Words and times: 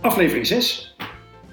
Aflevering 0.00 0.46
6. 0.46 0.96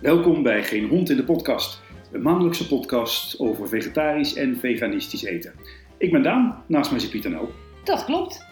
Welkom 0.02 0.44
bij 0.44 0.64
Geen 0.64 0.88
Hond 0.88 1.10
in 1.10 1.16
de 1.18 1.24
Podcast. 1.24 1.82
Een 2.12 2.22
maandelijkse 2.22 2.68
podcast 2.68 3.40
over 3.40 3.68
vegetarisch 3.68 4.36
en 4.36 4.58
veganistisch 4.58 5.24
eten. 5.24 5.54
Ik 5.98 6.12
ben 6.12 6.24
Daan, 6.24 6.64
naast 6.68 6.92
mij 6.92 7.00
zit 7.00 7.10
Pieter 7.10 7.32
Nel. 7.32 7.50
Dat 7.84 8.06
klopt. 8.06 8.46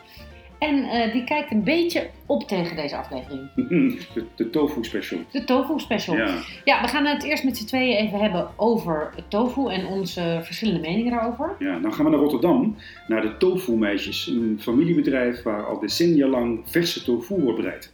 En 0.59 0.83
eh, 0.83 1.13
die 1.13 1.23
kijkt 1.23 1.51
een 1.51 1.63
beetje 1.63 2.09
op 2.25 2.47
tegen 2.47 2.75
deze 2.75 2.97
aflevering. 2.97 3.49
De, 4.13 4.25
de 4.35 4.49
tofu 4.49 4.83
special. 4.83 5.19
De 5.31 5.43
tofu 5.43 5.79
special. 5.79 6.15
Ja, 6.15 6.37
Ja, 6.63 6.81
we 6.81 6.87
gaan 6.87 7.05
het 7.05 7.23
eerst 7.23 7.43
met 7.43 7.57
z'n 7.57 7.65
tweeën 7.65 7.97
even 7.97 8.19
hebben 8.19 8.47
over 8.55 9.13
tofu 9.27 9.67
en 9.67 9.85
onze 9.85 10.39
verschillende 10.43 10.79
meningen 10.79 11.11
daarover. 11.11 11.55
ja, 11.59 11.79
dan 11.79 11.93
gaan 11.93 12.05
we 12.05 12.11
naar 12.11 12.19
Rotterdam, 12.19 12.75
naar 13.07 13.21
de 13.21 13.37
Tofu 13.37 13.71
Meisjes. 13.71 14.27
Een 14.27 14.57
familiebedrijf 14.61 15.43
waar 15.43 15.65
al 15.65 15.79
decennia 15.79 16.27
lang 16.27 16.61
verse 16.65 17.03
tofu 17.03 17.41
wordt 17.41 17.57
bereid. 17.61 17.93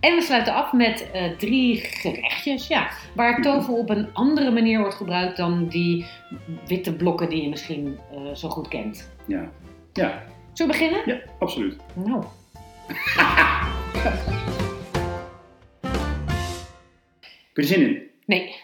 En 0.00 0.14
we 0.14 0.20
sluiten 0.22 0.54
af 0.54 0.72
met 0.72 1.10
eh, 1.10 1.36
drie 1.36 1.76
gerechtjes, 1.76 2.66
ja, 2.66 2.90
waar 3.14 3.42
tofu 3.42 3.72
op 3.72 3.90
een 3.90 4.08
andere 4.12 4.50
manier 4.50 4.78
wordt 4.78 4.94
gebruikt 4.94 5.36
dan 5.36 5.68
die 5.68 6.06
witte 6.66 6.92
blokken 6.96 7.28
die 7.28 7.42
je 7.42 7.48
misschien 7.48 7.98
eh, 8.12 8.34
zo 8.34 8.48
goed 8.48 8.68
kent. 8.68 9.12
Ja, 9.26 9.50
ja, 9.92 10.22
Zullen 10.52 10.72
we 10.72 10.78
beginnen? 10.78 11.02
ja 11.06 11.20
absoluut. 11.38 11.76
Nou, 11.94 12.24
Heb 17.52 17.54
je 17.54 17.62
er 17.62 17.64
zin 17.64 17.80
in? 17.80 18.02
nee. 18.26 18.54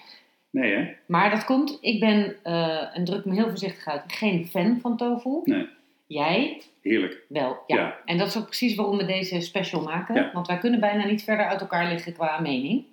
Nee 0.50 0.72
hè? 0.74 0.92
Maar 1.06 1.30
dat 1.30 1.44
komt, 1.44 1.78
ik 1.80 2.00
ben, 2.00 2.36
eh, 2.42 2.96
en 2.96 3.04
druk 3.04 3.24
me 3.24 3.34
heel 3.34 3.48
voorzichtig 3.48 3.86
uit, 3.86 4.02
geen 4.06 4.46
fan 4.46 4.78
van 4.80 4.96
tofu. 4.96 5.40
Nee. 5.44 5.68
Jij 6.06 6.62
Heerlijk. 6.84 7.24
wel, 7.28 7.62
ja. 7.66 7.76
Ja. 7.76 8.00
En 8.04 8.18
dat 8.18 8.26
is 8.28 8.36
ook 8.36 8.44
precies 8.44 8.74
waarom 8.74 8.96
we 8.96 9.04
deze 9.04 9.40
special 9.40 9.82
maken. 9.82 10.14
Ja. 10.14 10.30
Want 10.32 10.46
wij 10.46 10.58
kunnen 10.58 10.80
bijna 10.80 11.06
niet 11.06 11.22
verder 11.22 11.46
uit 11.46 11.60
elkaar 11.60 11.88
liggen 11.92 12.12
qua 12.12 12.40
mening. 12.40 12.84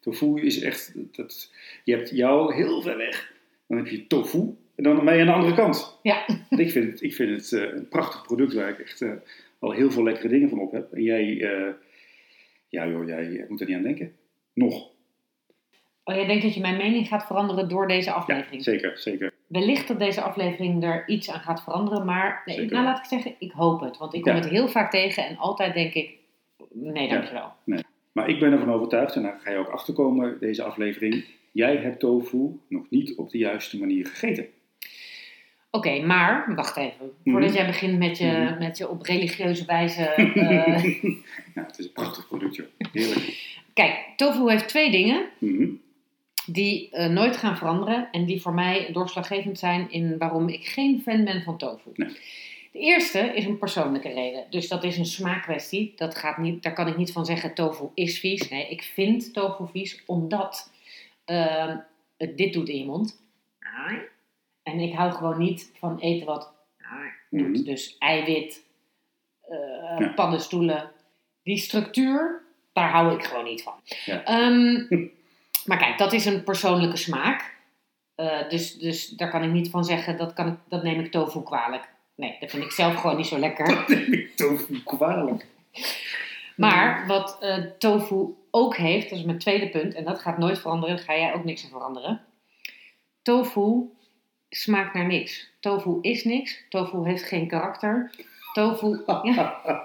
Tofu 0.00 0.40
is 0.40 0.60
echt, 0.60 0.92
dat, 1.16 1.52
je 1.84 1.94
hebt 1.94 2.10
jou 2.10 2.54
heel 2.54 2.82
ver 2.82 2.96
weg. 2.96 3.32
Dan 3.66 3.76
heb 3.76 3.86
je 3.86 4.06
tofu 4.06 4.38
en 4.74 4.82
dan 4.84 5.04
je 5.04 5.10
aan 5.10 5.26
de 5.26 5.32
andere 5.32 5.54
kant. 5.54 5.98
Ja. 6.02 6.26
Ik 6.50 6.70
vind 6.70 6.90
het, 6.92 7.02
ik 7.02 7.14
vind 7.14 7.30
het 7.30 7.52
eh, 7.52 7.74
een 7.74 7.88
prachtig 7.88 8.22
product 8.22 8.54
waar 8.54 8.68
ik 8.68 8.78
echt 8.78 9.00
eh, 9.00 9.12
al 9.58 9.72
heel 9.72 9.90
veel 9.90 10.02
lekkere 10.02 10.28
dingen 10.28 10.48
van 10.48 10.60
op 10.60 10.72
heb. 10.72 10.92
En 10.92 11.02
jij, 11.02 11.40
eh, 11.40 11.72
ja 12.68 12.86
joh, 12.86 13.06
jij 13.06 13.44
moet 13.48 13.60
er 13.60 13.66
niet 13.66 13.76
aan 13.76 13.82
denken. 13.82 14.12
Nog. 14.52 14.90
Oh, 16.04 16.14
jij 16.14 16.26
denkt 16.26 16.42
dat 16.42 16.54
je 16.54 16.60
mijn 16.60 16.76
mening 16.76 17.08
gaat 17.08 17.26
veranderen 17.26 17.68
door 17.68 17.88
deze 17.88 18.08
Ja, 18.08 18.14
aflevering? 18.14 18.62
zeker, 18.62 18.98
zeker. 18.98 19.32
Wellicht 19.48 19.88
dat 19.88 19.98
deze 19.98 20.20
aflevering 20.20 20.84
er 20.84 21.08
iets 21.08 21.30
aan 21.30 21.40
gaat 21.40 21.62
veranderen, 21.62 22.04
maar 22.04 22.42
nee, 22.44 22.66
nou 22.66 22.84
laat 22.84 22.98
ik 22.98 23.04
zeggen, 23.04 23.34
ik 23.38 23.52
hoop 23.52 23.80
het. 23.80 23.96
Want 23.98 24.14
ik 24.14 24.22
kom 24.22 24.32
Ja. 24.32 24.38
het 24.38 24.48
heel 24.48 24.68
vaak 24.68 24.90
tegen 24.90 25.26
en 25.26 25.36
altijd 25.36 25.74
denk 25.74 25.94
ik, 25.94 26.10
nee 26.72 27.08
dankjewel. 27.08 27.52
Maar 28.12 28.28
ik 28.28 28.38
ben 28.40 28.52
ervan 28.52 28.72
overtuigd, 28.72 29.14
en 29.16 29.22
daar 29.22 29.38
ga 29.42 29.50
je 29.50 29.56
ook 29.56 29.68
achterkomen, 29.68 30.36
deze 30.40 30.62
aflevering. 30.62 31.24
Jij 31.52 31.76
hebt 31.76 32.00
tofu 32.00 32.60
nog 32.68 32.86
niet 32.90 33.16
op 33.16 33.30
de 33.30 33.38
juiste 33.38 33.78
manier 33.78 34.06
gegeten. 34.06 34.46
Oké, 35.70 36.00
maar, 36.00 36.54
wacht 36.54 36.76
even. 36.76 37.10
Mhm. 37.22 37.30
Voordat 37.30 37.54
jij 37.54 37.66
begint 37.66 37.98
met 37.98 38.18
je, 38.18 38.26
Mhm. 38.26 38.58
met 38.58 38.78
je 38.78 38.88
op 38.88 39.02
religieuze 39.02 39.64
wijze... 39.64 40.02
eh, 40.14 40.94
ja, 41.54 41.62
het 41.66 41.78
is 41.78 41.84
een 41.84 41.92
prachtig 41.92 42.28
product 42.28 42.54
joh. 42.56 42.66
Heerlijk. 42.92 43.56
Kijk, 43.74 44.06
tofu 44.16 44.50
heeft 44.50 44.68
twee 44.68 44.90
dingen. 44.90 45.26
Mhm. 45.38 45.68
Die 46.52 46.90
eh, 46.90 47.08
nooit 47.10 47.36
gaan 47.36 47.56
veranderen 47.56 48.08
en 48.12 48.24
die 48.24 48.40
voor 48.42 48.54
mij 48.54 48.88
doorslaggevend 48.92 49.58
zijn 49.58 49.90
in 49.90 50.18
waarom 50.18 50.48
ik 50.48 50.66
geen 50.66 51.00
fan 51.02 51.24
ben 51.24 51.42
van 51.42 51.58
tofu. 51.58 51.90
Nee. 51.94 52.08
De 52.72 52.78
eerste 52.78 53.18
is 53.18 53.44
een 53.44 53.58
persoonlijke 53.58 54.08
reden. 54.12 54.44
Dus 54.50 54.68
dat 54.68 54.84
is 54.84 54.96
een 54.96 55.06
smaakkwestie. 55.06 55.92
Dat 55.96 56.16
gaat 56.16 56.38
niet, 56.38 56.62
daar 56.62 56.72
kan 56.72 56.86
ik 56.86 56.96
niet 56.96 57.12
van 57.12 57.24
zeggen 57.26 57.54
tofu 57.54 57.84
is 57.94 58.18
vies. 58.18 58.48
Nee, 58.48 58.68
ik 58.68 58.82
vind 58.82 59.32
tofu 59.32 59.64
vies 59.72 60.02
omdat 60.06 60.72
ehm, 61.24 61.76
het 62.16 62.36
dit 62.36 62.52
doet 62.52 62.68
in 62.68 62.78
je 62.78 62.84
mond. 62.84 63.20
Ai. 63.58 63.98
En 64.62 64.78
ik 64.78 64.94
hou 64.94 65.12
gewoon 65.12 65.38
niet 65.38 65.70
van 65.78 65.98
eten 65.98 66.26
wat 66.26 66.52
doet. 67.30 67.46
Mhm. 67.48 67.64
Dus 67.64 67.96
eiwit, 67.98 68.64
eh, 69.48 69.56
Ja. 69.98 70.12
paddenstoelen. 70.14 70.90
Die 71.42 71.56
structuur, 71.58 72.42
daar 72.72 72.90
hou 72.90 73.14
ik 73.14 73.24
gewoon 73.24 73.44
niet 73.44 73.62
van. 73.62 73.74
Ja. 74.04 74.24
Ehm, 74.24 74.86
maar 75.68 75.78
kijk, 75.78 75.98
dat 75.98 76.12
is 76.12 76.24
een 76.24 76.44
persoonlijke 76.44 76.96
smaak. 76.96 77.56
Eh, 78.14 78.48
dus, 78.48 78.74
dus 78.74 79.08
daar 79.08 79.30
kan 79.30 79.42
ik 79.42 79.50
niet 79.50 79.70
van 79.70 79.84
zeggen, 79.84 80.16
dat, 80.16 80.32
kan 80.32 80.46
ik, 80.46 80.54
dat 80.68 80.82
neem 80.82 81.00
ik 81.00 81.10
tofu 81.10 81.42
kwalijk. 81.42 81.88
Nee, 82.14 82.36
dat 82.40 82.50
vind 82.50 82.64
ik 82.64 82.70
zelf 82.70 82.94
gewoon 82.94 83.16
niet 83.16 83.26
zo 83.26 83.38
lekker. 83.38 83.84
tofu 84.36 84.82
kwalijk. 84.82 85.46
Maar 86.56 87.06
wat 87.06 87.36
eh, 87.40 87.56
tofu 87.78 88.34
ook 88.50 88.76
heeft, 88.76 89.10
dat 89.10 89.18
is 89.18 89.24
mijn 89.24 89.38
tweede 89.38 89.68
punt, 89.68 89.94
en 89.94 90.04
dat 90.04 90.20
gaat 90.20 90.38
nooit 90.38 90.58
veranderen, 90.58 90.96
daar 90.96 91.04
ga 91.04 91.16
jij 91.16 91.34
ook 91.34 91.44
niks 91.44 91.64
aan 91.64 91.70
veranderen. 91.70 92.20
Tofu 93.22 93.90
smaakt 94.48 94.94
naar 94.94 95.06
niks. 95.06 95.50
Tofu 95.60 95.98
is 96.00 96.24
niks. 96.24 96.64
Tofu 96.68 97.04
heeft 97.04 97.24
geen 97.24 97.48
karakter. 97.48 98.10
Tofu, 98.52 99.02
ja, 99.22 99.60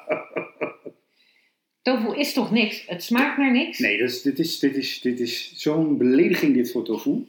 tofu 1.84 2.16
is 2.20 2.34
toch 2.34 2.52
niks? 2.52 2.84
Het 2.88 3.04
smaakt 3.04 3.38
naar 3.38 3.52
niks? 3.52 3.80
Nee, 3.80 3.98
dat 3.98 4.10
is, 4.10 4.22
dit 4.22 4.40
is, 4.40 4.60
dit 4.60 4.76
is, 4.76 5.02
dit 5.02 5.20
is 5.20 5.52
zo'n 5.56 5.98
belediging 5.98 6.54
dit 6.54 6.72
voor 6.72 6.84
tofu. 6.84 7.26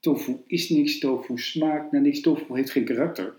Tofu 0.00 0.36
is 0.46 0.68
niks, 0.68 0.98
tofu 0.98 1.38
smaakt 1.38 1.92
naar 1.92 2.00
niks, 2.00 2.20
tofu 2.20 2.44
heeft 2.54 2.70
geen 2.70 2.84
karakter. 2.84 3.34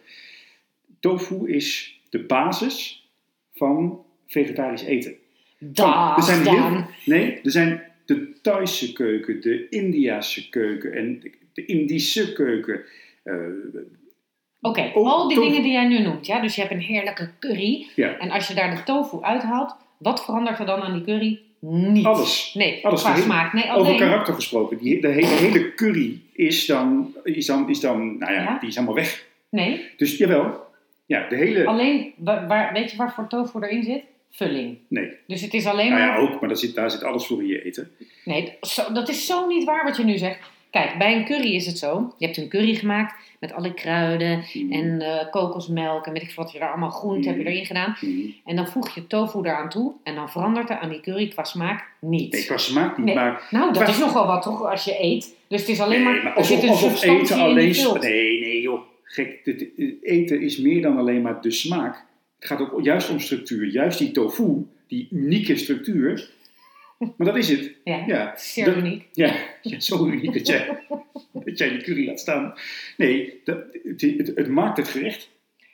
Tofu 1.00 1.52
is 1.54 2.00
de 2.10 2.20
basis 2.20 3.08
van 3.56 4.04
vegetarisch 4.28 4.84
eten. 4.84 5.16
Dag, 5.58 6.18
er 6.18 6.24
zijn 6.24 6.48
heel, 6.48 6.86
nee, 7.06 7.42
er 7.44 7.52
zijn 7.52 7.84
de 8.06 8.34
Thaise 8.42 8.94
keuken, 8.94 9.42
de 9.42 9.70
Indiase 9.70 10.50
keuken 10.50 10.94
en 10.94 11.20
de, 11.54 11.66
Indische 11.66 12.34
keuken. 12.34 12.82
Eh, 13.24 13.34
Oké, 14.62 14.92
Oh, 14.94 15.08
al 15.12 15.28
die 15.28 15.38
tofu. 15.38 15.50
dingen 15.50 15.64
die 15.64 15.72
jij 15.72 15.88
nu 15.88 16.00
noemt, 16.00 16.26
ja, 16.26 16.42
dus 16.42 16.56
je 16.56 16.62
hebt 16.62 16.74
een 16.74 16.80
heerlijke 16.80 17.30
curry. 17.40 17.88
ja, 17.96 18.18
En 18.18 18.30
als 18.32 18.48
je 18.48 18.54
daar 18.54 18.76
de 18.76 18.84
tofu 18.84 19.22
uithaalt, 19.22 19.76
wat 20.00 20.24
verandert 20.26 20.60
er 20.60 20.66
dan 20.66 20.82
aan 20.82 20.94
die 20.94 21.04
curry? 21.04 21.40
Niets. 21.60 22.06
Alles. 22.08 22.52
Nee, 22.54 22.86
Alles. 22.86 23.02
qua 23.02 23.16
smaak. 23.16 23.54
Nee, 23.54 23.64
over 23.64 23.76
alleen. 23.86 23.98
karakter 23.98 24.34
gesproken. 24.34 24.78
Die, 24.78 25.02
de 25.02 25.08
hele, 25.08 25.28
hele 25.28 25.74
curry 25.74 26.20
is 26.34 26.66
dan, 26.66 27.14
is 27.24 27.46
dan, 27.46 27.70
is 27.70 27.80
dan, 27.80 28.18
nou 28.18 28.34
ja, 28.34 28.42
Ja? 28.42 28.58
die 28.60 28.70
is 28.70 28.78
allemaal 28.78 28.96
weg. 28.96 29.26
Nee, 29.50 29.86
Dus 29.98 30.18
jawel, 30.18 30.66
ja, 31.06 31.28
de 31.28 31.36
hele, 31.36 31.66
alleen, 31.66 32.14
wa- 32.18 32.48
waar, 32.48 32.74
weet 32.74 32.92
je 32.92 32.98
waarvoor 32.98 33.28
tofu 33.28 33.60
erin 33.62 33.84
zit? 33.84 34.04
Vulling. 34.32 34.78
nee. 34.88 35.12
Dus 35.28 35.42
het 35.42 35.54
is 35.54 35.66
alleen 35.66 35.90
Nou 35.90 36.00
maar... 36.02 36.10
ja, 36.10 36.18
ook, 36.18 36.40
maar 36.40 36.50
daar 36.50 36.58
zit, 36.58 36.76
daar 36.76 36.92
zit 36.92 37.04
alles 37.04 37.26
voor 37.26 37.42
in 37.42 37.48
je 37.48 37.64
eten. 37.66 37.92
Nee, 38.26 38.54
zo, 38.62 38.92
dat 38.94 39.10
is 39.10 39.26
zo 39.26 39.48
niet 39.48 39.64
waar 39.64 39.84
wat 39.84 39.98
je 39.98 40.04
nu 40.04 40.18
zegt. 40.18 40.40
Kijk, 40.72 40.98
bij 40.98 41.16
een 41.16 41.26
curry 41.26 41.56
is 41.56 41.66
het 41.66 41.78
zo. 41.78 42.14
Je 42.18 42.26
hebt 42.26 42.38
een 42.38 42.50
curry 42.50 42.76
gemaakt 42.76 43.14
met 43.40 43.54
alle 43.54 43.74
kruiden 43.74 44.44
Mm. 44.54 44.72
en 44.72 45.02
eh, 45.02 45.30
kokosmelk 45.32 46.06
en 46.06 46.14
weet 46.14 46.22
ik 46.22 46.34
wat 46.36 46.52
je 46.52 46.60
daar 46.60 46.70
allemaal 46.70 46.90
groente 46.90 47.28
heb 47.28 47.38
je 47.38 47.44
Mm. 47.44 47.48
erin 47.50 47.66
gedaan. 47.66 47.96
Mhm. 48.02 48.12
En 48.46 48.56
dan 48.56 48.68
voeg 48.68 48.96
je 48.96 49.08
tofu 49.08 49.40
eraan 49.40 49.70
toe 49.70 49.94
en 50.04 50.16
dan 50.16 50.30
verandert 50.30 50.70
er 50.70 50.78
aan 50.78 50.90
die 50.90 51.00
curry 51.02 51.28
qua 51.28 51.44
smaak 51.44 51.88
niets. 52.02 52.38
Nee, 52.38 52.46
qua 52.46 52.58
smaak 52.58 52.98
niet, 52.98 53.06
Nee. 53.06 53.16
maar, 53.16 53.48
Nou, 53.52 53.74
dat 53.74 53.84
Qua- 53.84 53.92
is 53.92 54.00
nogal 54.00 54.28
wat 54.28 54.42
toch 54.42 54.64
als 54.70 54.84
je 54.86 54.96
eet. 55.04 55.36
Dus 55.48 55.60
het 55.60 55.70
is 55.70 55.80
alleen 55.80 56.04
nee, 56.04 56.14
maar, 56.14 56.24
maar 56.24 56.32
er 56.32 56.38
alsof, 56.38 56.56
zit 56.56 56.64
een 56.64 56.70
alsof 56.70 57.04
eten 57.04 57.40
alleen... 57.40 57.76
Nee, 58.02 58.40
nee 58.40 58.62
joh, 58.62 58.82
gek. 59.04 59.40
Het 59.44 59.68
eten 60.02 60.42
is 60.42 60.58
meer 60.58 60.82
dan 60.82 60.98
alleen 60.98 61.22
maar 61.22 61.42
de 61.42 61.52
smaak. 61.52 62.06
Het 62.40 62.48
gaat 62.48 62.60
ook 62.60 62.80
juist 62.84 63.10
om 63.10 63.20
structuur. 63.20 63.66
Juist 63.72 64.00
die 64.00 64.12
tofu, 64.12 64.66
die 64.88 65.08
unieke 65.12 65.56
structuur. 65.56 66.30
Maar 67.00 67.28
dat 67.28 67.36
is 67.38 67.50
het. 67.50 67.72
Ja, 67.84 68.04
Ja, 68.08 68.34
zeer 68.38 68.66
dat- 68.66 68.76
uniek. 68.76 69.06
ja, 69.14 69.34
ja 69.62 69.80
zo 69.80 70.06
uniek 70.06 70.34
dat 70.34 70.48
jij, 70.48 70.68
dat 71.46 71.58
jij 71.58 71.70
die 71.70 71.82
curry 71.84 72.08
laat 72.08 72.20
staan. 72.20 72.54
Nee, 72.98 73.42
dat, 73.44 73.58
het, 73.84 74.02
het, 74.02 74.32
het 74.36 74.48
maakt 74.48 74.78
het 74.78 74.88
gerecht. 74.88 75.30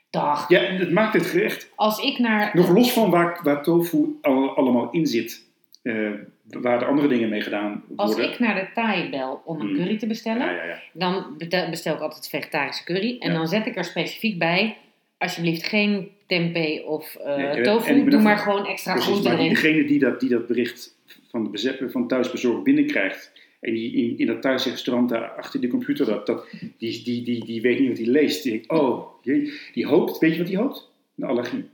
Dag. 0.09 0.49
Ja, 0.49 0.59
het 0.61 0.91
maakt 0.91 1.13
het 1.13 1.25
gerecht. 1.25 1.71
Als 1.75 1.99
ik 1.99 2.17
naar... 2.19 2.51
Nog 2.53 2.69
los 2.69 2.91
van 2.93 3.09
waar, 3.09 3.39
waar 3.43 3.63
tofu 3.63 4.17
al- 4.21 4.55
allemaal 4.55 4.91
in 4.91 5.05
zit. 5.05 5.43
eh, 5.81 6.09
waar 6.49 6.79
de 6.79 6.85
andere 6.85 7.07
dingen 7.07 7.29
mee 7.29 7.41
gedaan 7.41 7.83
Als 7.95 8.11
worden. 8.13 8.31
ik 8.31 8.39
naar 8.39 8.55
de 8.55 8.67
Thai 8.73 9.09
bel 9.09 9.41
om 9.45 9.59
een 9.59 9.67
Mm. 9.69 9.75
curry 9.75 9.97
te 9.97 10.07
bestellen, 10.07 10.45
Ja, 10.45 10.51
ja, 10.51 10.63
ja. 10.63 10.79
dan 10.93 11.35
bestel 11.69 11.95
ik 11.95 11.99
altijd 12.01 12.29
vegetarische 12.29 12.83
curry. 12.83 13.15
En 13.19 13.31
Ja. 13.31 13.37
dan 13.37 13.47
zet 13.47 13.65
ik 13.65 13.75
er 13.75 13.83
specifiek 13.85 14.39
bij, 14.39 14.77
alsjeblieft 15.17 15.63
geen 15.67 16.11
tempeh 16.27 16.85
of 16.87 17.15
eh, 17.15 17.35
Nee, 17.35 17.45
en- 17.45 17.63
tofu. 17.63 18.09
Doe 18.09 18.21
maar 18.21 18.37
gewoon 18.37 18.65
extra 18.65 18.91
Precies, 18.93 19.09
groente 19.11 19.29
maar 19.29 19.37
erin. 19.37 19.49
degene 19.53 19.85
die 19.85 19.99
dat, 19.99 20.19
die 20.19 20.29
dat 20.29 20.47
bericht 20.47 20.94
van, 21.35 21.89
van 21.89 22.07
thuisbezorgd 22.07 22.63
binnenkrijgt... 22.63 23.31
en 23.61 23.73
die 23.73 23.93
in, 23.93 24.17
in 24.17 24.27
dat 24.27 24.41
thuisrestaurant 24.41 25.09
daar 25.09 25.29
achter 25.29 25.61
de 25.61 25.67
computer... 25.67 26.05
Dat, 26.05 26.25
dat, 26.25 26.47
die, 26.77 27.03
die, 27.03 27.23
die, 27.23 27.45
die 27.45 27.61
weet 27.61 27.79
niet 27.79 27.87
wat 27.89 27.97
hij 27.97 28.07
leest. 28.07 28.43
Die 28.43 28.51
denkt, 28.51 28.69
oh, 28.69 29.05
die 29.73 29.85
hoopt... 29.85 30.17
Weet 30.17 30.31
je 30.31 30.37
wat 30.37 30.47
die 30.47 30.57
hoopt? 30.57 30.91
Een 31.17 31.27
allergie. 31.27 31.69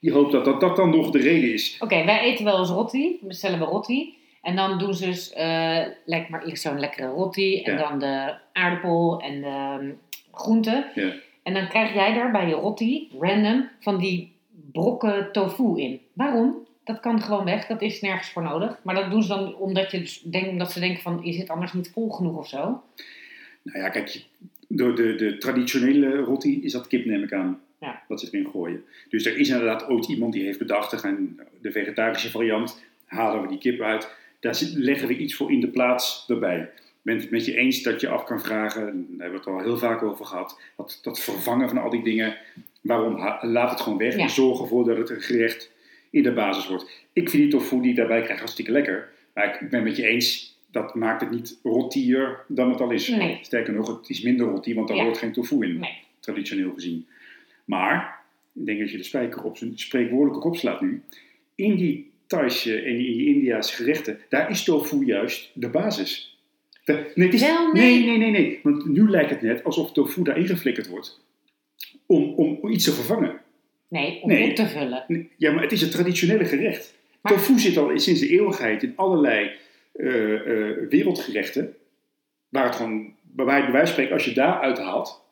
Die 0.00 0.12
hoopt 0.12 0.32
dat 0.32 0.44
dat, 0.44 0.60
dat 0.60 0.76
dan 0.76 0.90
nog 0.90 1.10
de 1.10 1.18
reden 1.18 1.52
is. 1.52 1.76
Oké, 1.80 2.04
wij 2.04 2.20
eten 2.20 2.44
wel 2.44 2.58
eens 2.58 2.70
rotti. 2.70 3.18
Bestellen 3.20 3.58
we 3.58 3.64
rotti. 3.64 4.14
En 4.42 4.56
dan 4.56 4.78
doen 4.78 4.94
ze 4.94 5.06
dus, 5.06 5.32
eh 5.32 5.84
lijkt 6.04 6.28
maar 6.28 6.44
eerst 6.44 6.62
zo'n 6.62 6.80
lekkere 6.80 7.08
rotti. 7.08 7.62
En 7.62 7.72
Ja. 7.72 7.88
dan 7.88 7.98
de 7.98 8.34
aardappel 8.52 9.20
en 9.20 9.40
de 9.40 9.46
ehm, 9.46 9.90
groenten. 10.32 10.84
Ja. 10.94 11.12
En 11.42 11.54
dan 11.54 11.68
krijg 11.68 11.94
jij 11.94 12.14
daar 12.14 12.30
bij 12.30 12.48
je 12.48 12.54
rotti, 12.54 13.08
random, 13.18 13.68
van 13.80 13.98
die 13.98 14.32
brokken 14.72 15.32
tofu 15.32 15.80
in. 15.80 16.00
Waarom? 16.12 16.65
Dat 16.86 17.00
kan 17.00 17.22
gewoon 17.22 17.44
weg. 17.44 17.66
Dat 17.66 17.82
is 17.82 18.00
nergens 18.00 18.30
voor 18.30 18.42
nodig. 18.42 18.78
Maar 18.82 18.94
dat 18.94 19.10
doen 19.10 19.22
ze 19.22 19.28
dan 19.28 19.56
omdat, 19.56 19.90
je 19.90 19.98
dus 19.98 20.20
denkt, 20.20 20.48
omdat 20.48 20.72
ze 20.72 20.80
denken 20.80 21.02
van, 21.02 21.24
is 21.24 21.36
het 21.36 21.48
anders 21.48 21.72
niet 21.72 21.90
vol 21.92 22.10
genoeg 22.10 22.36
of 22.36 22.48
zo? 22.48 22.82
Nou 23.62 23.78
ja, 23.78 23.88
kijk, 23.88 24.24
door 24.68 24.94
de, 24.94 25.14
de 25.14 25.38
traditionele 25.38 26.16
roti 26.16 26.64
is 26.64 26.72
dat 26.72 26.86
kip, 26.86 27.04
neem 27.04 27.22
ik 27.22 27.32
aan. 27.32 27.60
Ja. 27.80 28.02
Dat 28.08 28.20
ze 28.20 28.28
erin 28.30 28.50
gooien. 28.50 28.84
Dus 29.08 29.26
er 29.26 29.38
is 29.38 29.48
inderdaad 29.48 29.88
ooit 29.88 30.08
iemand 30.08 30.32
die 30.32 30.44
heeft 30.44 30.58
bedacht, 30.58 30.90
we 30.90 30.98
gaan 30.98 31.40
de 31.60 31.70
vegetarische 31.72 32.30
variant, 32.30 32.82
halen 33.04 33.42
we 33.42 33.48
die 33.48 33.58
kip 33.58 33.80
uit. 33.80 34.10
Daar 34.40 34.58
leggen 34.74 35.08
we 35.08 35.16
iets 35.16 35.34
voor 35.34 35.52
in 35.52 35.60
de 35.60 35.68
plaats 35.68 36.24
erbij. 36.28 36.60
Ik 36.60 37.02
ben 37.02 37.16
het 37.16 37.30
met 37.30 37.44
je 37.44 37.56
eens 37.56 37.82
dat 37.82 38.00
je 38.00 38.08
af 38.08 38.24
kan 38.24 38.40
vragen, 38.40 38.82
daar 38.84 39.28
hebben 39.28 39.44
we 39.44 39.50
het 39.50 39.58
al 39.58 39.60
heel 39.60 39.78
vaak 39.78 40.02
over 40.02 40.24
gehad, 40.24 40.60
dat, 40.76 40.98
dat 41.02 41.20
vervangen 41.20 41.68
van 41.68 41.78
al 41.78 41.90
die 41.90 42.02
dingen, 42.02 42.36
waarom 42.80 43.16
laat 43.40 43.70
het 43.70 43.80
gewoon 43.80 43.98
weg 43.98 44.16
Ja. 44.16 44.22
en 44.22 44.30
zorg 44.30 44.60
ervoor 44.60 44.84
dat 44.84 44.96
het 44.96 45.10
een 45.10 45.20
gerecht 45.20 45.74
in 46.16 46.22
de 46.22 46.32
basis 46.32 46.68
wordt. 46.68 46.90
Ik 47.12 47.30
vind 47.30 47.42
die 47.42 47.52
tofu 47.52 47.80
die 47.80 47.90
ik 47.90 47.96
daarbij 47.96 48.22
krijg 48.22 48.38
hartstikke 48.38 48.70
lekker, 48.70 49.08
maar 49.34 49.44
ik, 49.44 49.70
ben 49.70 49.80
het 49.80 49.88
met 49.88 49.96
je 49.96 50.06
eens, 50.06 50.58
dat 50.70 50.94
maakt 50.94 51.20
het 51.20 51.30
niet 51.30 51.58
rottier 51.62 52.40
dan 52.48 52.70
het 52.70 52.80
al 52.80 52.90
is. 52.90 53.08
Nee. 53.08 53.38
Sterker 53.42 53.72
nog, 53.72 53.96
het 54.00 54.10
is 54.10 54.22
minder 54.22 54.46
roti, 54.46 54.74
want 54.74 54.88
daar 54.88 54.96
Ja. 54.96 55.02
hoort 55.04 55.18
geen 55.18 55.32
tofu 55.32 55.64
in 55.66 55.78
Nee. 55.78 55.98
traditioneel 56.20 56.72
gezien. 56.74 57.06
Maar, 57.64 58.20
ik 58.54 58.66
denk 58.66 58.78
dat 58.78 58.90
je 58.90 58.96
de 58.96 59.02
spijker 59.02 59.42
op 59.42 59.56
zijn 59.56 59.78
spreekwoordelijke 59.78 60.40
kop 60.40 60.56
slaat 60.56 60.80
nu. 60.80 61.02
In 61.54 61.76
die 61.76 62.10
Thaise 62.26 62.74
en 62.80 62.90
in 62.90 62.96
die 62.96 63.26
Indiaanse 63.34 63.74
gerechten, 63.74 64.18
daar 64.28 64.50
is 64.50 64.64
tofu 64.64 65.04
juist 65.04 65.50
de 65.54 65.68
basis. 65.68 66.38
De- 66.84 67.12
nee, 67.14 67.28
is- 67.28 67.40
Wel, 67.40 67.72
nee. 67.72 68.04
nee. 68.04 68.18
nee, 68.18 68.30
nee. 68.30 68.60
Want 68.62 68.86
nu 68.86 69.10
lijkt 69.10 69.30
het 69.30 69.42
net 69.42 69.64
alsof 69.64 69.92
tofu 69.92 70.22
daarin 70.22 70.46
geflikkerd 70.46 70.88
wordt 70.88 71.20
om, 72.06 72.34
om 72.34 72.68
iets 72.70 72.84
te 72.84 72.92
vervangen. 72.92 73.40
Nee, 73.88 74.22
om 74.22 74.28
Nee. 74.28 74.48
op 74.50 74.54
te 74.56 74.66
vullen. 74.66 75.04
Nee, 75.08 75.30
Ja, 75.36 75.52
maar 75.52 75.62
het 75.62 75.72
is 75.72 75.82
een 75.82 75.90
traditionele 75.90 76.44
gerecht. 76.44 76.94
Maar- 77.20 77.32
Tofu 77.32 77.58
zit 77.58 77.76
al 77.76 77.98
sinds 77.98 78.20
de 78.20 78.28
eeuwigheid 78.28 78.82
in 78.82 78.92
allerlei 78.96 79.50
eh, 79.92 80.34
eh, 80.34 80.76
wereldgerechten. 80.88 81.74
Waar 82.48 82.64
het 82.64 82.74
gewoon, 82.76 83.14
bij 83.22 83.44
wijze 83.44 83.70
van 83.70 83.86
spreken, 83.86 84.12
als 84.12 84.24
je 84.24 84.32
daar 84.32 84.60
uithaalt, 84.60 85.24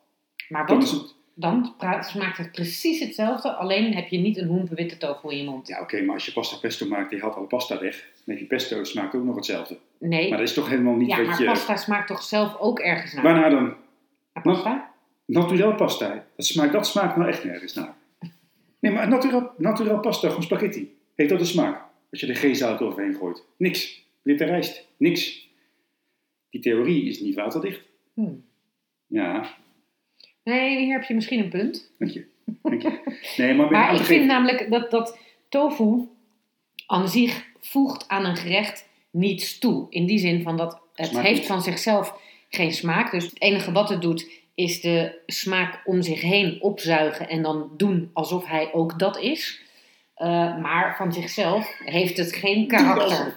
Maar 0.49 0.67
dan 0.67 0.79
wat, 0.79 0.91
het 0.91 1.13
dan 1.33 1.73
pra- 1.77 2.01
smaakt 2.01 2.37
het 2.37 2.51
precies 2.51 2.99
hetzelfde, 2.99 3.51
alleen 3.51 3.93
heb 3.95 4.07
je 4.07 4.17
niet 4.17 4.37
een 4.37 4.47
hoempe 4.47 4.75
witte 4.75 4.97
tofu 4.97 5.29
in 5.29 5.37
je 5.37 5.43
mond. 5.43 5.67
Ja, 5.67 5.81
oké, 5.81 6.01
maar 6.01 6.13
als 6.13 6.25
je 6.25 6.31
pasta 6.31 6.57
pesto 6.57 6.85
maakt, 6.87 7.09
die 7.09 7.19
haalt 7.21 7.35
alle 7.35 7.45
pasta 7.47 7.79
weg. 7.79 7.95
Dan 8.25 8.35
heb 8.35 8.37
je 8.37 8.45
pesto, 8.45 8.83
smaakt 8.83 9.15
ook 9.15 9.23
nog 9.23 9.35
hetzelfde. 9.35 9.77
Nee, 9.99 10.29
Maar 10.29 10.37
dat 10.37 10.47
is 10.47 10.53
toch 10.53 10.69
helemaal 10.69 10.95
niet 10.95 11.09
ja, 11.09 11.17
wat 11.17 11.25
maar 11.25 11.39
je... 11.39 11.45
pasta 11.45 11.75
smaakt 11.77 12.07
toch 12.07 12.23
zelf 12.23 12.57
ook 12.59 12.79
ergens 12.79 13.13
naar? 13.13 13.23
Waarna 13.23 13.49
dan? 13.49 13.73
Naar 14.33 14.43
pasta? 14.43 14.91
Naturel 15.25 15.75
pasta. 15.75 16.25
Dat 16.35 16.45
smaakt, 16.45 16.71
dat 16.73 16.87
smaakt 16.87 17.15
nou 17.17 17.29
echt 17.29 17.43
nergens 17.43 17.73
naar. 17.73 17.94
Nee, 18.79 18.91
maar 18.91 19.07
naturel 19.57 19.99
pasta, 19.99 20.27
gewoon 20.27 20.43
spaghetti. 20.43 20.95
Heeft 21.15 21.29
dat 21.29 21.39
een 21.39 21.45
smaak? 21.45 21.83
Als 22.11 22.19
je 22.19 22.27
er 22.27 22.35
geen 22.35 22.55
zout 22.55 22.81
overheen 22.81 23.15
gooit. 23.15 23.43
Niks. 23.57 24.03
Witte 24.21 24.43
rijst. 24.43 24.87
Niks. 24.97 25.49
Die 26.49 26.61
theorie 26.61 27.05
is 27.05 27.19
niet 27.19 27.35
waterdicht. 27.35 27.81
Hm. 28.13 28.33
Ja, 29.07 29.55
Nee, 30.43 30.77
hier 30.79 30.93
heb 30.93 31.03
je 31.03 31.13
misschien 31.13 31.39
een 31.39 31.49
punt. 31.49 31.91
dank 31.97 32.11
je. 32.11 32.25
Dank 32.61 32.81
je. 32.81 32.99
Nee, 33.37 33.53
maar, 33.53 33.95
ik 33.95 34.01
vind 34.01 34.25
namelijk 34.25 34.69
dat, 34.71 34.91
dat 34.91 35.17
tofu 35.49 36.07
aan 36.87 37.09
zich 37.09 37.45
voegt 37.59 38.07
aan 38.07 38.25
een 38.25 38.35
gerecht 38.35 38.87
niets 39.11 39.59
toe. 39.59 39.87
In 39.89 40.05
die 40.05 40.17
zin 40.19 40.41
van 40.41 40.57
dat 40.57 40.81
het 40.93 41.07
Smaak 41.07 41.23
heeft 41.23 41.37
niet. 41.37 41.47
van 41.47 41.61
zichzelf 41.61 42.19
geen 42.49 42.73
smaak. 42.73 43.11
Dus 43.11 43.23
het 43.23 43.41
enige 43.41 43.71
wat 43.71 43.89
het 43.89 44.01
doet 44.01 44.29
is 44.55 44.81
de 44.81 45.15
smaak 45.25 45.81
om 45.85 46.01
zich 46.01 46.21
heen 46.21 46.57
opzuigen 46.61 47.29
en 47.29 47.41
dan 47.41 47.69
doen 47.77 48.09
alsof 48.13 48.45
hij 48.47 48.69
ook 48.73 48.99
dat 48.99 49.19
is. 49.19 49.61
Eh, 50.15 50.57
maar 50.57 50.95
van 50.97 51.13
zichzelf 51.13 51.77
heeft 51.85 52.17
het 52.17 52.35
geen 52.35 52.67
karakter. 52.67 53.35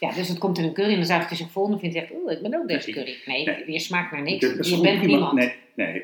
Ja, 0.00 0.12
dus 0.12 0.28
het 0.28 0.38
komt 0.38 0.58
in 0.58 0.64
een 0.64 0.72
curry 0.72 0.90
en 0.90 0.96
dan 0.96 1.06
zuigt 1.06 1.28
hij 1.28 1.36
zich 1.36 1.50
vol 1.50 1.72
en 1.72 1.78
vindt 1.78 1.94
hij 1.94 2.04
echt, 2.04 2.12
oeh, 2.22 2.32
ik 2.32 2.42
ben 2.42 2.54
ook 2.54 2.68
deze 2.68 2.90
curry. 2.92 3.16
Nee, 3.26 3.44
Nee. 3.44 3.72
je 3.72 3.78
smaakt 3.78 4.12
naar 4.12 4.22
niks. 4.22 4.56
Dat 4.56 4.68
Je 4.68 4.80
bent 4.80 4.98
prima. 4.98 5.06
niemand. 5.12 5.32
Nee, 5.32 5.54
nee, 5.74 6.02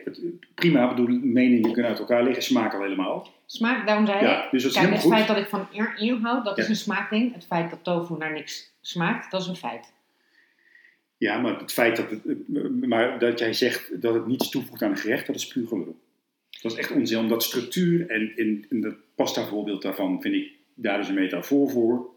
prima. 0.55 0.83
Ik 0.91 0.97
bedoel, 0.97 1.19
meningen 1.23 1.73
kunnen 1.73 1.91
uit 1.91 1.99
elkaar 2.01 2.23
liggen. 2.25 2.43
Smaak 2.43 2.75
al 2.75 2.83
helemaal. 2.83 3.27
Smaak, 3.47 3.87
daarom 3.87 4.07
zei 4.07 4.25
Ja, 4.25 4.45
ik. 4.45 4.51
dus 4.51 4.63
dat 4.63 4.73
is 4.73 4.79
Kijk, 4.79 4.91
het 4.93 5.01
goed. 5.03 5.13
feit 5.13 5.27
dat 5.29 5.37
ik 5.37 5.49
van 5.49 5.67
eer, 5.73 5.95
eer 5.99 6.19
hou, 6.23 6.45
dat 6.45 6.59
is 6.59 6.69
een 6.69 6.77
smaakding. 6.77 7.35
Het 7.35 7.47
feit 7.47 7.71
dat 7.71 7.79
tofu 7.85 8.15
naar 8.19 8.33
niks 8.33 8.73
smaakt, 8.81 9.31
dat 9.31 9.41
is 9.41 9.47
een 9.47 9.57
feit. 9.57 9.92
Ja, 11.23 11.39
maar 11.39 11.59
het 11.59 11.73
feit 11.73 11.97
dat, 11.97 12.11
het, 12.11 12.49
maar 12.87 13.19
dat 13.19 13.39
jij 13.39 13.53
zegt 13.53 14.03
dat 14.03 14.15
het 14.15 14.27
niets 14.27 14.49
toevoegt 14.51 14.83
aan 14.83 14.91
een 14.91 14.97
gerecht, 14.97 15.27
dat 15.27 15.37
is 15.37 15.47
puur 15.47 15.67
gelul. 15.67 16.01
Dat 16.61 16.73
is 16.73 16.79
echt 16.79 16.91
onzin, 16.91 17.19
omdat 17.19 17.43
structuur 17.43 18.11
en 18.11 18.37
in, 18.37 18.67
in 18.69 18.81
dat 18.81 18.95
pasta 19.15 19.47
voorbeeld 19.47 19.83
daarvan 19.83 20.21
vind 20.21 20.35
ik 20.35 20.53
daar 20.75 20.99
dus 20.99 21.09
een 21.09 21.15
metafoor 21.15 21.71
voor. 21.71 22.15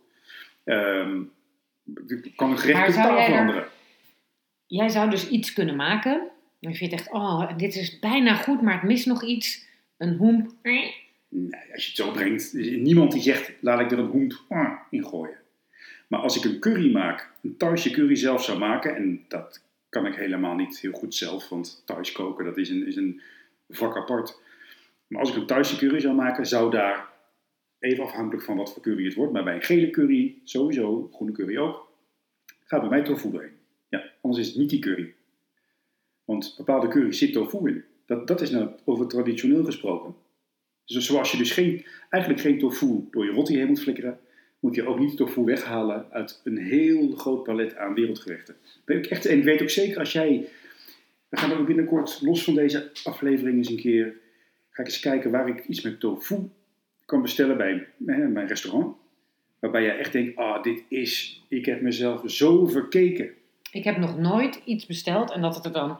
Ehm, 0.63 1.22
kan 2.36 2.52
een 2.52 2.57
gerecht 2.57 2.86
totaal 2.86 3.18
er- 3.18 3.25
veranderen. 3.25 3.68
Jij 4.66 4.90
zou 4.90 5.10
dus 5.10 5.30
iets 5.30 5.54
kunnen 5.54 5.75
maken. 5.75 6.28
En 6.60 6.69
je 6.69 6.75
vindt 6.75 6.94
echt, 6.94 7.12
oh, 7.12 7.57
dit 7.57 7.75
is 7.75 8.00
bijna 8.00 8.36
goed, 8.36 8.62
maar 8.62 8.74
het 8.74 8.90
mist 8.90 9.06
nog 9.06 9.24
iets. 9.24 9.66
Een 9.98 10.16
hoemp. 10.16 10.52
Nee, 11.30 11.72
als 11.74 11.84
je 11.84 11.88
het 11.88 11.96
zo 11.96 12.12
brengt, 12.12 12.54
is 12.54 12.69
niemand 12.69 13.12
die 13.12 13.22
zegt, 13.22 13.52
laat 13.62 13.80
ik 13.80 13.92
er 13.92 14.00
een 14.00 14.06
hoend 14.06 14.42
ah, 14.50 14.72
in 14.90 15.06
gooien. 15.06 15.44
Maar 16.07 16.19
als 16.19 16.38
ik 16.38 16.44
een 16.44 16.60
curry 16.60 16.92
maak, 16.92 17.31
een 17.42 17.57
Thaise 17.57 17.92
curry 17.92 18.16
zelf 18.16 18.44
zou 18.44 18.57
maken, 18.57 18.96
en 18.96 19.25
dat 19.28 19.63
kan 19.90 20.06
ik 20.06 20.16
helemaal 20.16 20.56
niet 20.56 20.80
heel 20.80 20.92
goed 20.92 21.16
zelf, 21.16 21.50
want 21.50 21.84
Thais 21.86 22.12
koken, 22.12 22.46
dat 22.46 22.57
is 22.57 22.69
een, 22.69 22.88
is 22.88 22.96
een 22.96 23.22
vak 23.69 23.98
apart. 23.98 24.40
Maar 25.07 25.19
als 25.19 25.30
ik 25.30 25.36
een 25.36 25.46
Thaise 25.46 25.78
curry 25.78 26.00
zou 26.00 26.16
maken, 26.16 26.46
zou 26.46 26.72
daar, 26.72 27.10
even 27.80 28.04
afhankelijk 28.04 28.44
van 28.46 28.57
wat 28.57 28.74
voor 28.74 28.81
curry 28.81 29.06
het 29.06 29.13
wordt, 29.13 29.34
maar 29.34 29.44
bij 29.44 29.56
een 29.56 29.62
gele 29.62 29.90
curry, 29.90 30.36
sowieso, 30.44 31.10
groene 31.13 31.31
curry 31.31 31.57
ook, 31.57 31.92
gaat 32.63 32.81
bij 32.81 32.90
mij 32.90 33.04
tofu 33.04 33.31
doorheen. 33.31 33.57
Ja, 33.90 34.12
anders 34.22 34.42
is 34.42 34.48
het 34.48 34.57
niet 34.57 34.69
die 34.69 34.80
curry. 34.80 35.13
Want 36.24 36.54
bepaalde 36.57 36.88
curry's 36.88 37.18
zit 37.18 37.34
tofu 37.34 37.69
in. 37.69 37.84
Dat, 38.06 38.28
dat 38.28 38.42
is 38.42 38.50
nou 38.50 38.69
over 38.86 39.07
traditioneel 39.07 39.63
gesproken. 39.63 40.16
Dus 40.86 41.06
zoals 41.06 41.31
je 41.31 41.38
dus 41.38 41.52
geen, 41.52 41.86
eigenlijk 42.10 42.44
geen 42.44 42.60
tofu 42.60 43.07
door 43.12 43.25
je 43.25 43.31
rotti 43.31 43.57
heen 43.57 43.68
moet 43.68 43.81
flikkeren, 43.81 44.19
moet 44.66 44.76
je 44.76 44.88
ook 44.88 45.00
niet 45.00 45.18
tofu 45.18 45.44
weghalen 45.44 46.06
uit 46.12 46.42
een 46.44 46.58
heel 46.58 47.12
groot 47.16 47.44
palet 47.44 47.76
aan 47.78 47.94
wereldgerechten. 47.94 48.56
Weet 48.86 49.06
ik 49.06 49.12
echt, 49.12 49.26
en 49.26 49.38
ik 49.38 49.44
weet 49.44 49.62
ook 49.62 49.70
zeker 49.70 50.00
als 50.00 50.12
jij, 50.12 50.48
we 51.30 51.38
gaan 51.38 51.54
ook 51.54 51.66
binnenkort 51.66 52.22
los 52.22 52.44
van 52.44 52.54
deze 52.56 52.92
aflevering 53.04 53.58
eens 53.58 53.70
een 53.70 53.76
keer, 53.76 54.16
ga 54.70 54.82
ik 54.82 54.88
eens 54.88 55.00
kijken 55.00 55.32
waar 55.32 55.48
ik 55.48 55.66
iets 55.66 55.82
met 55.82 56.00
tofu 56.00 56.50
kan 57.06 57.22
bestellen 57.22 57.58
bij 57.58 57.88
hè, 58.06 58.28
mijn 58.28 58.48
restaurant. 58.48 58.95
Waarbij 59.60 59.84
je 59.84 59.92
echt 59.92 60.12
denkt, 60.12 60.36
ah 60.38 60.64
dit 60.64 60.84
is, 60.90 61.42
ik 61.48 61.66
heb 61.66 61.81
mezelf 61.81 62.22
zo 62.31 62.66
verkeken. 62.66 63.30
Ik 63.72 63.84
heb 63.84 63.98
nog 63.98 64.18
nooit 64.18 64.62
iets 64.66 64.86
besteld 64.86 65.31
en 65.31 65.42
dat 65.42 65.56
het 65.56 65.66
er 65.66 65.72
dan 65.72 66.00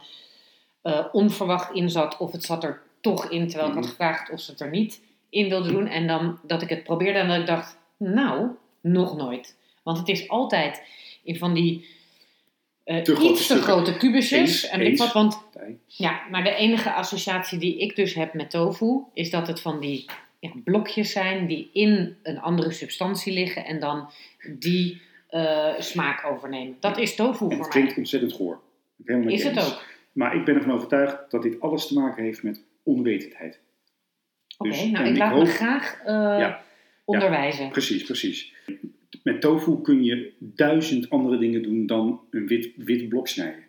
eh, 0.81 1.05
onverwacht 1.12 1.75
in 1.75 1.89
zat. 1.89 2.17
Of 2.17 2.31
het 2.31 2.43
zat 2.43 2.63
er 2.63 2.81
toch 3.01 3.29
in, 3.31 3.48
terwijl 3.48 3.69
ik 3.69 3.75
had 3.75 3.84
Mhm. 3.84 3.91
gevraagd 3.91 4.29
of 4.29 4.39
ze 4.39 4.51
het 4.51 4.60
er 4.62 4.69
niet 4.69 5.01
in 5.29 5.50
wilde 5.50 5.72
doen. 5.72 5.88
En 5.88 6.07
dan 6.07 6.39
dat 6.43 6.62
ik 6.62 6.69
het 6.69 6.84
probeerde 6.84 7.19
en 7.19 7.27
dat 7.27 7.39
ik 7.39 7.45
dacht, 7.45 7.77
nou, 7.97 8.47
nog 8.81 9.15
nooit. 9.15 9.55
Want 9.83 9.97
het 9.97 10.07
is 10.07 10.29
altijd 10.29 10.81
in 11.23 11.37
van 11.37 11.53
die 11.53 11.93
eh, 12.83 13.01
Te 13.01 13.15
grote 13.15 13.31
iets 13.31 13.47
te 13.47 13.61
grote 13.61 13.97
kubusjes. 13.97 14.39
Eens, 14.39 14.67
en 14.67 14.81
ik 14.81 14.97
wat, 14.97 15.13
want. 15.13 15.43
Ja, 15.85 16.21
maar 16.31 16.43
de 16.43 16.55
enige 16.55 16.91
associatie 16.93 17.57
die 17.59 17.77
ik 17.79 17.95
dus 17.95 18.13
heb 18.13 18.33
met 18.33 18.49
tofu 18.49 18.99
is 19.13 19.29
dat 19.29 19.47
het 19.47 19.61
van 19.61 19.79
die 19.79 20.05
ja, 20.39 20.51
blokjes 20.63 21.11
zijn 21.11 21.45
die 21.47 21.69
in 21.73 22.15
een 22.23 22.39
andere 22.39 22.71
substantie 22.71 23.33
liggen 23.33 23.65
en 23.65 23.79
dan 23.79 24.09
die 24.59 25.01
eh, 25.29 25.73
smaak 25.79 26.25
overnemen. 26.25 26.77
Dat 26.79 26.97
is 26.97 27.15
tofu 27.15 27.43
En 27.43 27.49
het 27.49 27.59
voor 27.59 27.69
klinkt 27.69 27.89
mij. 27.89 27.97
ontzettend 27.97 28.33
goor. 28.33 28.61
Is 29.05 29.43
het 29.43 29.55
eens. 29.55 29.65
ook? 29.73 29.83
Maar 30.11 30.35
ik 30.35 30.45
ben 30.45 30.55
ervan 30.55 30.71
overtuigd 30.73 31.31
dat 31.31 31.41
dit 31.43 31.61
alles 31.61 31.87
te 31.87 31.93
maken 31.93 32.23
heeft 32.23 32.43
met 32.43 32.63
onwetendheid. 32.83 33.59
Oké, 34.57 34.69
Dus- 34.69 34.85
nou 34.85 35.05
ik 35.05 35.11
ik 35.11 35.17
laat 35.17 35.35
me 35.35 35.45
graag 35.45 35.99
eh, 36.05 36.13
Ja. 36.13 36.63
Onderwijzen. 37.05 37.69
Precies, 37.69 38.03
precies. 38.03 38.53
Met 39.24 39.41
tofu 39.41 39.81
kun 39.81 40.03
je 40.03 40.31
duizend 40.39 41.09
andere 41.09 41.38
dingen 41.38 41.63
doen 41.63 41.85
dan 41.85 42.21
een 42.31 42.47
wit, 42.47 42.71
wit 42.75 43.09
blok 43.09 43.27
snijden. 43.27 43.63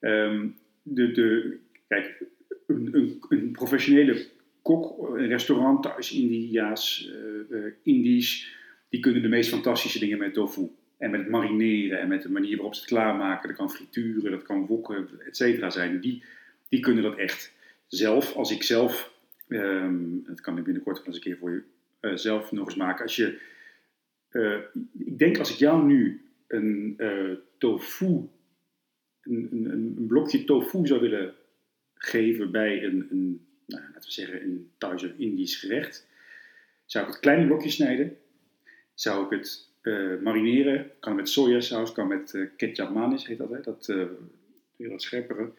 Ehm, 0.00 0.48
de, 0.82 1.10
de, 1.10 1.58
kijk, 1.88 2.24
een, 2.66 2.88
een, 2.92 3.22
een 3.28 3.50
professionele 3.52 4.26
kok, 4.62 5.08
een 5.08 5.26
restaurant, 5.26 5.82
Thuis-India's, 5.82 7.10
eh, 7.10 7.58
eh, 7.58 7.72
Indisch, 7.82 8.54
die 8.88 9.00
kunnen 9.00 9.22
de 9.22 9.28
meest 9.28 9.50
fantastische 9.50 9.98
dingen 9.98 10.18
met 10.18 10.34
tofu. 10.34 10.70
En 10.98 11.10
met 11.10 11.20
het 11.20 11.28
marineren 11.28 12.00
en 12.00 12.08
met 12.08 12.22
de 12.22 12.30
manier 12.30 12.54
waarop 12.56 12.74
ze 12.74 12.80
het 12.80 12.90
klaarmaken. 12.90 13.48
Dat 13.48 13.56
kan 13.56 13.70
frituren, 13.70 14.30
dat 14.30 14.42
kan 14.42 14.66
wokken, 14.66 15.08
et 15.26 15.36
cetera 15.36 15.70
zijn. 15.70 16.00
Die, 16.00 16.22
die 16.68 16.80
kunnen 16.80 17.02
dat 17.02 17.16
echt. 17.16 17.52
Zelf, 17.86 18.34
als 18.34 18.50
ik 18.50 18.62
zelf, 18.62 19.12
ehm, 19.48 19.94
dat 20.26 20.40
kan 20.40 20.58
ik 20.58 20.64
binnenkort 20.64 20.96
wel 20.96 21.06
eens 21.06 21.16
een 21.16 21.22
keer 21.22 21.36
voor 21.36 21.50
je 21.50 21.62
eh, 22.02 22.16
zelf 22.16 22.52
nog 22.52 22.66
eens 22.66 22.76
maken. 22.76 23.02
Als 23.02 23.16
je, 23.16 23.40
eh, 24.28 24.58
ik 24.98 25.18
denk 25.18 25.38
als 25.38 25.52
ik 25.52 25.56
jou 25.56 25.86
nu 25.86 26.24
een 26.46 26.94
eh, 26.96 27.30
tofu, 27.58 28.28
een, 29.22 30.04
blokje 30.08 30.44
tofu 30.44 30.86
zou 30.86 31.00
willen 31.00 31.34
geven 31.94 32.50
bij 32.50 32.84
een, 32.84 33.06
een 33.10 33.46
nou, 33.66 33.82
laten 33.82 34.08
we 34.08 34.12
zeggen, 34.12 34.42
een 34.42 34.70
thuis 34.78 35.02
Indisch 35.02 35.56
gerecht, 35.56 36.08
zou 36.84 37.04
ik 37.04 37.10
het 37.10 37.20
kleine 37.20 37.46
blokje 37.46 37.70
snijden, 37.70 38.16
zou 38.94 39.24
ik 39.24 39.30
het 39.30 39.70
marineren. 40.22 40.90
Kan 41.00 41.14
met 41.14 41.28
sojasaus, 41.28 41.92
kan 41.92 42.08
met 42.08 42.48
ketchup 42.56 42.90
manis, 42.90 43.26
heet 43.26 43.38
dat, 43.38 43.50
hè? 43.50 43.60
Dat, 43.60 43.86
weer 44.76 44.90
wat 44.90 45.02
scherpere. 45.02 45.52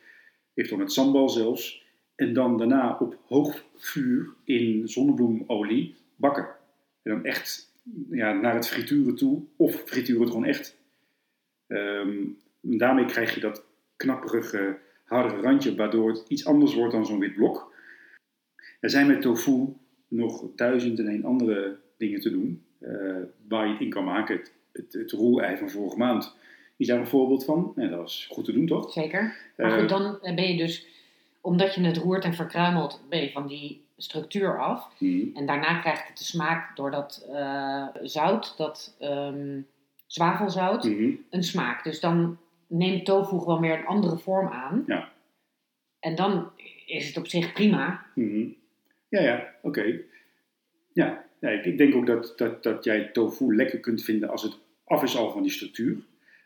Eventueel 0.54 0.82
met 0.84 0.92
sambal 0.92 1.30
zelfs. 1.30 1.86
En 2.16 2.34
dan 2.34 2.58
daarna 2.58 2.98
op 2.98 3.20
hoog 3.26 3.66
vuur 3.76 4.34
in 4.44 4.88
zonnebloemolie 4.88 5.96
bakken. 6.24 6.48
En 7.02 7.12
dan 7.12 7.26
echt 7.26 7.72
ja, 8.10 8.34
naar 8.34 8.56
het 8.56 8.68
frituren 8.68 9.16
toe. 9.16 9.42
Of 9.56 9.84
frituren 9.86 10.22
het 10.22 10.30
gewoon 10.30 10.46
echt. 10.46 10.78
Ehm, 11.68 12.18
daarmee 12.62 13.06
krijg 13.06 13.34
je 13.34 13.40
dat 13.40 13.66
knapperige, 13.96 14.78
hardere 15.04 15.42
randje, 15.42 15.76
waardoor 15.76 16.10
het 16.10 16.26
iets 16.28 16.46
anders 16.46 16.74
wordt 16.74 16.94
dan 16.94 17.06
zo'n 17.06 17.20
wit 17.20 17.36
blok. 17.36 17.74
Er 18.80 18.90
zijn 18.90 19.08
met 19.08 19.22
tofu 19.22 19.74
nog 20.08 20.46
duizend 20.56 21.00
en 21.00 21.08
een 21.08 21.26
andere 21.26 21.78
dingen 21.98 22.20
te 22.20 22.30
doen, 22.30 22.64
eh, 22.80 23.16
waar 23.48 23.66
je 23.66 23.72
het 23.72 23.82
in 23.82 23.90
kan 23.90 24.04
maken. 24.04 24.36
Het, 24.38 24.52
het, 24.72 24.94
het 24.94 25.12
roerei 25.12 25.58
van 25.58 25.70
vorige 25.70 25.98
maand 25.98 26.36
is 26.78 26.88
daar 26.88 27.00
een 27.00 27.08
voorbeeld 27.08 27.46
van. 27.46 27.74
En 27.76 27.90
dat 27.90 28.00
was 28.00 28.28
goed 28.32 28.46
te 28.46 28.54
doen, 28.54 28.68
toch? 28.68 28.92
Zeker. 28.92 29.36
Maar 29.58 29.72
Eh, 29.72 29.80
goed, 29.80 29.90
dan 29.90 30.20
ben 30.22 30.48
je 30.48 30.58
dus, 30.58 30.88
omdat 31.42 31.76
je 31.76 31.82
het 31.82 31.98
roert 31.98 32.24
en 32.24 32.34
verkruimelt, 32.34 33.02
ben 33.10 33.22
je 33.22 33.32
van 33.32 33.48
die 33.48 33.83
structuur 33.98 34.60
af. 34.62 34.90
Mhm. 35.00 35.36
En 35.36 35.46
daarna 35.46 35.80
krijgt 35.80 36.08
het 36.08 36.18
de 36.18 36.24
smaak 36.24 36.76
door 36.76 36.92
dat 36.92 37.28
eh, 37.32 37.88
zout, 38.02 38.58
dat 38.58 38.96
ehm, 39.00 39.62
zwavelzout, 40.08 40.84
Mhm. 40.84 41.12
een 41.30 41.44
smaak. 41.44 41.84
Dus 41.84 42.00
dan 42.00 42.38
neemt 42.68 43.06
tofu 43.06 43.38
gewoon 43.40 43.62
weer 43.62 43.80
een 43.80 43.86
andere 43.86 44.18
vorm 44.18 44.48
aan. 44.48 44.84
Ja. 44.88 45.12
En 46.00 46.16
dan 46.16 46.52
is 46.86 47.08
het 47.08 47.18
op 47.18 47.28
zich 47.28 47.54
prima. 47.54 48.06
Mhm. 48.16 48.48
Ja, 49.10 49.22
ja, 49.22 49.48
oké. 49.62 50.00
Ja, 50.94 51.26
ja 51.40 51.50
ik, 51.50 51.66
ik 51.66 51.78
denk 51.78 51.96
ook 51.96 52.06
dat, 52.08 52.34
dat, 52.38 52.64
dat 52.64 52.84
jij 52.84 53.04
tofu 53.12 53.56
lekker 53.56 53.80
kunt 53.80 54.04
vinden 54.04 54.30
als 54.30 54.44
het 54.44 54.58
af 54.86 55.04
is 55.04 55.18
al 55.18 55.32
van 55.32 55.42
die 55.42 55.52
structuur. 55.52 55.98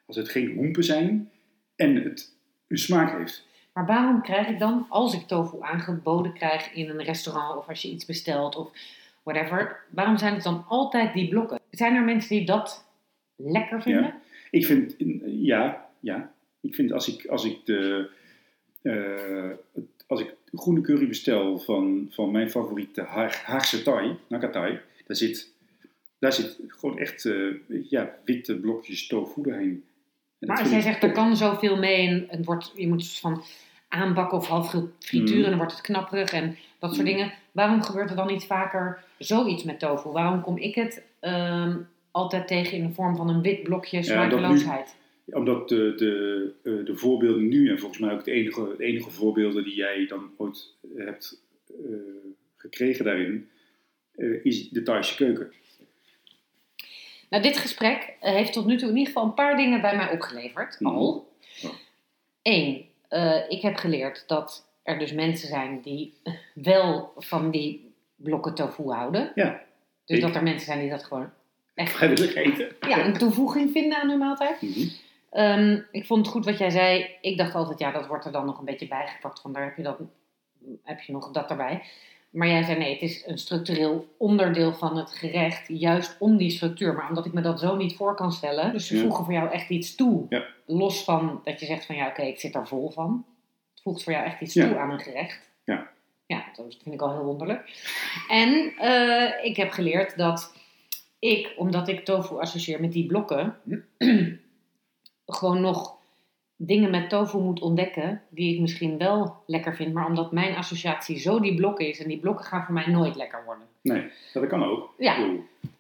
Als 0.06 0.16
het 0.16 0.30
geen 0.30 0.56
hoempen 0.56 0.84
zijn 0.84 1.32
en 1.76 1.96
het 1.96 2.36
een 2.68 2.78
smaak 2.78 3.18
heeft. 3.18 3.47
Maar 3.78 3.86
waarom 3.86 4.22
krijg 4.22 4.48
ik 4.48 4.60
dan, 4.60 4.86
als 4.90 5.14
ik 5.14 5.28
tofu 5.28 5.58
aangeboden 5.62 6.34
krijg 6.34 6.74
in 6.74 6.90
een 6.90 7.04
restaurant 7.04 7.58
of 7.58 7.68
als 7.68 7.82
je 7.82 7.90
iets 7.90 8.06
bestelt 8.06 8.56
of 8.56 8.72
whatever, 9.24 9.84
waarom 9.90 10.18
zijn 10.18 10.34
het 10.34 10.44
dan 10.44 10.66
altijd 10.68 11.14
die 11.14 11.28
blokken? 11.30 11.60
Zijn 11.72 11.96
er 11.96 12.04
mensen 12.04 12.30
die 12.38 12.46
dat 12.46 12.86
lekker 13.36 13.82
vinden? 13.82 14.14
Ik 14.52 14.66
vind, 14.66 14.96
ja, 15.26 15.90
ja. 16.00 16.32
Ik 16.62 16.76
vind 16.76 16.92
als 16.92 17.08
ik, 17.08 17.26
als 17.26 17.46
ik 17.46 17.66
de, 17.66 18.10
eh, 18.82 19.50
als 20.08 20.20
ik 20.20 20.34
groene 20.54 20.82
curry 20.82 21.08
bestel 21.08 21.60
van, 21.60 22.08
van 22.12 22.32
mijn 22.32 22.50
favoriete 22.50 23.02
Haag- 23.02 23.44
Haagse 23.44 23.82
Thai, 23.82 24.16
Nakatai, 24.28 24.80
daar 25.06 25.16
zit, 25.16 25.52
daar 26.20 26.34
zit 26.34 26.60
gewoon 26.68 26.98
echt 27.00 27.26
eh, 27.26 27.54
ja, 27.90 28.16
witte 28.26 28.56
blokjes 28.60 29.08
tofu 29.08 29.42
doorheen. 29.42 29.84
Maar 30.40 30.60
als 30.60 30.70
jij 30.70 30.82
zegt, 30.82 31.04
er 31.04 31.12
kan 31.12 31.38
zoveel 31.38 31.78
mee 31.78 32.08
en 32.08 32.26
het 32.28 32.46
wordt, 32.46 32.72
je 32.76 32.88
moet 32.88 33.02
het 33.04 33.20
van 33.20 33.44
aanbakken 33.88 34.38
of 34.38 34.48
half 34.48 34.70
frituren 35.00 35.38
Mm. 35.38 35.44
en 35.44 35.50
dan 35.50 35.58
wordt 35.58 35.72
het 35.74 35.82
knapperig 35.82 36.32
en 36.32 36.58
dat 36.80 36.94
soort 36.96 37.08
Mm. 37.08 37.14
dingen. 37.14 37.34
Waarom 37.52 37.82
gebeurt 37.82 38.10
er 38.10 38.16
dan 38.16 38.28
niet 38.28 38.44
vaker 38.46 39.04
zoiets 39.18 39.64
met 39.64 39.80
tofu? 39.80 40.10
Waarom 40.10 40.42
kom 40.42 40.58
ik 40.58 40.76
het 40.76 41.06
ehm, 41.20 41.78
altijd 42.12 42.48
tegen 42.48 42.78
in 42.78 42.88
de 42.88 42.94
vorm 42.94 43.16
van 43.16 43.30
een 43.30 43.42
wit 43.42 43.64
blokje 43.64 43.98
Ja, 43.98 44.04
smakeloosheid? 44.04 44.96
Omdat 45.26 45.70
de, 45.70 45.94
de, 45.96 46.54
eh, 46.64 46.86
de 46.86 46.96
voorbeelden 46.96 47.48
nu, 47.48 47.70
en 47.70 47.80
volgens 47.80 48.00
mij 48.02 48.14
ook 48.14 48.24
de 48.24 48.32
enige, 48.32 48.74
de 48.78 48.84
enige 48.84 49.10
voorbeelden 49.10 49.64
die 49.64 49.76
jij 49.76 50.06
dan 50.08 50.30
ooit 50.38 50.74
hebt 50.96 51.42
eh, 51.68 51.92
gekregen 52.58 53.06
daarin, 53.06 53.50
eh, 54.16 54.46
is 54.46 54.70
de 54.70 54.84
Thaise 54.84 55.16
keuken. 55.16 55.52
Nou, 57.30 57.44
dit 57.44 57.58
gesprek 57.58 58.14
eh, 58.20 58.32
heeft 58.34 58.54
tot 58.54 58.66
nu 58.66 58.78
toe 58.78 58.90
in 58.90 58.96
ieder 58.98 59.14
geval 59.14 59.28
een 59.28 59.34
paar 59.34 59.58
dingen 59.58 59.82
bij 59.82 59.96
mij 59.96 60.12
opgeleverd. 60.12 60.80
Mhm. 60.80 60.96
Al. 60.96 61.28
Ja. 61.56 61.70
Eén, 62.42 62.86
eh, 63.08 63.50
ik 63.50 63.62
heb 63.62 63.76
geleerd 63.76 64.24
dat 64.28 64.66
er 64.84 65.00
dus 65.00 65.12
mensen 65.12 65.48
zijn 65.48 65.82
die 65.82 66.14
wel 66.54 67.14
van 67.18 67.52
die 67.52 67.94
blokken 68.16 68.54
tofu 68.54 68.84
houden. 68.84 69.32
Ja, 69.36 69.62
Dus 70.06 70.18
ik. 70.18 70.24
dat 70.24 70.36
er 70.36 70.44
mensen 70.44 70.66
zijn 70.66 70.80
die 70.80 70.90
dat 70.90 71.04
gewoon 71.04 71.30
echt 71.76 71.92
vrijwillig 71.92 72.36
eten. 72.36 72.76
ja, 72.88 73.06
een 73.06 73.18
toevoeging 73.18 73.72
vinden 73.72 74.02
aan 74.02 74.10
hun 74.10 74.18
maaltijd. 74.20 74.62
Mhm. 74.62 74.88
Ehm, 75.32 75.80
ik 75.92 76.06
vond 76.06 76.26
het 76.26 76.36
goed 76.36 76.46
wat 76.46 76.58
jij 76.58 76.70
zei. 76.70 77.10
Ik 77.22 77.38
dacht 77.38 77.56
altijd, 77.56 77.80
ja, 77.80 77.92
dat 77.92 78.08
wordt 78.08 78.26
er 78.26 78.32
dan 78.32 78.46
nog 78.46 78.60
een 78.60 78.66
beetje 78.66 78.88
bijgepakt. 78.88 79.42
Van 79.42 79.54
daar 79.54 79.64
heb 79.64 79.78
je, 79.78 79.84
dat, 79.84 79.98
heb 80.84 81.02
je 81.02 81.12
nog 81.12 81.32
dat 81.32 81.50
erbij. 81.50 81.84
Maar 82.30 82.48
jij 82.48 82.64
zei 82.64 82.78
nee, 82.78 82.94
het 82.94 83.02
is 83.02 83.24
een 83.26 83.38
structureel 83.38 84.16
onderdeel 84.18 84.74
van 84.74 84.98
het 84.98 85.12
gerecht. 85.12 85.68
Juist 85.68 86.16
om 86.20 86.38
die 86.38 86.50
structuur. 86.50 86.94
Maar 86.94 87.10
omdat 87.10 87.26
ik 87.26 87.34
me 87.34 87.42
dat 87.42 87.60
zo 87.60 87.76
niet 87.76 87.96
voor 87.96 88.16
kan 88.16 88.32
stellen. 88.32 88.72
Dus 88.72 88.88
ze 88.88 88.96
Ja. 88.96 89.02
voegen 89.02 89.24
voor 89.26 89.34
jou 89.34 89.50
echt 89.50 89.70
iets 89.70 89.96
toe. 89.96 90.26
Ja. 90.30 90.46
Los 90.66 91.04
van 91.04 91.42
dat 91.44 91.60
je 91.60 91.66
zegt 91.66 91.86
van 91.86 91.96
ja, 91.96 92.08
oké, 92.08 92.22
ik 92.22 92.40
zit 92.40 92.56
er 92.56 92.68
vol 92.68 92.90
van. 92.92 93.26
Het 93.74 93.82
voegt 93.82 94.04
voor 94.04 94.14
jou 94.14 94.26
echt 94.26 94.42
iets 94.42 94.54
Ja. 94.54 94.68
toe 94.68 94.78
aan 94.78 94.92
een 94.92 95.00
gerecht. 95.00 95.50
Ja. 95.64 95.88
Ja, 96.26 96.46
dat 96.56 96.78
vind 96.84 96.96
ik 96.96 97.02
al 97.02 97.12
heel 97.14 97.24
wonderlijk. 97.24 97.86
En 98.28 98.74
eh, 98.78 99.46
ik 99.46 99.56
heb 99.58 99.72
geleerd 99.72 100.18
dat 100.18 100.54
ik, 101.20 101.54
omdat 101.58 101.88
ik 101.88 102.06
tofu 102.06 102.40
associeer 102.40 102.82
met 102.82 102.92
die 102.92 103.06
blokken, 103.06 103.56
gewoon 105.26 105.62
nog 105.62 105.97
dingen 106.58 106.90
met 106.90 107.10
tofu 107.10 107.38
moet 107.38 107.62
ontdekken 107.62 108.22
die 108.30 108.54
ik 108.54 108.60
misschien 108.60 108.98
wel 108.98 109.36
lekker 109.46 109.76
vind, 109.76 109.94
maar 109.94 110.08
omdat 110.08 110.32
mijn 110.32 110.56
associatie 110.56 111.20
zo 111.20 111.40
die 111.40 111.56
blokken 111.56 111.88
is 111.88 112.02
en 112.02 112.08
die 112.08 112.18
blokken 112.20 112.46
gaan 112.46 112.64
voor 112.66 112.74
mij 112.74 112.88
nooit 112.88 113.16
lekker 113.16 113.44
worden. 113.46 113.66
Nee, 113.82 114.04
dat 114.34 114.48
kan 114.48 114.64
ook. 114.64 114.94
Ja, 114.98 115.18
maar 115.18 115.30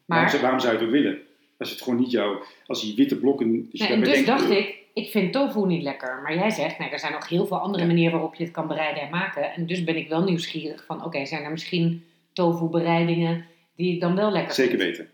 waarom, 0.06 0.30
zou- 0.30 0.42
waarom 0.42 0.60
zou 0.60 0.74
je 0.74 0.78
het 0.80 0.88
ook 0.88 0.94
willen? 0.94 1.18
Als 1.58 1.70
het 1.70 1.82
gewoon 1.82 2.00
niet 2.00 2.12
jouw, 2.12 2.42
als 2.68 2.82
die 2.82 2.96
witte 2.96 3.18
blokken... 3.20 3.54
Je 3.72 3.84
nee, 3.84 3.88
en 3.94 4.00
dus 4.00 4.10
denkt, 4.10 4.28
dacht 4.28 4.50
ik, 4.50 4.76
ik 4.94 5.10
vind 5.10 5.34
tofu 5.34 5.66
niet 5.66 5.84
lekker. 5.84 6.20
Maar 6.24 6.36
jij 6.36 6.50
zegt, 6.50 6.80
nee, 6.80 6.90
er 6.90 7.00
zijn 7.00 7.14
nog 7.14 7.30
heel 7.30 7.46
veel 7.46 7.58
andere 7.60 7.84
Ja. 7.84 7.90
manieren 7.90 8.12
waarop 8.14 8.36
je 8.36 8.44
het 8.44 8.54
kan 8.54 8.68
bereiden 8.68 9.04
en 9.04 9.10
maken. 9.10 9.54
En 9.54 9.66
dus 9.66 9.84
ben 9.84 9.96
ik 9.98 10.10
wel 10.10 10.24
nieuwsgierig 10.24 10.86
van, 10.86 11.06
oké, 11.06 11.26
zijn 11.26 11.44
er 11.44 11.52
misschien 11.52 12.04
tofu 12.34 12.66
bereidingen 12.66 13.46
die 13.76 13.94
ik 13.94 14.02
dan 14.02 14.16
wel 14.16 14.32
lekker 14.32 14.54
Zeker 14.54 14.80
vind? 14.80 14.98
weten. 14.98 15.10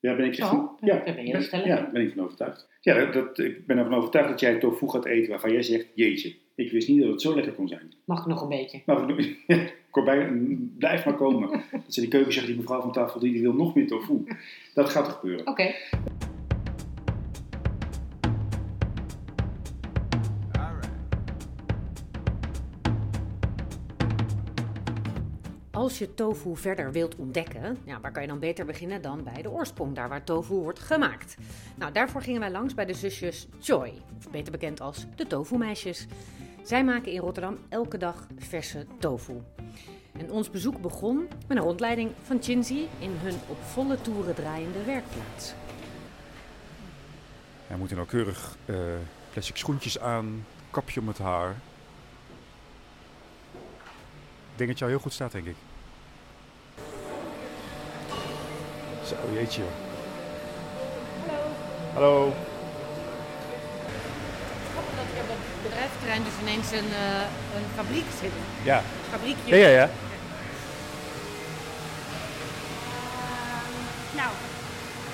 Ja, 0.00 0.16
ben 0.16 0.24
ik 0.24 0.36
echt 0.36 0.48
Zo, 0.48 0.54
van, 0.54 0.76
daar 0.80 1.06
ja, 1.06 1.14
ben 1.14 1.26
je 1.26 1.30
heel 1.32 1.42
stellig 1.42 1.66
Ja, 1.66 1.86
in. 1.86 1.92
ben 1.92 2.02
ik 2.02 2.12
van 2.14 2.24
overtuigd. 2.24 2.68
Ja, 2.80 3.04
dat, 3.04 3.12
dat- 3.12 3.38
ik 3.38 3.66
ben 3.66 3.78
ervan 3.78 3.94
overtuigd 3.94 4.28
dat 4.28 4.40
jij 4.40 4.58
tofu 4.58 4.88
gaat 4.88 5.04
eten 5.04 5.30
waarvan 5.30 5.52
jij 5.52 5.62
zegt, 5.62 5.86
jeetje, 5.94 6.34
ik 6.54 6.70
wist 6.72 6.88
niet 6.88 7.00
dat 7.02 7.10
het 7.10 7.22
zo 7.22 7.34
lekker 7.34 7.52
kon 7.52 7.68
zijn. 7.68 7.92
Mag 8.04 8.20
ik 8.20 8.26
nog 8.26 8.42
een 8.42 8.48
beetje? 8.48 8.82
Nou, 8.86 9.24
kom 9.90 10.04
bij, 10.04 10.32
blijf 10.78 11.04
maar 11.04 11.14
komen. 11.14 11.50
Dat 11.84 11.94
ze 11.94 12.00
die 12.00 12.08
keuken 12.10 12.32
zeggen, 12.32 12.52
die 12.52 12.60
mevrouw 12.60 12.80
van 12.80 12.92
tafel, 12.92 13.20
die, 13.20 13.32
die 13.32 13.42
wil 13.42 13.52
nog 13.54 13.74
meer 13.74 13.86
tofu. 13.86 14.24
Dat 14.74 14.88
gaat 14.90 15.06
er 15.06 15.12
gebeuren. 15.12 15.46
Oké. 15.46 15.74
Als 25.88 25.98
je 25.98 26.14
tofu 26.14 26.56
verder 26.56 26.92
wilt 26.92 27.16
ontdekken, 27.16 27.78
ja, 27.84 28.00
waar 28.00 28.12
kan 28.12 28.22
je 28.22 28.28
dan 28.28 28.38
beter 28.38 28.66
beginnen 28.66 29.02
dan 29.02 29.22
bij 29.22 29.42
de 29.42 29.50
oorsprong, 29.50 29.94
daar 29.94 30.08
waar 30.08 30.24
tofu 30.24 30.54
wordt 30.54 30.78
gemaakt? 30.78 31.36
Nou, 31.74 31.92
daarvoor 31.92 32.22
gingen 32.22 32.40
wij 32.40 32.50
langs 32.50 32.74
bij 32.74 32.84
de 32.84 32.94
zusjes 32.94 33.46
of 34.18 34.30
beter 34.30 34.52
bekend 34.52 34.80
als 34.80 35.06
de 35.16 35.26
tofu-meisjes. 35.26 36.06
Zij 36.62 36.84
maken 36.84 37.12
in 37.12 37.20
Rotterdam 37.20 37.58
elke 37.68 37.98
dag 37.98 38.26
verse 38.36 38.86
tofu. 38.98 39.42
En 40.12 40.30
ons 40.30 40.50
bezoek 40.50 40.80
begon 40.80 41.28
met 41.46 41.56
een 41.56 41.62
rondleiding 41.62 42.10
van 42.22 42.42
Chinzi 42.42 42.88
in 42.98 43.12
hun 43.22 43.34
op 43.48 43.62
volle 43.62 44.00
toeren 44.00 44.34
draaiende 44.34 44.84
werkplaats. 44.84 45.54
Hij 47.66 47.76
moet 47.76 47.90
nauwkeurig 47.90 48.56
eh 48.64 48.76
plastic 49.32 49.56
schoentjes 49.56 49.98
aan, 49.98 50.46
kapje 50.70 51.00
om 51.00 51.08
het 51.08 51.18
haar. 51.18 51.50
Ik 54.52 54.56
denk 54.56 54.68
dat 54.70 54.78
jou 54.78 54.90
heel 54.90 55.00
goed 55.00 55.12
staat, 55.12 55.32
denk 55.32 55.46
ik. 55.46 55.56
Zo, 59.08 59.16
jeetje. 59.32 59.60
joh. 59.60 59.70
Hallo. 61.26 61.42
Hallo. 61.94 62.34
dat 64.96 65.24
op 65.30 65.42
bedrijventerrein 65.62 66.22
dus 66.24 66.36
ineens 66.42 66.70
een, 66.70 66.90
eh, 67.06 67.56
een 67.56 67.66
fabriek 67.74 68.08
zit. 68.20 68.30
Ja. 68.62 68.82
Fabriekje. 69.10 69.56
Ja, 69.56 69.66
ja, 69.66 69.68
ja. 69.68 69.88
Nou, 74.20 74.30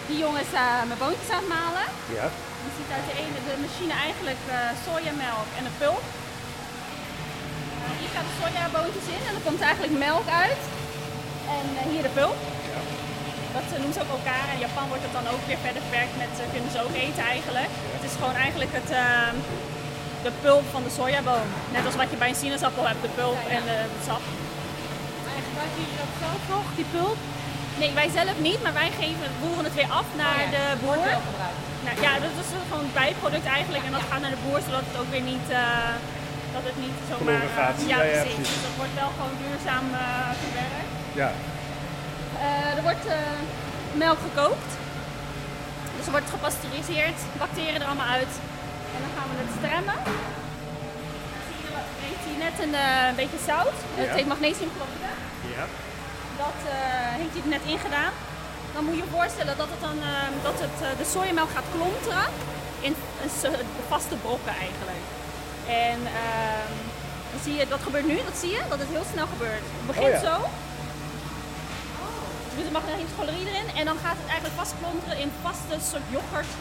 die 0.06 0.18
jongens 0.18 0.52
uh, 0.52 0.82
mijn 0.88 0.98
boontjes 0.98 1.30
aan 1.30 1.44
het 1.44 1.48
malen. 1.48 1.86
Ja. 2.18 2.26
Je 2.64 2.70
ziet 2.76 2.90
uit 2.96 3.06
de 3.10 3.16
ene 3.22 3.38
de 3.48 3.54
machine 3.66 3.94
eigenlijk 4.06 4.42
eh, 4.48 4.56
sojamelk 4.84 5.48
en 5.58 5.64
een 5.64 5.78
pulp. 5.78 6.04
Eh, 7.82 7.90
hier 7.98 8.10
gaat 8.14 8.26
de 8.30 8.34
sojaboontjes 8.40 9.06
in 9.14 9.22
en 9.28 9.34
er 9.38 9.44
komt 9.48 9.60
eigenlijk 9.60 9.94
melk 10.06 10.28
uit. 10.44 10.62
En 11.56 11.66
eh, 11.78 11.90
hier 11.92 12.02
de 12.08 12.14
pulp. 12.20 12.53
Dat 13.56 13.66
eh, 13.72 13.76
noemen 13.80 13.96
ze 13.96 14.02
ook 14.04 14.14
elkaar. 14.18 14.46
In 14.56 14.64
Japan 14.66 14.86
wordt 14.92 15.06
het 15.06 15.16
dan 15.18 15.26
ook 15.32 15.42
weer 15.50 15.60
verder 15.66 15.82
verwerkt 15.86 16.16
met, 16.24 16.32
eh, 16.40 16.44
kunnen 16.54 16.70
ze 16.74 16.78
ook 16.86 16.96
eten 17.06 17.24
eigenlijk. 17.34 17.70
Het 17.96 18.04
is 18.08 18.14
gewoon 18.20 18.36
eigenlijk 18.46 18.72
het, 18.80 18.90
ehm, 19.04 19.36
de 20.26 20.32
pulp 20.44 20.64
van 20.74 20.82
de 20.86 20.92
sojaboon. 20.98 21.48
Net 21.76 21.84
als 21.88 21.96
wat 22.00 22.10
je 22.12 22.18
bij 22.22 22.30
een 22.32 22.42
sinaasappel 22.42 22.84
hebt, 22.90 23.02
de 23.08 23.12
pulp 23.20 23.40
en 23.58 23.62
eh, 23.74 23.86
het 23.94 24.04
sap. 24.08 24.24
En 25.36 25.42
gebruiken 25.48 25.78
jullie 25.82 26.00
dat 26.04 26.12
zelf 26.24 26.42
nog, 26.54 26.66
die 26.80 26.88
pulp? 26.96 27.18
Nee, 27.80 27.90
wij 28.00 28.10
zelf 28.18 28.36
niet, 28.48 28.60
maar 28.64 28.76
wij 28.82 28.90
geven, 29.02 29.26
voeren 29.40 29.64
het 29.68 29.76
weer 29.80 29.92
af 30.00 30.08
naar 30.22 30.38
Oh 30.44 30.46
ja, 30.46 30.54
de 30.56 30.64
wordt 30.86 31.02
boer. 31.02 31.12
wel 31.14 31.24
gebruikt. 31.30 31.60
Nou, 31.86 31.96
ja, 32.06 32.12
dat 32.24 32.34
is 32.42 32.48
gewoon 32.68 32.84
een 32.86 32.98
bijproduct 33.02 33.48
eigenlijk. 33.58 33.84
En 33.88 33.92
dat 33.98 34.04
gaat 34.10 34.22
naar 34.24 34.34
de 34.36 34.44
boer, 34.46 34.60
zodat 34.66 34.84
het 34.88 34.96
ook 35.00 35.10
weer 35.14 35.26
niet, 35.32 35.46
eh, 35.62 35.94
dat 36.54 36.64
het 36.68 36.78
niet 36.84 36.96
zomaar... 37.10 37.46
Gaat. 37.58 37.76
Ja, 37.80 37.86
ja, 37.88 37.96
ja, 37.96 38.04
precies. 38.10 38.38
precies. 38.38 38.54
Dus 38.54 38.64
dat 38.68 38.76
wordt 38.80 38.94
wel 39.02 39.10
gewoon 39.16 39.34
duurzaam 39.42 39.86
eh, 39.94 40.02
verwerkt. 40.42 40.92
Ja. 41.22 41.30
Eh, 42.44 42.76
er 42.78 42.82
wordt 42.88 43.06
eh, 43.06 43.38
melk 44.04 44.18
gekookt. 44.28 44.70
Dus 45.96 46.06
er 46.06 46.14
wordt 46.16 46.30
gepasteuriseerd, 46.36 47.18
bacteriën 47.42 47.80
er 47.82 47.86
allemaal 47.90 48.12
uit. 48.18 48.32
En 48.94 49.00
dan 49.04 49.12
gaan 49.16 49.28
we 49.30 49.36
het 49.42 49.52
stremmen. 49.58 49.98
Je, 51.62 51.70
heeft 52.08 52.24
hier 52.28 52.40
net 52.46 52.56
een 52.66 52.74
eh, 52.88 53.16
beetje 53.20 53.40
zout. 53.50 53.78
Het 53.98 54.08
Ja. 54.08 54.14
heet 54.18 54.32
magnesiumchloride. 54.34 55.10
Ja. 55.56 55.64
Dat 56.44 56.58
heeft 57.20 57.32
hij 57.34 57.42
er 57.46 57.54
net 57.56 57.64
ingedaan. 57.74 58.14
Dan 58.74 58.84
moet 58.84 58.96
je 58.96 59.02
je 59.06 59.16
voorstellen 59.18 59.56
dat, 59.62 59.70
het 59.74 59.80
dan, 59.88 59.98
dat 60.48 60.56
het, 60.64 60.76
de 61.00 61.06
sojamelk 61.14 61.50
gaat 61.56 61.68
klonteren 61.76 62.26
in 62.86 62.94
vaste 63.92 64.16
brokken 64.24 64.54
eigenlijk. 64.66 65.02
En 65.88 65.98
ehm, 66.22 66.74
dan 67.30 67.40
zie 67.44 67.54
je, 67.58 67.64
dat 67.74 67.82
gebeurt 67.86 68.06
nu, 68.12 68.16
dat 68.30 68.38
zie 68.42 68.50
je, 68.56 68.60
dat 68.72 68.78
het 68.78 68.88
heel 68.96 69.06
snel 69.12 69.26
gebeurt. 69.34 69.64
Het 69.78 69.86
begint 69.92 70.14
Oh 70.14 70.20
ja. 70.22 70.28
zo. 70.28 70.36
Doet 72.56 72.68
de 72.70 72.78
magnesiumchlorie 72.80 73.46
erin 73.50 73.68
en 73.80 73.84
dan 73.90 73.98
gaat 74.04 74.18
het 74.22 74.28
eigenlijk 74.32 74.56
vastklonteren 74.62 75.18
in 75.24 75.30
vaste 75.46 75.76
soort 75.90 76.06
yoghurt. 76.16 76.52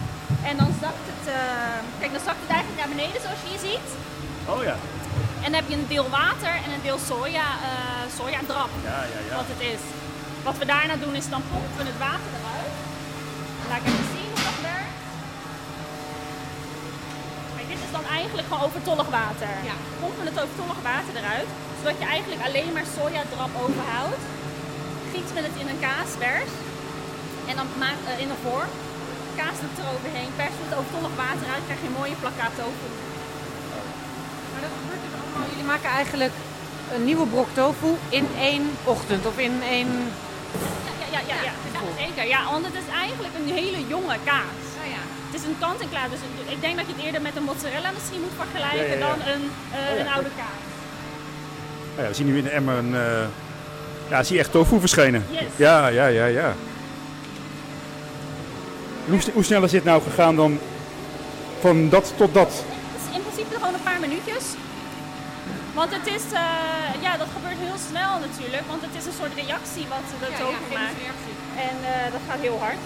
En 0.50 0.56
dan 0.62 0.72
zakt 0.84 1.06
het, 1.12 1.24
eh, 1.38 1.80
kijk 2.00 2.12
dan 2.16 2.26
zakt 2.30 2.42
het 2.46 2.52
eigenlijk 2.56 2.80
naar 2.82 2.94
beneden 2.96 3.20
zoals 3.24 3.42
je 3.44 3.50
hier 3.52 3.64
ziet. 3.70 3.90
Oh 4.54 4.62
ja. 4.70 4.76
En 5.44 5.50
dan 5.52 5.60
heb 5.60 5.68
je 5.72 5.78
een 5.80 5.92
deel 5.96 6.10
water 6.22 6.54
en 6.64 6.70
een 6.76 6.86
deel 6.90 7.02
soja, 7.12 7.48
eh 7.70 8.04
sojadrap 8.18 8.72
Ja, 8.92 9.00
ja, 9.14 9.20
ja. 9.30 9.36
wat 9.42 9.50
het 9.54 9.62
is. 9.74 9.84
Wat 10.48 10.58
we 10.62 10.66
daarna 10.74 10.96
doen 11.06 11.16
is 11.22 11.28
dan 11.36 11.44
pompen 11.52 11.78
we 11.80 11.86
het 11.94 12.02
water 12.10 12.32
eruit. 12.40 12.76
Laat 13.70 13.80
ik 13.82 13.88
even 13.92 14.10
zien 14.16 14.30
hoe 14.34 14.44
dat 14.50 14.60
werkt. 14.72 14.98
Kijk, 17.56 17.68
dit 17.74 17.82
is 17.86 17.94
dan 17.98 18.06
eigenlijk 18.20 18.48
gewoon 18.50 18.66
overtollig 18.68 19.10
water. 19.22 19.52
Ja. 19.70 19.76
Pompen 20.02 20.24
we 20.24 20.30
het 20.34 20.44
overtollig 20.46 20.80
water 20.92 21.14
eruit, 21.20 21.50
zodat 21.80 21.98
je 22.02 22.08
eigenlijk 22.16 22.42
alleen 22.48 22.72
maar 22.76 22.88
sojadrap 22.98 23.54
overhoudt. 23.66 24.24
Gieten 25.14 25.36
we 25.38 25.42
het 25.50 25.58
in 25.64 25.70
een 25.74 25.84
kaasvers 25.90 26.52
en 27.50 27.56
dan 27.60 27.68
maak, 27.84 28.00
eh, 28.10 28.24
in 28.24 28.30
een 28.34 28.44
vorm. 28.48 28.72
Kaas 29.40 29.58
het 29.66 29.76
eroverheen, 29.82 30.32
persen 30.42 30.60
we 30.62 30.68
het 30.70 30.80
overtollig 30.80 31.14
water 31.26 31.48
uit, 31.54 31.64
krijg 31.68 31.80
je 31.84 31.90
een 31.92 32.02
mooie 32.02 32.20
plakkaat 32.24 32.56
tofu. 32.62 32.88
Maar 34.52 34.62
dat 34.66 34.74
gebeurt 34.80 35.02
dus 35.06 35.16
allemaal. 35.20 35.46
Jullie 35.52 35.70
maken 35.74 35.92
eigenlijk 36.02 36.36
een 36.96 37.04
nieuwe 37.10 37.28
brok 37.34 37.50
tofu 37.60 37.92
in 38.20 38.28
één 38.52 38.64
ochtend 38.96 39.24
of 39.32 39.36
in 39.48 39.56
één... 39.78 39.90
Ja, 40.98 41.06
ja, 41.16 41.22
ja, 41.32 41.38
ja, 41.48 41.54
ja, 41.76 41.82
zeker. 42.04 42.26
Ja, 42.36 42.40
want 42.54 42.66
het 42.70 42.78
is 42.84 42.90
eigenlijk 43.06 43.34
een 43.40 43.50
hele 43.60 43.80
jonge 43.94 44.18
kaas. 44.32 44.62
Nou 44.80 44.90
ja. 44.98 45.04
Het 45.28 45.36
is 45.40 45.44
een 45.50 45.60
kant-en-klaar, 45.66 46.10
dus 46.14 46.24
ik 46.56 46.62
denk 46.66 46.76
dat 46.80 46.88
je 46.90 46.94
het 46.96 47.04
eerder 47.06 47.22
met 47.28 47.36
een 47.38 47.48
mozzarella 47.52 47.92
misschien 47.98 48.22
moet 48.26 48.38
vergelijken 48.44 48.86
Ja, 48.92 48.94
ja, 48.94 49.02
ja. 49.02 49.08
dan 49.10 49.20
een, 49.34 49.44
eh, 49.78 49.90
Oh 49.90 49.96
ja, 49.98 50.02
een 50.04 50.14
oude 50.18 50.34
kaas. 50.42 50.64
Nou 51.94 52.02
ja, 52.04 52.08
we 52.12 52.18
zien 52.20 52.28
nu 52.30 52.36
in 52.42 52.48
de 52.50 52.56
emmer 52.60 52.76
een... 52.84 52.96
eh, 52.96 53.26
Ja, 54.10 54.24
zie 54.24 54.36
je 54.36 54.42
echt 54.42 54.52
tofu 54.52 54.80
verschijnen. 54.80 55.26
Yes. 55.30 55.42
Ja, 55.56 55.88
ja, 55.88 56.06
ja, 56.08 56.26
ja. 56.26 56.56
Hoe, 59.10 59.20
hoe 59.34 59.44
snel 59.44 59.64
is 59.64 59.72
dit 59.72 59.84
nou 59.84 60.02
gegaan 60.02 60.36
dan 60.36 60.60
van 61.60 61.90
dat 61.90 62.14
tot 62.18 62.34
dat? 62.34 62.52
Het 62.54 63.02
is 63.10 63.16
in 63.16 63.22
principe 63.22 63.56
gewoon 63.56 63.74
een 63.74 63.84
paar 63.84 64.00
minuutjes. 64.00 64.44
Want 65.74 65.92
het 65.98 66.08
is, 66.08 66.24
eh, 66.34 67.02
ja, 67.02 67.18
dat 67.18 67.28
gebeurt 67.36 67.60
heel 67.68 67.80
snel 67.90 68.12
natuurlijk, 68.28 68.64
want 68.68 68.82
het 68.82 68.96
is 69.00 69.06
een 69.06 69.18
soort 69.22 69.34
reactie 69.44 69.86
wat 69.94 70.06
de 70.22 70.28
Ja, 70.32 70.38
tofu 70.38 70.66
ja, 70.72 70.80
maakt. 70.80 70.98
reactie. 71.04 71.36
En 71.68 71.76
eh, 71.94 72.12
dat 72.12 72.22
gaat 72.30 72.40
heel 72.48 72.60
hard. 72.66 72.82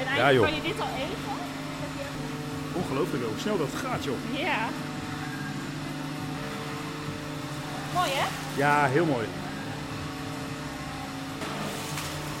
En 0.00 0.06
eigenlijk 0.06 0.34
joh. 0.38 0.44
kan 0.46 0.54
je 0.58 0.62
dit 0.70 0.80
al 0.86 0.92
eten. 1.04 1.32
Ongelooflijk 2.80 3.22
hoe 3.24 3.40
snel 3.44 3.58
dat 3.58 3.72
gaat, 3.84 4.04
joh. 4.04 4.18
Ja. 4.48 4.60
Mooi 7.94 8.10
hè? 8.20 8.26
Ja, 8.62 8.86
heel 8.86 9.04
mooi. 9.04 9.26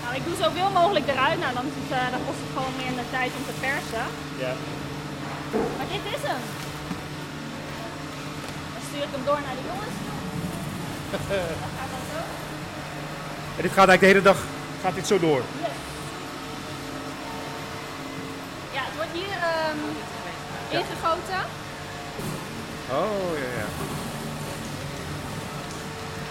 Nou, 0.04 0.16
ik 0.16 0.24
doe 0.24 0.36
zoveel 0.44 0.70
mogelijk 0.80 1.06
eruit, 1.08 1.38
nou, 1.40 1.54
dan, 1.54 1.66
het, 1.74 1.90
eh, 1.98 2.10
dan 2.14 2.20
kost 2.26 2.40
het 2.44 2.52
gewoon 2.56 2.74
meer 2.80 3.04
tijd 3.10 3.30
om 3.38 3.44
te 3.50 3.56
persen. 3.66 4.06
Ja. 4.44 4.52
Maar 5.76 5.88
dit 5.94 6.04
is 6.16 6.22
hem. 6.30 6.42
Dan 8.72 8.82
stuur 8.88 9.02
ik 9.08 9.12
hem 9.16 9.24
door 9.28 9.40
naar 9.46 9.56
de 9.60 9.66
jongens. 9.70 9.96
Dat 11.10 11.74
gaat 11.78 11.90
dan 11.94 12.04
zo. 12.12 12.20
En 13.56 13.62
dit 13.66 13.72
gaat 13.76 13.88
eigenlijk 13.88 14.00
de 14.00 14.12
hele 14.12 14.28
dag 14.30 14.40
gaat 14.82 14.94
dit 14.94 15.06
zo 15.06 15.18
door. 15.18 15.42
Yes. 15.64 15.78
Ja, 18.76 18.82
het 18.88 18.96
wordt 19.00 19.14
hier 19.20 19.36
ehm, 19.52 19.80
ingegoten. 20.78 21.42
Oh, 23.00 23.26
ja, 23.42 23.50
ja. 23.60 23.68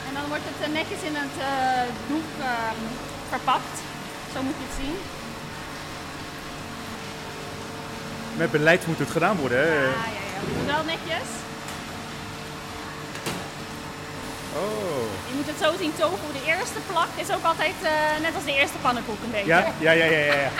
En 0.08 0.14
dan 0.14 0.26
wordt 0.28 0.44
het 0.52 0.60
eh, 0.68 0.74
netjes 0.80 1.02
in 1.10 1.16
het 1.16 1.36
eh, 1.52 1.86
doek 2.08 2.30
ehm, 2.40 2.82
verpakt. 3.36 3.76
Zo 4.34 4.40
moet 4.46 4.58
je 4.60 4.66
het 4.68 4.78
zien. 4.82 4.98
Met 8.42 8.52
beleid 8.52 8.88
moet 8.88 9.00
het 9.00 9.12
gedaan 9.18 9.38
worden, 9.38 9.58
hè? 9.58 9.66
Ja, 9.66 9.80
ja, 10.20 10.24
ja. 10.34 10.40
Wel 10.74 10.84
netjes. 10.92 11.30
Oh. 14.62 15.06
Je 15.30 15.34
moet 15.38 15.50
het 15.52 15.60
zo 15.66 15.70
zien, 15.82 15.94
tofu. 16.00 16.28
De 16.40 16.46
eerste 16.54 16.82
plak 16.92 17.12
is 17.24 17.30
ook 17.36 17.46
altijd 17.52 17.78
eh, 17.82 17.92
net 18.26 18.34
als 18.36 18.46
de 18.50 18.56
eerste 18.60 18.80
pannenkoek 18.86 19.22
een 19.24 19.36
beetje. 19.38 19.56
Ja, 19.56 19.62
ja, 19.86 19.92
ja, 19.92 20.06
ja, 20.06 20.34
ja. 20.44 20.52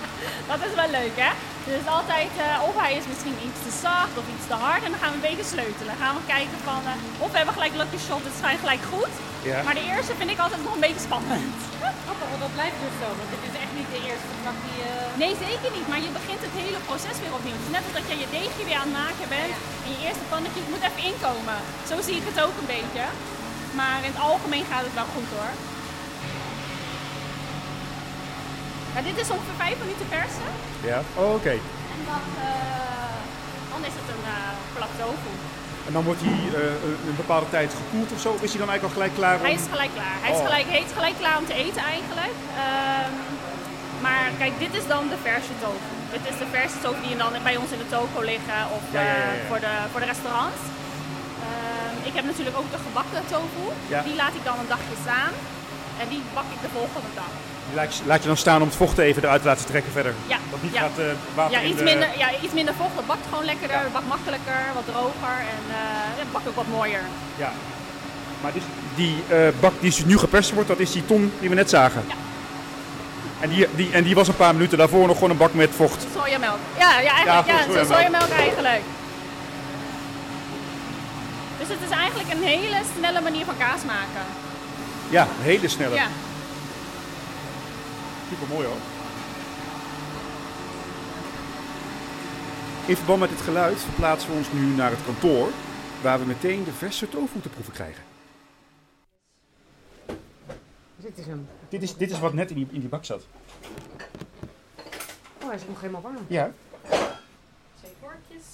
Dat 0.50 0.60
is 0.68 0.74
wel 0.80 0.90
leuk, 0.98 1.16
hè? 1.24 1.30
Dus 1.72 1.84
altijd, 1.98 2.32
eh, 2.46 2.68
of 2.68 2.74
hij 2.82 2.92
is 3.00 3.06
misschien 3.12 3.36
iets 3.46 3.60
te 3.66 3.72
zacht 3.86 4.14
of 4.20 4.24
iets 4.34 4.46
te 4.50 4.58
hard. 4.64 4.82
En 4.84 4.90
dan 4.92 5.00
gaan 5.00 5.12
we 5.12 5.18
een 5.20 5.28
beetje 5.30 5.50
sleutelen. 5.54 5.92
Dan 5.92 6.02
gaan 6.04 6.16
we 6.18 6.32
kijken 6.36 6.58
van, 6.70 6.80
eh, 6.90 7.24
of 7.24 7.30
we 7.30 7.36
hebben 7.40 7.56
gelijk 7.58 7.74
lucky 7.82 7.98
shot, 8.06 8.22
het 8.28 8.36
schijnt 8.40 8.60
gelijk 8.64 8.84
goed. 8.94 9.14
Ja. 9.50 9.58
Maar 9.66 9.78
de 9.80 9.86
eerste 9.92 10.14
vind 10.20 10.30
ik 10.34 10.40
altijd 10.44 10.62
nog 10.64 10.74
een 10.74 10.86
beetje 10.86 11.06
spannend. 11.08 11.56
Grappig, 12.04 12.28
want 12.32 12.42
dat 12.46 12.54
blijft 12.58 12.78
dus 12.84 12.96
zo. 13.02 13.08
Want 13.20 13.30
dit 13.34 13.42
is 13.50 13.56
echt 13.64 13.74
niet 13.78 13.90
de 13.96 14.00
eerste 14.08 14.32
plak 14.42 14.58
die... 14.66 14.78
eh, 14.90 15.12
Nee, 15.22 15.32
zeker 15.46 15.70
niet. 15.76 15.88
Maar 15.90 16.02
je 16.06 16.12
begint 16.20 16.40
het 16.46 16.54
hele 16.62 16.80
proces 16.88 17.16
weer 17.22 17.34
opnieuw. 17.38 17.56
Het 17.58 17.66
is 17.68 17.74
net 17.76 17.84
als 17.86 17.96
dat 17.98 18.06
je 18.10 18.16
je 18.24 18.30
deegje 18.38 18.64
weer 18.68 18.80
aan 18.82 18.90
het 18.92 18.98
maken 19.04 19.26
bent. 19.38 19.54
En 19.84 19.88
je 19.94 20.00
eerste 20.06 20.26
pannetje 20.32 20.60
moet 20.72 20.84
even 20.88 21.04
inkomen. 21.10 21.58
Zo 21.90 21.94
zie 22.06 22.16
ik 22.20 22.26
het 22.30 22.38
ook 22.46 22.56
een 22.60 22.72
beetje. 22.78 23.04
Maar 23.78 23.98
in 24.06 24.12
het 24.14 24.22
algemeen 24.30 24.66
gaat 24.70 24.86
het 24.88 24.96
wel 25.00 25.10
goed 25.14 25.30
hoor. 25.36 25.52
Ja, 28.94 29.00
dit 29.08 29.16
is 29.22 29.30
ongeveer 29.34 29.58
5 29.66 29.82
minuten 29.84 30.08
persen. 30.16 30.48
Ja, 30.90 30.98
oh, 31.22 31.30
oké. 31.38 31.54
En 31.94 32.00
dan, 32.10 32.24
eh, 32.50 33.16
dan 33.72 33.80
is 33.88 33.94
het 34.00 34.08
een 34.12 34.26
tofu. 35.00 35.32
En 35.88 35.92
dan 35.96 36.04
wordt 36.08 36.22
hij 36.28 36.40
eh, 36.60 36.84
een- 37.08 37.22
bepaalde 37.24 37.50
tijd 37.56 37.70
gekoeld 37.80 38.10
of 38.14 38.20
zo? 38.24 38.28
Of 38.36 38.42
is 38.46 38.52
hij 38.54 38.60
dan 38.64 38.70
eigenlijk 38.72 38.88
al 38.94 38.98
gelijk 39.00 39.14
klaar? 39.20 39.36
om- 39.38 39.46
Hij 39.50 39.58
is 39.62 39.68
gelijk 39.74 39.94
klaar. 39.98 40.16
Hij 40.24 40.32
is 40.36 40.40
Oh. 40.42 40.48
gelijk, 40.48 40.66
heet 40.76 40.90
gelijk 40.98 41.16
klaar 41.22 41.36
om 41.42 41.46
te 41.52 41.56
eten 41.66 41.82
eigenlijk. 41.96 42.34
Ehm, 42.64 43.12
maar 44.06 44.24
kijk, 44.40 44.54
dit 44.64 44.72
is 44.80 44.86
dan 44.94 45.02
de 45.14 45.18
verse 45.28 45.54
tofu. 45.64 45.90
Dit 46.16 46.24
is 46.30 46.36
de 46.42 46.48
verse 46.56 46.78
tofu 46.84 47.00
die 47.08 47.16
dan 47.24 47.32
bij 47.48 47.56
ons 47.62 47.70
in 47.74 47.80
de 47.84 47.90
toko 47.96 48.18
liggen 48.32 48.60
of 48.76 48.82
Ja, 48.96 49.00
ja, 49.10 49.14
ja, 49.22 49.30
eh, 49.32 49.46
voor, 49.48 49.60
de, 49.66 49.72
voor 49.90 50.00
de 50.04 50.10
restaurants. 50.14 50.62
Ehm, 51.46 51.94
ik 52.08 52.14
heb 52.18 52.24
natuurlijk 52.30 52.56
ook 52.60 52.70
de 52.74 52.80
gebakken 52.86 53.22
tofu. 53.34 53.64
Die 54.08 54.16
laat 54.22 54.34
ik 54.38 54.44
dan 54.48 54.56
een 54.62 54.72
dagje 54.74 54.96
staan. 55.06 55.32
En 56.00 56.06
die 56.12 56.22
bak 56.36 56.48
ik 56.54 56.60
de 56.66 56.72
volgende 56.78 57.12
dag. 57.22 57.32
Laat 57.74 57.96
je, 57.96 58.02
laat 58.06 58.20
je 58.22 58.28
dan 58.28 58.36
staan 58.36 58.60
om 58.62 58.66
het 58.68 58.76
vocht 58.76 58.98
even 58.98 59.22
eruit 59.22 59.42
te 59.42 59.48
laten 59.48 59.66
trekken 59.66 59.92
verder. 59.92 60.14
Ja, 60.26 60.36
Dat 60.50 60.62
niet 60.62 60.72
ja. 60.74 60.80
gaat 60.80 60.98
eh, 60.98 61.04
water 61.34 61.58
Ja 61.60 61.64
iets, 61.66 61.78
de- 61.78 61.84
minder, 61.84 62.08
ja, 62.18 62.28
iets 62.42 62.52
minder 62.52 62.74
vocht. 62.74 62.94
Dat 62.94 63.06
bakt 63.06 63.26
gewoon 63.28 63.44
lekkerder. 63.44 63.76
Het 63.78 63.92
bakt 63.92 64.06
makkelijker, 64.08 64.60
wat 64.74 64.82
droger. 64.86 65.36
En 65.38 65.62
eh 65.70 65.76
het 66.18 66.32
bakt 66.32 66.48
ook 66.48 66.54
wat 66.54 66.66
mooier. 66.70 67.00
Ja. 67.36 67.52
Maar 68.40 68.52
dus 68.52 68.62
die 68.94 69.14
eh, 69.28 69.38
bak 69.60 69.72
die 69.80 69.90
dus 69.90 70.04
nu 70.04 70.18
geperst 70.18 70.52
wordt, 70.52 70.68
dat 70.68 70.78
is 70.78 70.92
die 70.92 71.06
ton 71.06 71.32
die 71.40 71.48
we 71.48 71.54
net 71.54 71.70
zagen. 71.70 72.02
Ja. 72.08 72.14
En 73.40 73.48
die, 73.48 73.66
die, 73.76 73.90
en 73.92 74.02
die 74.04 74.14
was 74.14 74.28
een 74.28 74.36
paar 74.36 74.52
minuten 74.54 74.78
daarvoor 74.78 75.06
nog 75.06 75.14
gewoon 75.16 75.30
een 75.30 75.36
bak 75.36 75.54
met 75.54 75.70
vocht. 75.76 76.06
Sojamelk. 76.16 76.58
Ja, 76.78 77.00
ja 77.00 77.10
eigenlijk. 77.14 77.46
Ja, 77.46 77.54
Ja, 77.54 77.62
goed, 77.62 77.72
sojamelk. 77.74 77.96
sojamelk 77.98 78.30
eigenlijk. 78.30 78.82
Dus 81.58 81.68
het 81.68 81.78
is 81.90 81.96
eigenlijk 81.96 82.32
een 82.32 82.42
hele 82.42 82.76
snelle 82.98 83.20
manier 83.20 83.44
van 83.44 83.54
kaas 83.58 83.82
maken. 83.86 84.24
Ja, 85.10 85.22
een 85.22 85.44
hele 85.44 85.68
snelle. 85.68 85.94
Ja. 85.94 86.06
Super 88.28 88.48
mooi 88.48 88.66
hoor. 88.66 88.76
In 92.86 92.96
verband 92.96 93.20
met 93.20 93.30
het 93.30 93.40
geluid 93.40 93.78
verplaatsen 93.78 94.30
we 94.30 94.36
ons 94.36 94.52
nu 94.52 94.60
naar 94.60 94.90
het 94.90 95.04
kantoor, 95.04 95.48
waar 96.02 96.18
we 96.18 96.24
meteen 96.24 96.64
de 96.64 96.72
verse 96.72 97.08
tofu 97.08 97.40
te 97.40 97.48
proeven 97.48 97.72
krijgen. 97.72 98.02
Dit 100.96 101.18
is 101.18 101.26
hem. 101.26 101.48
Dit 101.68 101.82
is, 101.82 101.96
dit 101.96 102.10
is 102.10 102.18
wat 102.18 102.32
net 102.32 102.50
in 102.50 102.56
die, 102.56 102.66
in 102.70 102.80
die 102.80 102.88
bak 102.88 103.04
zat. 103.04 103.26
Oh, 105.42 105.46
hij 105.46 105.54
is 105.54 105.66
nog 105.66 105.80
helemaal 105.80 106.02
warm. 106.02 106.16
Ja. 106.26 106.52
Twee 107.80 107.92
vorkjes. 108.00 108.44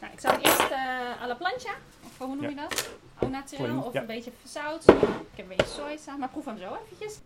Nou, 0.00 0.12
ik 0.12 0.20
zou 0.20 0.40
eerst 0.40 0.70
eh 0.70 1.22
à 1.22 1.26
la 1.26 1.34
plancha, 1.34 1.72
of 2.04 2.18
hoe 2.18 2.36
noem 2.36 2.48
je 2.48 2.54
dat? 2.54 2.88
Au 3.18 3.30
naturel, 3.30 3.80
of 3.80 3.92
ja. 3.92 4.00
een 4.00 4.06
beetje 4.06 4.32
zout. 4.44 4.88
Ik 4.88 4.96
heb 5.34 5.50
een 5.50 5.56
beetje 5.56 5.72
soja 5.74 5.96
staan, 5.96 6.18
maar 6.18 6.28
proef 6.28 6.44
hem 6.44 6.58
zo 6.58 6.76
eventjes. 6.84 7.18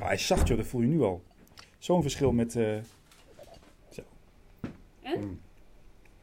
Ah, 0.00 0.06
hij 0.06 0.14
is 0.14 0.26
zacht 0.26 0.48
joh, 0.48 0.56
dat 0.56 0.66
voel 0.66 0.80
je 0.80 0.86
nu 0.86 1.00
al. 1.02 1.22
Zo'n 1.78 2.02
verschil 2.02 2.32
met... 2.32 2.56
eh, 2.56 2.74
En? 5.02 5.20
Mm. 5.20 5.40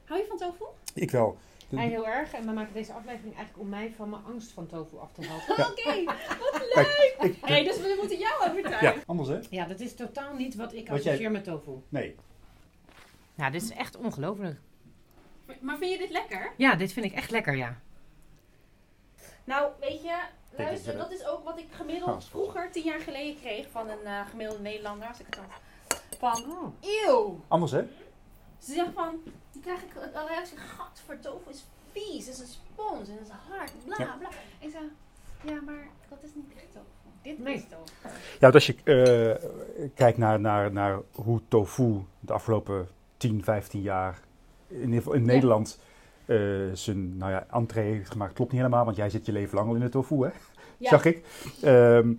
Hou 0.06 0.20
je 0.22 0.26
van 0.28 0.38
tofu? 0.38 0.64
ik 0.94 1.12
wel. 1.12 1.38
Hij 1.76 1.88
heel 1.88 2.08
erg. 2.08 2.34
En 2.34 2.46
we 2.46 2.52
maken 2.52 2.74
deze 2.74 2.94
aflevering 2.94 3.36
eigenlijk 3.36 3.60
om 3.60 3.70
mij 3.70 3.94
van 3.96 4.10
mijn 4.10 4.24
angst 4.24 4.52
van 4.52 4.68
tofu 4.68 4.98
af 4.98 5.12
te 5.14 5.22
helpen. 5.26 5.56
Ja. 5.64 5.70
Oké, 5.70 6.04
wat 6.04 6.68
Kijk, 6.74 7.16
leuk! 7.22 7.32
ik, 7.32 7.46
Hé, 7.46 7.64
dus 7.64 7.78
we 7.78 7.96
moeten 8.00 8.18
jou 8.18 8.50
overtuigen. 8.50 8.94
ja, 8.96 9.04
anders 9.06 9.30
hè? 9.30 9.40
Ja, 9.50 9.66
dat 9.66 9.80
is 9.80 9.96
totaal 9.96 10.36
niet 10.36 10.56
wat 10.56 10.74
ik 10.74 10.88
Wat 10.88 11.04
jij- 11.04 11.12
associeer 11.14 11.32
met 11.32 11.44
tofu. 11.44 11.72
Nee. 11.90 12.16
Nou, 13.36 13.52
dit 13.52 13.62
is 13.62 13.70
echt 13.72 13.98
ongelooflijk. 13.98 14.60
Maar 15.62 15.78
vind 15.78 15.92
je 15.92 15.98
dit 15.98 16.10
lekker? 16.10 16.52
Ja, 16.58 16.76
dit 16.76 16.94
vind 16.94 17.06
ik 17.06 17.14
echt 17.14 17.32
lekker, 17.32 17.56
ja. 17.56 17.80
Nou, 19.44 19.72
weet 19.80 20.02
je, 20.02 20.18
luister, 20.58 20.98
dat 20.98 21.12
is 21.12 21.26
ook 21.28 21.44
wat 21.44 21.58
ik 21.60 21.66
gemiddeld 21.72 22.26
vroeger, 22.26 22.72
tien 22.72 22.84
jaar 22.84 23.00
geleden, 23.00 23.42
kreeg 23.42 23.68
van 23.72 23.90
een 23.90 24.06
eh, 24.06 24.22
gemiddelde 24.30 24.62
Nederlander, 24.62 25.08
als 25.08 25.20
ik 25.20 25.26
het 25.26 25.36
dan. 25.36 25.46
Van, 26.20 26.52
Oh. 26.52 26.74
eeuw! 27.06 27.40
Anders 27.48 27.72
hè? 27.72 27.82
Ze 28.60 28.74
zeggen 28.74 28.94
van, 28.94 29.20
die 29.52 29.62
krijg 29.62 29.82
ik 29.82 29.96
een 29.96 30.28
reactie, 30.28 30.58
gat 30.58 31.02
voor 31.06 31.20
tofu 31.20 31.50
is 31.50 31.66
vies, 31.92 32.26
het 32.26 32.36
is 32.36 32.40
een 32.40 32.48
spons 32.48 33.10
en 33.10 33.14
het 33.18 33.28
is 33.28 33.34
hard, 33.50 33.72
bla 33.86 33.96
Ja. 34.06 34.16
bla. 34.20 34.30
Ik 34.60 34.72
zeg, 34.72 34.82
ja, 35.54 35.62
maar 35.62 35.88
dat 36.10 36.18
is 36.24 36.30
niet 36.34 36.52
echt 36.56 36.72
tofu. 36.74 36.86
Dit 37.22 37.40
Nee. 37.40 37.56
is 37.56 37.64
tofu. 37.70 37.92
Ja, 38.34 38.40
want 38.40 38.54
als 38.54 38.68
je 38.68 38.76
eh, 38.84 39.90
kijkt 39.96 40.18
naar, 40.18 40.40
naar, 40.40 40.72
naar 40.72 41.00
hoe 41.16 41.42
tofu 41.48 42.06
de 42.20 42.34
afgelopen 42.34 42.88
10, 43.18 43.44
15 43.44 43.82
jaar 43.82 44.20
in, 44.68 44.94
in 44.94 45.02
Ja. 45.06 45.18
Nederland 45.18 45.80
eh, 46.28 46.38
zijn 46.74 47.18
nou 47.18 47.32
ja, 47.32 47.46
entree 47.52 47.94
heeft 47.94 48.12
gemaakt, 48.12 48.34
klopt 48.34 48.52
niet 48.52 48.62
helemaal, 48.62 48.86
want 48.86 48.98
jij 48.98 49.10
zit 49.10 49.26
je 49.26 49.32
leven 49.32 49.58
lang 49.58 49.70
al 49.70 49.76
in 49.76 49.82
de 49.82 49.90
tofu, 49.90 50.16
hè? 50.24 50.30
Ja. 50.80 50.90
Zag 50.90 51.06
ik. 51.06 51.26
Ehm, 51.62 52.14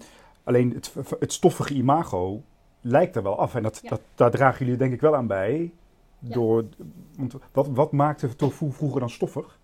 alleen 0.44 0.72
het, 0.74 0.94
het 1.20 1.32
stoffige 1.32 1.74
imago 1.74 2.42
lijkt 2.80 3.16
er 3.16 3.22
wel 3.22 3.38
af. 3.38 3.54
En 3.54 3.62
dat, 3.62 3.78
Ja. 3.82 3.88
dat, 3.88 4.00
daar 4.14 4.30
dragen 4.30 4.64
jullie 4.64 4.78
denk 4.78 4.92
ik 4.92 5.00
wel 5.00 5.16
aan 5.16 5.26
bij. 5.26 5.72
Ja. 6.18 6.34
Door, 6.34 6.64
want 7.16 7.34
wat, 7.52 7.68
wat 7.68 7.92
maakte 7.92 8.36
tofu 8.36 8.72
vroeger 8.72 9.00
dan 9.00 9.10
stoffig? 9.10 9.58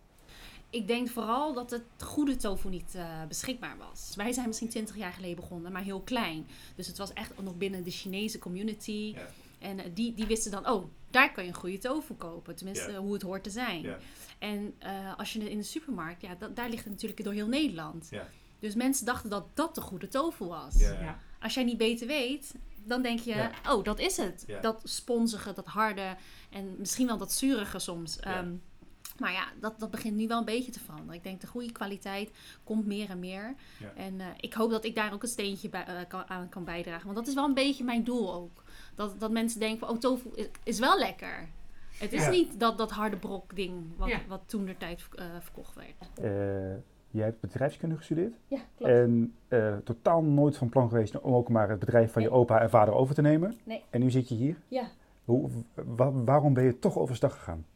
Ik 0.70 0.86
denk 0.86 1.08
vooral 1.08 1.54
dat 1.54 1.70
het 1.70 1.82
goede 1.98 2.36
tofu 2.36 2.68
niet 2.68 2.94
eh, 2.94 3.04
beschikbaar 3.28 3.76
was. 3.90 4.12
Wij 4.16 4.32
zijn 4.32 4.46
misschien 4.46 4.68
20 4.68 4.96
jaar 4.96 5.12
geleden 5.12 5.36
begonnen, 5.36 5.72
maar 5.72 5.82
heel 5.82 6.00
klein. 6.00 6.46
Dus 6.74 6.86
het 6.86 6.98
was 6.98 7.12
echt 7.12 7.32
nog 7.42 7.56
binnen 7.56 7.84
de 7.84 7.90
Chinese 7.90 8.38
community. 8.38 9.12
Ja. 9.14 9.20
En 9.64 9.78
eh, 9.78 9.90
die, 9.94 10.14
die 10.14 10.26
wisten 10.26 10.50
dan, 10.50 10.68
oh, 10.68 10.84
daar 11.10 11.32
kan 11.32 11.42
je 11.44 11.48
een 11.50 11.56
goede 11.56 11.78
tofu 11.78 12.14
kopen. 12.14 12.54
Tenminste, 12.56 12.90
hoe 12.96 13.12
het 13.12 13.22
hoort 13.22 13.42
te 13.44 13.50
zijn. 13.50 13.82
Ja. 13.82 13.98
En 14.38 14.74
eh, 14.78 15.18
als 15.18 15.32
je 15.32 15.40
het 15.40 15.48
in 15.48 15.58
de 15.58 15.64
supermarkt, 15.64 16.22
ja, 16.22 16.34
da- 16.34 16.48
daar 16.48 16.68
ligt 16.68 16.82
het 16.84 16.92
natuurlijk 16.92 17.24
door 17.24 17.32
heel 17.32 17.48
Nederland. 17.48 18.06
Ja. 18.10 18.28
Dus 18.58 18.74
mensen 18.74 19.06
dachten 19.06 19.30
dat 19.30 19.46
dat 19.54 19.74
de 19.74 19.80
goede 19.80 20.08
tofu 20.08 20.44
was. 20.44 20.78
Ja. 20.78 21.18
Als 21.40 21.54
jij 21.54 21.64
niet 21.64 21.76
beter 21.78 22.06
weet, 22.06 22.54
dan 22.84 23.02
denk 23.02 23.18
je, 23.18 23.48
oh, 23.68 23.84
dat 23.84 23.98
is 23.98 24.16
het. 24.16 24.44
Dat 24.60 24.80
sponsige, 24.84 25.52
dat 25.52 25.66
harde 25.66 26.16
en 26.50 26.74
misschien 26.78 27.06
wel 27.06 27.18
dat 27.18 27.32
zurige 27.32 27.78
soms. 27.78 28.18
Ja. 28.20 28.44
Maar 29.18 29.32
ja, 29.32 29.44
dat, 29.60 29.78
dat 29.78 29.90
begint 29.90 30.16
nu 30.16 30.26
wel 30.26 30.38
een 30.38 30.44
beetje 30.44 30.72
te 30.72 30.80
veranderen. 30.80 31.14
Ik 31.14 31.22
denk 31.22 31.40
de 31.40 31.46
goede 31.46 31.72
kwaliteit 31.72 32.30
komt 32.64 32.86
meer 32.86 33.10
en 33.10 33.18
meer. 33.18 33.54
Ja. 33.80 33.92
En 33.96 34.20
eh, 34.20 34.26
ik 34.40 34.52
hoop 34.54 34.70
dat 34.70 34.84
ik 34.84 34.94
daar 34.94 35.12
ook 35.12 35.22
een 35.22 35.28
steentje 35.28 35.68
bij, 35.68 35.84
eh, 35.84 35.94
kan, 36.08 36.28
aan 36.28 36.48
kan 36.48 36.64
bijdragen. 36.64 37.04
Want 37.04 37.16
dat 37.16 37.26
is 37.26 37.34
wel 37.34 37.44
een 37.44 37.54
beetje 37.54 37.84
mijn 37.84 38.04
doel 38.04 38.34
ook. 38.34 38.62
Dat, 38.94 39.20
dat 39.20 39.30
mensen 39.30 39.60
denken 39.60 39.78
van, 39.78 39.88
oh, 39.88 39.98
tofu 39.98 40.28
is, 40.34 40.46
is 40.64 40.78
wel 40.78 40.98
lekker. 40.98 41.48
Het 41.98 42.12
is 42.12 42.24
Ja. 42.24 42.30
niet 42.30 42.60
dat, 42.60 42.78
dat 42.78 42.90
harde 42.90 43.16
brok 43.16 43.56
ding 43.56 43.82
wat, 43.96 44.08
Ja. 44.08 44.18
wat 44.28 44.40
toen 44.46 44.64
de 44.64 44.76
tijd 44.76 45.04
eh, 45.14 45.24
verkocht 45.40 45.74
werd. 45.74 46.10
Eh, 46.14 46.80
jij 47.10 47.24
hebt 47.24 47.40
bedrijfskunde 47.40 47.96
gestudeerd. 47.96 48.34
Ja, 48.48 48.58
En 48.78 49.34
eh, 49.48 49.76
totaal 49.84 50.22
nooit 50.22 50.56
van 50.56 50.68
plan 50.68 50.88
geweest 50.88 51.20
om 51.20 51.34
ook 51.34 51.48
maar 51.48 51.68
het 51.68 51.78
bedrijf 51.78 52.12
van 52.12 52.22
je 52.22 52.30
opa 52.30 52.60
en 52.60 52.70
vader 52.70 52.94
over 52.94 53.14
te 53.14 53.22
nemen. 53.22 53.58
Nee. 53.64 53.82
En 53.90 54.00
nu 54.00 54.10
zit 54.10 54.28
je 54.28 54.34
hier. 54.34 54.56
Ja. 54.68 54.88
Hoe, 55.24 55.50
wa- 55.74 56.12
waarom 56.12 56.54
ben 56.54 56.64
je 56.64 56.78
toch 56.78 56.98
overstag 56.98 57.32
gegaan? 57.34 57.66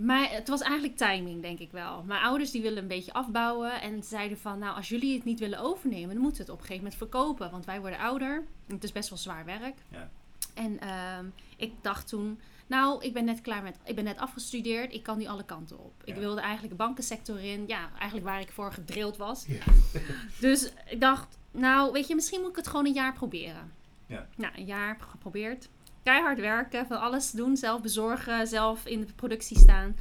Maar 0.00 0.30
het 0.30 0.48
was 0.48 0.60
eigenlijk 0.60 0.96
timing, 0.96 1.42
denk 1.42 1.58
ik 1.58 1.70
wel. 1.70 2.02
Mijn 2.02 2.22
ouders 2.22 2.50
die 2.50 2.62
willen 2.62 2.82
een 2.82 2.88
beetje 2.88 3.12
afbouwen 3.12 3.80
en 3.80 4.02
zeiden 4.02 4.38
van, 4.38 4.58
nou, 4.58 4.76
als 4.76 4.88
jullie 4.88 5.14
het 5.14 5.24
niet 5.24 5.38
willen 5.38 5.58
overnemen, 5.58 6.14
dan 6.14 6.22
moeten 6.22 6.36
we 6.36 6.42
het 6.42 6.52
op 6.52 6.58
een 6.58 6.66
gegeven 6.66 6.82
moment 6.82 6.98
verkopen, 6.98 7.50
want 7.50 7.64
wij 7.64 7.80
worden 7.80 7.98
ouder. 7.98 8.44
Het 8.66 8.84
is 8.84 8.92
best 8.92 9.08
wel 9.08 9.18
zwaar 9.18 9.44
werk. 9.44 9.76
Ja. 9.88 10.10
En 10.54 10.80
ehm, 10.80 11.26
ik 11.56 11.72
dacht 11.80 12.08
toen, 12.08 12.40
nou, 12.66 13.04
ik 13.04 13.12
ben 13.12 13.24
net 13.24 13.40
klaar 13.40 13.62
met, 13.62 13.76
ik 13.84 13.94
ben 13.94 14.04
net 14.04 14.18
afgestudeerd, 14.18 14.92
ik 14.92 15.02
kan 15.02 15.18
nu 15.18 15.26
alle 15.26 15.44
kanten 15.44 15.78
op. 15.78 15.92
Ik 16.04 16.14
wilde 16.14 16.40
eigenlijk 16.40 16.70
de 16.70 16.84
bankensector 16.84 17.40
in, 17.40 17.64
ja, 17.66 17.90
eigenlijk 17.98 18.28
waar 18.28 18.40
ik 18.40 18.50
voor 18.50 18.72
gedrild 18.72 19.16
was. 19.16 19.46
Ja. 19.46 19.62
dus 20.40 20.72
ik 20.86 21.00
dacht, 21.00 21.38
nou, 21.50 21.92
weet 21.92 22.06
je, 22.06 22.14
misschien 22.14 22.40
moet 22.40 22.50
ik 22.50 22.56
het 22.56 22.68
gewoon 22.68 22.86
een 22.86 22.92
jaar 22.92 23.12
proberen. 23.12 23.72
Ja. 24.06 24.28
Nou, 24.36 24.52
een 24.56 24.64
jaar 24.64 24.98
geprobeerd. 25.00 25.68
Keihard 26.02 26.40
werken, 26.40 26.86
van 26.86 27.00
alles 27.00 27.30
doen, 27.30 27.56
zelf 27.56 27.80
bezorgen, 27.80 28.46
zelf 28.46 28.86
in 28.86 29.00
de 29.00 29.12
productie 29.12 29.58
staan. 29.58 29.96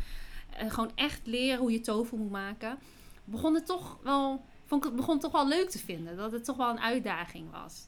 En 0.50 0.72
gewoon 0.72 0.92
echt 0.96 1.22
leren 1.24 1.60
hoe 1.60 1.72
je 1.72 1.80
tofu 1.80 2.16
moet 2.16 2.32
maken. 2.32 2.78
Begon 3.24 3.54
het 3.54 3.66
toch 3.66 3.98
wel, 4.04 4.46
vond 4.66 4.84
ik 4.84 4.90
het 4.90 5.00
begon 5.00 5.20
toch 5.20 5.32
wel 5.32 5.48
leuk 5.48 5.70
te 5.70 5.80
vinden. 5.80 6.18
Dat 6.18 6.32
het 6.32 6.46
toch 6.46 6.58
wel 6.58 6.70
een 6.70 6.80
uitdaging 6.80 7.52
was. 7.52 7.88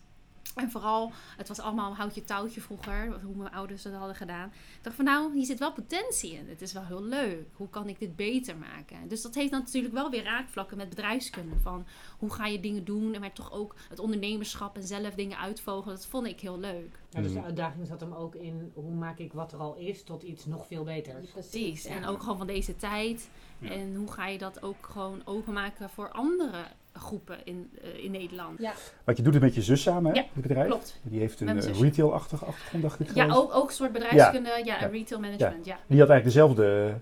En 0.61 0.71
vooral, 0.71 1.11
het 1.37 1.47
was 1.47 1.59
allemaal 1.59 1.95
houtje 1.95 2.21
touwtje 2.21 2.61
vroeger, 2.61 3.19
hoe 3.23 3.35
mijn 3.35 3.51
ouders 3.53 3.81
dat 3.81 3.93
hadden 3.93 4.15
gedaan. 4.15 4.47
Ik 4.47 4.79
dacht 4.83 4.95
van 4.95 5.05
nou, 5.05 5.33
hier 5.33 5.45
zit 5.45 5.59
wel 5.59 5.73
potentie 5.73 6.31
in. 6.33 6.49
Het 6.49 6.61
is 6.61 6.73
wel 6.73 6.85
heel 6.85 7.03
leuk. 7.03 7.47
Hoe 7.53 7.69
kan 7.69 7.87
ik 7.89 7.99
dit 7.99 8.15
beter 8.15 8.57
maken? 8.57 9.07
Dus 9.07 9.21
dat 9.21 9.35
heeft 9.35 9.51
dan 9.51 9.59
natuurlijk 9.59 9.93
wel 9.93 10.09
weer 10.09 10.23
raakvlakken 10.23 10.77
met 10.77 10.89
bedrijfskunde. 10.89 11.59
Van 11.59 11.85
hoe 12.17 12.29
ga 12.33 12.45
je 12.45 12.59
dingen 12.59 12.85
doen? 12.85 13.13
En 13.13 13.19
maar 13.19 13.33
toch 13.33 13.51
ook 13.51 13.75
het 13.89 13.99
ondernemerschap 13.99 14.75
en 14.75 14.83
zelf 14.83 15.13
dingen 15.13 15.37
uitvogelen. 15.37 15.95
Dat 15.95 16.05
vond 16.05 16.27
ik 16.27 16.39
heel 16.39 16.59
leuk. 16.59 16.99
Ja, 17.09 17.21
dus 17.21 17.31
de 17.33 17.37
Mm. 17.39 17.45
uitdaging 17.45 17.87
zat 17.87 17.99
hem 17.99 18.13
ook 18.13 18.35
in 18.35 18.71
hoe 18.73 18.91
maak 18.93 19.17
ik 19.17 19.33
wat 19.33 19.51
er 19.51 19.59
al 19.59 19.75
is 19.75 20.03
tot 20.03 20.23
iets 20.23 20.45
nog 20.45 20.67
veel 20.67 20.83
beters. 20.83 21.29
Precies. 21.29 21.85
En 21.85 22.05
ook 22.05 22.19
gewoon 22.21 22.37
van 22.37 22.47
deze 22.47 22.75
tijd. 22.75 23.29
Ja. 23.59 23.69
En 23.69 23.95
hoe 23.95 24.11
ga 24.11 24.27
je 24.27 24.37
dat 24.37 24.61
ook 24.61 24.85
gewoon 24.91 25.21
openmaken 25.25 25.89
voor 25.89 26.11
andere 26.11 26.63
groepen 26.99 27.37
in, 27.43 27.69
eh, 27.81 28.03
in 28.03 28.11
Nederland? 28.11 28.59
Ja. 28.59 28.73
Want 29.03 29.17
je 29.17 29.23
doet 29.23 29.33
het 29.33 29.43
met 29.43 29.55
je 29.55 29.61
zus 29.61 29.81
samen, 29.81 30.11
hè? 30.11 30.17
Ja, 30.19 30.25
het 30.33 30.41
bedrijf. 30.41 30.67
Klopt. 30.67 30.99
Die 31.03 31.19
heeft 31.19 31.39
een 31.41 31.59
eh, 31.61 31.79
retail-achtige 31.79 32.45
achtergrond, 32.45 32.83
dacht 32.83 32.99
ik. 32.99 33.13
Ja, 33.13 33.23
geloof 33.23 33.37
ook, 33.43 33.53
ook 33.55 33.67
een 33.67 33.73
soort 33.75 33.91
bedrijfskunde. 33.91 34.49
Ja, 34.49 34.79
Ja. 34.79 34.87
retail 34.87 35.19
management. 35.21 35.65
Ja. 35.65 35.77
Die 35.87 35.99
had 35.99 36.09
eigenlijk 36.09 36.23
dezelfde, 36.23 36.87
eh, 36.89 36.95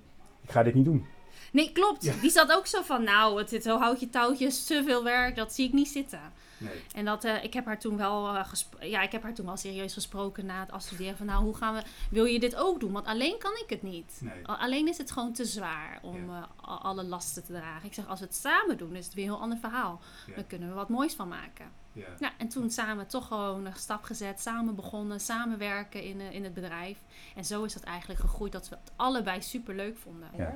ik 0.44 0.52
ga 0.52 0.64
dit 0.64 0.74
niet 0.74 0.86
doen. 0.86 1.06
Nee, 1.52 1.72
klopt. 1.72 2.04
Ja. 2.04 2.14
Die 2.22 2.30
zat 2.30 2.52
ook 2.52 2.68
zo 2.68 2.82
van, 2.82 3.04
nou, 3.04 3.40
het 3.40 3.54
is 3.54 3.64
zo 3.64 3.78
houtje 3.80 4.10
touwtjes, 4.10 4.66
te 4.66 4.84
veel 4.86 5.04
werk, 5.04 5.36
dat 5.36 5.54
zie 5.54 5.68
ik 5.68 5.74
niet 5.74 5.88
zitten. 5.88 6.20
Nee. 6.58 6.84
En 6.96 7.06
dat, 7.06 7.24
eh, 7.24 7.44
ik 7.44 7.54
heb 7.54 7.66
haar 7.66 7.80
toen 7.80 7.98
wel, 7.98 8.36
eh, 8.36 8.46
ja, 8.80 9.02
ik 9.02 9.12
heb 9.12 9.24
haar 9.24 9.34
toen 9.34 9.46
wel 9.46 9.58
serieus 9.58 9.94
gesproken 9.94 10.46
na 10.46 10.60
het 10.60 10.72
afstuderen 10.72 11.18
van, 11.18 11.26
nou, 11.26 11.44
hoe 11.44 11.56
gaan 11.56 11.74
we, 11.74 11.82
wil 12.10 12.26
je 12.26 12.40
dit 12.40 12.56
ook 12.56 12.80
doen? 12.80 12.92
Want 12.92 13.06
alleen 13.06 13.38
kan 13.40 13.52
ik 13.64 13.70
het 13.70 13.82
niet. 13.84 14.20
Nee. 14.22 14.46
Alleen 14.48 14.88
is 14.88 14.98
het 14.98 15.12
gewoon 15.12 15.34
te 15.34 15.46
zwaar 15.46 16.00
om 16.02 16.30
Ja. 16.32 16.50
eh, 16.66 16.86
alle 16.86 17.04
lasten 17.04 17.44
te 17.44 17.52
dragen. 17.54 17.88
Ik 17.88 17.94
zeg, 17.94 18.08
als 18.08 18.20
we 18.20 18.26
het 18.26 18.36
samen 18.36 18.78
doen, 18.78 18.96
is 18.96 19.06
het 19.06 19.14
weer 19.14 19.26
een 19.26 19.32
heel 19.32 19.42
ander 19.42 19.58
verhaal. 19.58 20.02
Ja. 20.28 20.36
Dan 20.36 20.48
kunnen 20.48 20.70
we 20.70 20.76
wat 20.76 20.90
moois 20.90 21.14
van 21.14 21.28
maken. 21.28 21.72
Ja. 21.94 22.06
Ja, 22.20 22.32
en 22.38 22.48
toen 22.48 22.70
samen 22.70 23.08
toch 23.08 23.28
gewoon 23.28 23.66
een 23.66 23.76
stap 23.76 24.04
gezet, 24.04 24.40
samen 24.42 24.76
begonnen, 24.76 25.20
samenwerken 25.20 26.04
in, 26.04 26.22
eh, 26.22 26.32
in 26.34 26.44
het 26.44 26.54
bedrijf. 26.54 26.98
En 27.36 27.46
zo 27.46 27.64
is 27.64 27.74
dat 27.74 27.84
eigenlijk 27.84 28.20
gegroeid 28.20 28.52
dat 28.52 28.70
we 28.70 28.76
het 28.76 28.92
allebei 28.96 29.42
super 29.42 29.76
leuk 29.76 29.98
vonden. 29.98 30.30
Ja. 30.38 30.56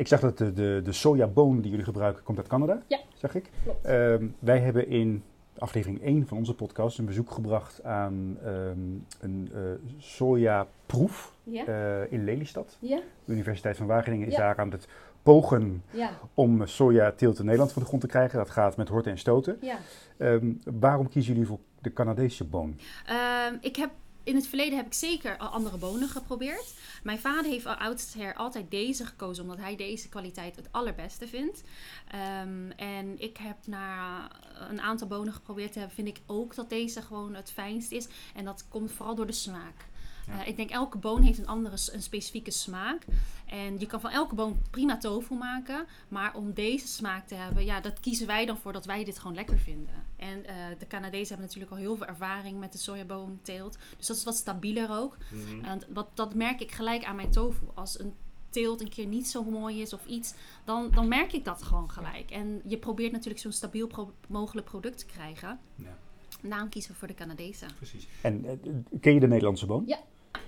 Ik 0.00 0.06
zag 0.06 0.20
dat 0.20 0.38
de, 0.38 0.52
de, 0.52 0.80
de 0.84 0.92
sojaboon 0.92 1.60
die 1.60 1.70
jullie 1.70 1.84
gebruiken 1.84 2.22
komt 2.22 2.38
uit 2.38 2.46
Canada. 2.46 2.82
Ja. 2.86 2.98
Zag 3.14 3.34
ik. 3.34 3.50
Ehm, 3.82 4.26
wij 4.38 4.58
hebben 4.58 4.88
in 4.88 5.22
aflevering 5.58 6.02
1 6.02 6.26
van 6.26 6.36
onze 6.38 6.54
podcast 6.54 6.98
een 6.98 7.04
bezoek 7.04 7.30
gebracht 7.30 7.84
aan 7.84 8.38
ehm, 8.44 8.78
een 9.20 9.50
eh 9.54 9.60
sojaproef 9.98 11.32
Ja? 11.42 11.64
eh, 11.66 12.12
in 12.12 12.24
Lelystad. 12.24 12.76
Ja? 12.80 13.00
De 13.24 13.32
Universiteit 13.32 13.76
van 13.76 13.86
Wageningen 13.86 14.26
is 14.26 14.32
Ja. 14.32 14.38
daar 14.38 14.58
aan 14.58 14.70
het 14.70 14.88
pogen 15.22 15.82
Ja. 15.90 16.10
om 16.34 16.66
sojateelt 16.66 17.38
in 17.38 17.44
Nederland 17.44 17.72
van 17.72 17.82
de 17.82 17.88
grond 17.88 18.02
te 18.02 18.08
krijgen. 18.08 18.38
Dat 18.38 18.50
gaat 18.50 18.76
met 18.76 18.88
horten 18.88 19.12
en 19.12 19.18
stoten. 19.18 19.58
Ja. 19.60 19.76
Ehm, 20.16 20.52
waarom 20.80 21.08
kiezen 21.08 21.32
jullie 21.32 21.48
voor 21.48 21.58
de 21.80 21.92
Canadese 21.92 22.44
boon? 22.44 22.76
Ehm, 23.06 23.54
ik 23.60 23.76
heb, 23.76 23.90
in 24.22 24.34
het 24.34 24.46
verleden 24.46 24.76
heb 24.76 24.86
ik 24.86 24.92
zeker 24.92 25.36
andere 25.36 25.76
bonen 25.76 26.08
geprobeerd. 26.08 26.74
Mijn 27.02 27.18
vader 27.18 27.50
heeft 27.50 27.66
al 27.66 27.74
oudsher 27.74 28.34
altijd 28.34 28.70
deze 28.70 29.06
gekozen, 29.06 29.42
omdat 29.42 29.58
hij 29.58 29.76
deze 29.76 30.08
kwaliteit 30.08 30.56
het 30.56 30.68
allerbeste 30.70 31.28
vindt. 31.28 31.62
Ehm, 32.10 32.70
en 32.76 33.20
ik 33.20 33.36
heb 33.36 33.56
na 33.66 34.28
een 34.68 34.80
aantal 34.80 35.06
bonen 35.06 35.32
geprobeerd 35.32 35.72
te 35.72 35.78
hebben, 35.78 35.96
vind 35.96 36.08
ik 36.08 36.20
ook 36.26 36.54
dat 36.54 36.68
deze 36.68 37.02
gewoon 37.02 37.34
het 37.34 37.50
fijnst 37.50 37.92
is. 37.92 38.08
En 38.34 38.44
dat 38.44 38.64
komt 38.68 38.92
vooral 38.92 39.14
door 39.14 39.26
de 39.26 39.32
smaak. 39.32 39.88
Ja. 40.26 40.40
Eh, 40.42 40.48
ik 40.48 40.56
denk 40.56 40.70
elke 40.70 40.98
boon 40.98 41.22
heeft 41.22 41.38
een 41.38 41.46
andere, 41.46 41.76
een 41.92 42.02
specifieke 42.02 42.50
smaak. 42.50 43.04
En 43.46 43.78
je 43.78 43.86
kan 43.86 44.00
van 44.00 44.10
elke 44.10 44.34
boon 44.34 44.60
prima 44.70 44.98
tofu 44.98 45.34
maken. 45.34 45.86
Maar 46.08 46.34
om 46.34 46.52
deze 46.52 46.86
smaak 46.88 47.26
te 47.26 47.34
hebben, 47.34 47.64
ja, 47.64 47.80
dat 47.80 48.00
kiezen 48.00 48.26
wij 48.26 48.46
dan 48.46 48.56
voor 48.58 48.72
dat 48.72 48.84
wij 48.86 49.04
dit 49.04 49.18
gewoon 49.18 49.34
lekker 49.34 49.58
vinden. 49.58 49.94
En 50.16 50.46
eh, 50.46 50.54
de 50.78 50.86
Canadezen 50.86 51.28
hebben 51.28 51.46
natuurlijk 51.46 51.72
al 51.72 51.78
heel 51.78 51.96
veel 51.96 52.06
ervaring 52.06 52.58
met 52.58 52.72
de 52.72 52.78
sojaboonteelt. 52.78 53.78
Dus 53.96 54.06
dat 54.06 54.16
is 54.16 54.24
wat 54.24 54.36
stabieler 54.36 54.90
ook. 54.90 55.16
En 55.64 55.80
wat, 55.92 56.08
dat 56.14 56.34
merk 56.34 56.60
ik 56.60 56.70
gelijk 56.72 57.04
aan 57.04 57.16
mijn 57.16 57.30
tofu. 57.30 57.64
Als 57.74 57.98
een 58.00 58.14
teelt 58.50 58.80
een 58.80 58.88
keer 58.88 59.06
niet 59.06 59.28
zo 59.28 59.42
mooi 59.44 59.80
is 59.80 59.92
of 59.92 60.06
iets, 60.06 60.34
dan, 60.64 60.90
dan 60.94 61.08
merk 61.08 61.32
ik 61.32 61.44
dat 61.44 61.62
gewoon 61.62 61.90
gelijk. 61.90 62.30
En 62.30 62.60
je 62.66 62.76
probeert 62.76 63.12
natuurlijk 63.12 63.40
zo'n 63.40 63.52
stabiel 63.52 63.86
pro- 63.86 64.12
mogelijk 64.28 64.66
product 64.66 64.98
te 64.98 65.06
krijgen. 65.06 65.58
Ja. 65.74 65.98
Daarom 66.42 66.68
kiezen 66.68 66.92
we 66.92 66.98
voor 66.98 67.08
de 67.08 67.14
Canadese. 67.14 67.66
Precies. 67.76 68.08
En 68.20 68.44
eh, 68.44 68.52
ken 69.00 69.14
je 69.14 69.20
de 69.20 69.26
Nederlandse 69.28 69.66
boon? 69.66 69.82
Ja. 69.86 69.98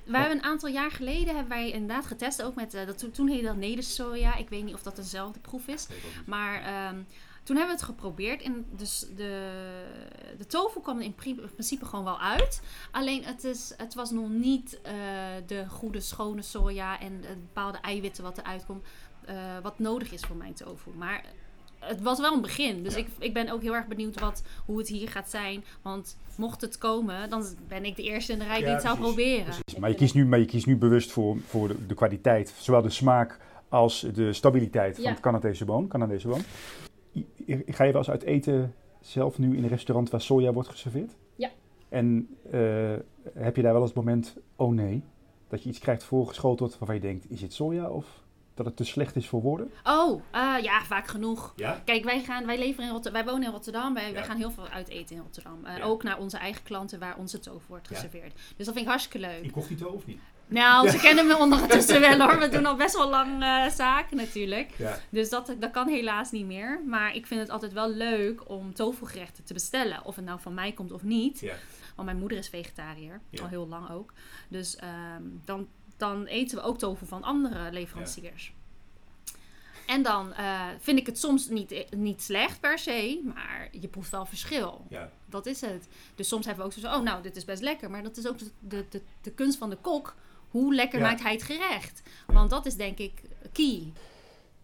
We 0.05 0.16
hebben 0.18 0.37
een 0.37 0.44
aantal 0.44 0.68
jaar 0.68 0.90
geleden 0.90 1.26
hebben 1.35 1.48
wij 1.48 1.70
inderdaad 1.70 2.07
getest, 2.07 2.42
ook 2.42 2.55
met, 2.55 2.74
eh, 2.74 2.87
dat, 2.87 2.98
toen- 2.98 3.11
toen 3.11 3.28
heette 3.28 3.44
dat 3.46 3.57
nedersoja. 3.57 4.37
Ik 4.37 4.48
weet 4.48 4.64
niet 4.64 4.74
of 4.74 4.83
dat 4.83 4.96
dezelfde 4.96 5.40
proef 5.40 5.66
is. 5.66 5.87
Maar 6.26 6.62
ehm, 6.62 6.96
toen 7.42 7.57
hebben 7.57 7.74
we 7.76 7.81
het 7.81 7.90
geprobeerd. 7.90 8.42
En 8.42 8.66
dus 8.76 9.07
de, 9.16 9.50
de 10.38 10.46
tofu 10.46 10.81
kwam 10.81 10.98
er 10.98 11.05
in 11.05 11.14
pri- 11.14 11.35
principe 11.35 11.85
gewoon 11.85 12.05
wel 12.05 12.20
uit. 12.20 12.62
Alleen 12.90 13.24
het, 13.24 13.44
is, 13.44 13.72
het 13.76 13.94
was 13.94 14.11
nog 14.11 14.28
niet 14.28 14.81
eh, 14.83 14.92
de 15.46 15.68
goede 15.68 16.00
schone 16.00 16.42
soja 16.42 17.00
en 17.00 17.20
de 17.20 17.37
bepaalde 17.37 17.78
eiwitten 17.78 18.22
wat 18.22 18.38
eruit 18.38 18.66
komt. 18.66 18.85
eh, 19.24 19.59
wat 19.62 19.78
nodig 19.78 20.12
is 20.12 20.20
voor 20.20 20.37
mijn 20.37 20.55
tofu. 20.55 20.90
Maar 20.90 21.24
het 21.83 22.03
was 22.03 22.21
wel 22.21 22.35
een 22.35 22.40
begin. 22.40 22.83
Dus 22.83 22.97
ik, 22.97 23.07
ik 23.18 23.33
ben 23.35 23.51
ook 23.51 23.62
heel 23.62 23.75
erg 23.75 23.87
benieuwd 23.87 24.21
wat, 24.21 24.42
hoe 24.66 24.79
het 24.79 24.88
hier 24.88 25.09
gaat 25.09 25.31
zijn. 25.31 25.64
Want 25.83 26.16
mocht 26.37 26.61
het 26.61 26.79
komen, 26.79 27.31
dan 27.31 27.45
ben 27.68 27.85
ik 27.85 27.97
de 27.97 28.03
eerste 28.03 28.33
in 28.33 28.38
de 28.38 28.45
rij 28.45 28.59
die 28.59 28.68
het 28.68 28.83
zou 28.83 28.97
precies. 28.97 29.14
proberen. 29.14 29.45
Precies. 29.45 29.79
Maar 29.79 29.90
je 29.90 29.97
kiest 29.97 30.14
nu, 30.14 30.27
maar 30.27 30.38
je 30.38 30.45
kiest 30.45 30.66
nu 30.66 30.77
bewust 30.77 31.12
voor, 31.12 31.37
voor 31.47 31.68
de, 31.68 31.87
de 31.87 31.95
kwaliteit, 31.95 32.55
zowel 32.59 32.83
de 32.83 32.90
smaak 32.90 33.38
als 33.68 34.07
de 34.14 34.33
stabiliteit 34.33 34.97
van 34.97 35.11
het 35.11 35.21
Canadese 35.21 35.64
boon. 35.64 35.88
Canadese 35.88 36.29
boon. 36.29 36.42
Ga 37.66 37.85
je 37.85 37.92
wel 37.92 38.01
eens 38.01 38.11
uit 38.11 38.23
eten 38.23 38.75
zelf 39.01 39.38
nu 39.38 39.57
in 39.57 39.62
een 39.62 39.68
restaurant 39.68 40.11
waar 40.11 40.21
soja 40.21 40.53
wordt 40.53 40.68
geserveerd? 40.68 41.16
Ja. 41.37 41.51
En 41.88 42.29
eh, 42.51 42.92
heb 43.35 43.57
je 43.57 43.62
daar 43.62 43.73
wel 43.73 43.81
eens 43.81 43.90
het 43.90 44.05
moment, 44.05 44.37
oh 44.57 44.73
nee, 44.73 45.03
dat 45.49 45.62
je 45.62 45.68
iets 45.68 45.79
krijgt 45.79 46.05
voorgeschoteld 46.05 46.79
waarvan 46.79 46.95
je 46.95 47.01
denkt, 47.01 47.31
is 47.31 47.42
het 47.42 47.53
soja 47.53 47.88
of 47.88 48.21
dat 48.54 48.66
het 48.66 48.76
te 48.76 48.84
slecht 48.84 49.16
is 49.16 49.28
voor 49.28 49.40
woorden? 49.42 49.70
Oh, 49.84 50.22
eh, 50.30 50.54
ja, 50.62 50.82
vaak 50.84 51.06
genoeg. 51.08 51.52
Ja. 51.56 51.82
Kijk, 51.84 52.04
wij, 52.04 52.22
gaan, 52.22 52.46
wij, 52.46 52.58
leven 52.58 52.84
in 52.84 52.90
Rotterdam, 52.90 53.24
wij 53.24 53.32
wonen 53.32 53.46
in 53.46 53.52
Rotterdam. 53.52 53.94
Wij, 53.94 54.24
gaan 54.24 54.36
heel 54.36 54.50
veel 54.50 54.68
uit 54.68 54.88
eten 54.88 55.16
in 55.16 55.22
Rotterdam. 55.22 55.64
Eh, 55.64 55.76
Ja. 55.76 55.84
Ook 55.84 56.02
naar 56.02 56.18
onze 56.18 56.36
eigen 56.36 56.62
klanten 56.62 56.98
waar 56.98 57.16
onze 57.16 57.38
tofu 57.38 57.64
wordt 57.68 57.88
Ja. 57.88 57.94
geserveerd. 57.94 58.32
Dus 58.56 58.66
dat 58.66 58.74
vind 58.74 58.78
ik 58.78 58.86
hartstikke 58.86 59.18
leuk. 59.26 59.42
Incognito 59.42 59.88
of 59.88 60.06
niet? 60.06 60.20
Nou, 60.46 60.88
ze 60.88 60.98
kennen 60.98 61.26
me 61.26 61.36
ondertussen 61.36 62.00
wel 62.00 62.18
hoor. 62.20 62.38
We 62.38 62.48
doen 62.56 62.66
al 62.66 62.76
best 62.76 62.96
wel 62.96 63.08
lang 63.10 63.42
eh, 63.42 63.68
zaken 63.68 64.16
natuurlijk. 64.16 64.70
Ja. 64.76 64.98
Dus 65.10 65.28
dat, 65.30 65.54
dat 65.58 65.70
kan 65.70 65.88
helaas 65.88 66.30
niet 66.30 66.46
meer. 66.46 66.80
Maar 66.86 67.14
ik 67.14 67.26
vind 67.26 67.40
het 67.40 67.50
altijd 67.50 67.72
wel 67.72 67.90
leuk 67.90 68.48
om 68.50 68.74
tofugerechten 68.74 69.44
te 69.44 69.52
bestellen. 69.52 70.04
Of 70.04 70.16
het 70.16 70.24
nou 70.24 70.40
van 70.40 70.54
mij 70.54 70.72
komt 70.72 70.92
of 70.92 71.02
niet. 71.02 71.40
Ja. 71.40 71.54
Want 71.94 72.06
mijn 72.08 72.20
moeder 72.20 72.38
is 72.38 72.48
vegetariër. 72.48 73.20
Ja. 73.30 73.42
Al 73.42 73.48
heel 73.48 73.68
lang 73.68 73.90
ook. 73.90 74.12
Dus 74.48 74.76
ehm, 74.76 75.22
dan, 75.44 75.68
dan 76.02 76.26
eten 76.26 76.56
we 76.58 76.62
ook 76.64 76.78
tofu 76.78 77.06
van 77.06 77.22
andere 77.22 77.72
leveranciers. 77.72 78.52
En 79.86 80.02
dan 80.02 80.32
eh, 80.32 80.66
vind 80.80 80.98
ik 80.98 81.06
het 81.06 81.18
soms 81.18 81.48
niet, 81.48 81.84
niet 81.96 82.22
slecht 82.22 82.60
per 82.60 82.78
se. 82.78 83.20
Maar 83.34 83.68
je 83.80 83.88
proeft 83.88 84.10
wel 84.10 84.26
verschil. 84.26 84.86
Ja. 84.88 85.10
Dat 85.26 85.46
is 85.46 85.60
het. 85.60 85.88
Dus 86.14 86.28
soms 86.28 86.46
hebben 86.46 86.64
we 86.64 86.70
ook 86.70 86.76
zo 86.78 86.88
van, 86.88 86.98
oh 86.98 87.04
nou, 87.04 87.22
dit 87.22 87.36
is 87.36 87.44
best 87.44 87.62
lekker. 87.62 87.90
Maar 87.90 88.02
dat 88.02 88.16
is 88.16 88.26
ook 88.28 88.38
de, 88.38 88.50
de, 88.60 88.84
de, 88.88 89.02
de 89.20 89.30
kunst 89.30 89.58
van 89.58 89.70
de 89.70 89.76
kok. 89.76 90.14
Hoe 90.50 90.74
lekker 90.74 90.98
Ja. 90.98 91.06
maakt 91.06 91.22
hij 91.22 91.32
het 91.32 91.42
gerecht? 91.42 92.02
Want 92.26 92.50
dat 92.50 92.66
is 92.66 92.74
denk 92.74 92.98
ik 92.98 93.22
key. 93.52 93.92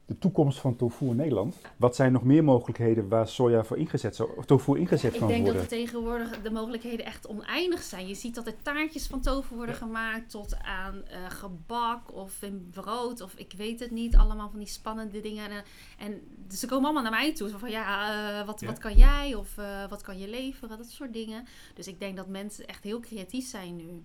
De 0.08 0.18
toekomst 0.18 0.58
van 0.58 0.76
tofu 0.76 1.06
in 1.06 1.16
Nederland. 1.16 1.56
Wat 1.76 1.96
zijn 1.96 2.12
nog 2.12 2.22
meer 2.22 2.44
mogelijkheden 2.44 3.08
waar 3.08 3.28
soja 3.28 3.64
voor 3.64 3.78
ingezet 3.78 4.16
zou, 4.16 4.30
of 4.36 4.44
tofu 4.44 4.78
ingezet 4.78 5.12
Ik 5.12 5.18
kan 5.18 5.28
denk 5.28 5.44
dat 5.46 5.54
worden? 5.54 5.70
er 5.70 5.78
tegenwoordig 5.78 6.42
de 6.42 6.50
mogelijkheden 6.50 7.06
echt 7.06 7.26
oneindig 7.26 7.82
zijn. 7.82 8.08
Je 8.08 8.14
ziet 8.14 8.34
dat 8.34 8.46
er 8.46 8.62
taartjes 8.62 9.06
van 9.06 9.20
tofu 9.20 9.54
worden 9.54 9.74
Ja. 9.74 9.80
gemaakt 9.80 10.30
tot 10.30 10.56
aan 10.62 11.04
eh, 11.04 11.18
gebak 11.30 12.14
of 12.14 12.42
in 12.42 12.68
brood 12.70 13.20
of 13.20 13.34
ik 13.34 13.52
weet 13.56 13.80
het 13.80 13.90
niet. 13.90 14.16
Allemaal 14.16 14.50
van 14.50 14.58
die 14.58 14.68
spannende 14.68 15.20
dingen. 15.20 15.50
En, 15.50 15.64
en 15.98 16.20
dus 16.46 16.60
ze 16.60 16.66
komen 16.66 16.84
allemaal 16.84 17.02
naar 17.10 17.20
mij 17.20 17.34
toe. 17.34 17.48
Zo 17.48 17.58
van 17.58 17.70
ja, 17.70 18.10
eh, 18.40 18.46
wat, 18.46 18.60
Ja. 18.60 18.66
wat 18.66 18.78
kan 18.78 18.94
jij 18.96 19.34
of 19.34 19.58
eh, 19.58 19.88
wat 19.88 20.02
kan 20.02 20.18
je 20.18 20.28
leveren? 20.28 20.78
Dat 20.78 20.86
soort 20.90 21.12
dingen. 21.12 21.44
Dus 21.74 21.86
ik 21.86 22.00
denk 22.00 22.16
dat 22.16 22.26
mensen 22.28 22.66
echt 22.66 22.84
heel 22.84 23.00
creatief 23.00 23.46
zijn 23.48 23.76
nu. 23.76 24.02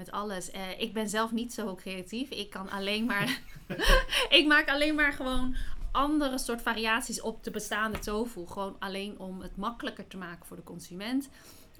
Met 0.00 0.10
alles. 0.10 0.50
Eh, 0.50 0.80
ik 0.80 0.92
ben 0.92 1.08
zelf 1.08 1.32
niet 1.32 1.52
zo 1.52 1.74
creatief. 1.74 2.30
Ik 2.30 2.50
kan 2.50 2.70
alleen 2.70 3.04
maar. 3.04 3.40
ik 4.38 4.44
maak 4.46 4.68
alleen 4.68 4.94
maar 4.94 5.12
gewoon 5.12 5.56
andere 5.92 6.38
soort 6.38 6.62
variaties 6.62 7.20
op 7.20 7.44
de 7.44 7.50
bestaande 7.50 7.98
tofu. 7.98 8.46
Gewoon 8.46 8.76
alleen 8.78 9.18
om 9.18 9.40
het 9.40 9.56
makkelijker 9.56 10.06
te 10.06 10.16
maken 10.16 10.46
voor 10.46 10.56
de 10.56 10.62
consument. 10.62 11.28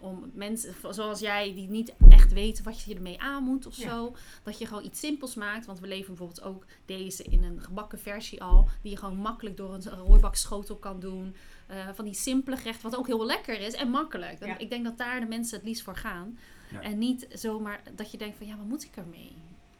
Om 0.00 0.30
mensen 0.34 0.74
zoals 0.90 1.20
jij 1.20 1.54
die 1.54 1.68
niet 1.68 1.92
echt 2.10 2.32
weten 2.32 2.64
wat 2.64 2.82
je 2.82 2.94
ermee 2.94 3.20
aan 3.20 3.42
moet 3.42 3.66
of 3.66 3.76
Ja. 3.76 3.88
zo. 3.88 4.16
Dat 4.42 4.58
je 4.58 4.66
gewoon 4.66 4.84
iets 4.84 5.00
simpels 5.00 5.34
maakt. 5.34 5.66
Want 5.66 5.80
we 5.80 5.86
leveren 5.86 6.14
bijvoorbeeld 6.16 6.42
ook 6.46 6.64
deze 6.84 7.22
in 7.22 7.44
een 7.44 7.60
gebakken 7.60 7.98
versie 7.98 8.42
al. 8.42 8.68
Die 8.82 8.90
je 8.90 8.96
gewoon 8.96 9.16
makkelijk 9.16 9.56
door 9.56 9.74
een 9.74 9.82
rooibakschotel 9.82 10.76
kan 10.76 11.00
doen. 11.00 11.34
Eh, 11.66 11.88
van 11.94 12.04
die 12.04 12.14
simpele 12.14 12.56
gerechten, 12.56 12.90
wat 12.90 12.98
ook 12.98 13.06
heel 13.06 13.26
lekker 13.26 13.60
is 13.60 13.74
en 13.74 13.88
makkelijk. 13.90 14.44
Ja. 14.44 14.58
Ik 14.58 14.70
denk 14.70 14.84
dat 14.84 14.98
daar 14.98 15.20
de 15.20 15.26
mensen 15.26 15.56
het 15.58 15.66
liefst 15.66 15.82
voor 15.82 15.96
gaan. 15.96 16.38
Ja. 16.72 16.80
En 16.82 16.98
niet 16.98 17.26
zomaar 17.32 17.80
dat 17.94 18.10
je 18.10 18.18
denkt 18.18 18.36
van 18.36 18.46
ja, 18.46 18.56
wat 18.56 18.66
moet 18.66 18.84
ik 18.84 18.96
ermee? 18.96 19.32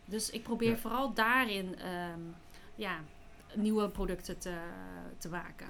Dus 0.05 0.31
ik 0.31 0.43
probeer 0.43 0.71
Ja. 0.71 0.77
vooral 0.77 1.15
daarin 1.15 1.75
ehm, 1.79 2.21
ja, 2.75 2.99
nieuwe 3.55 3.89
producten 3.89 4.39
te, 4.39 4.53
te 5.19 5.29
maken. 5.29 5.67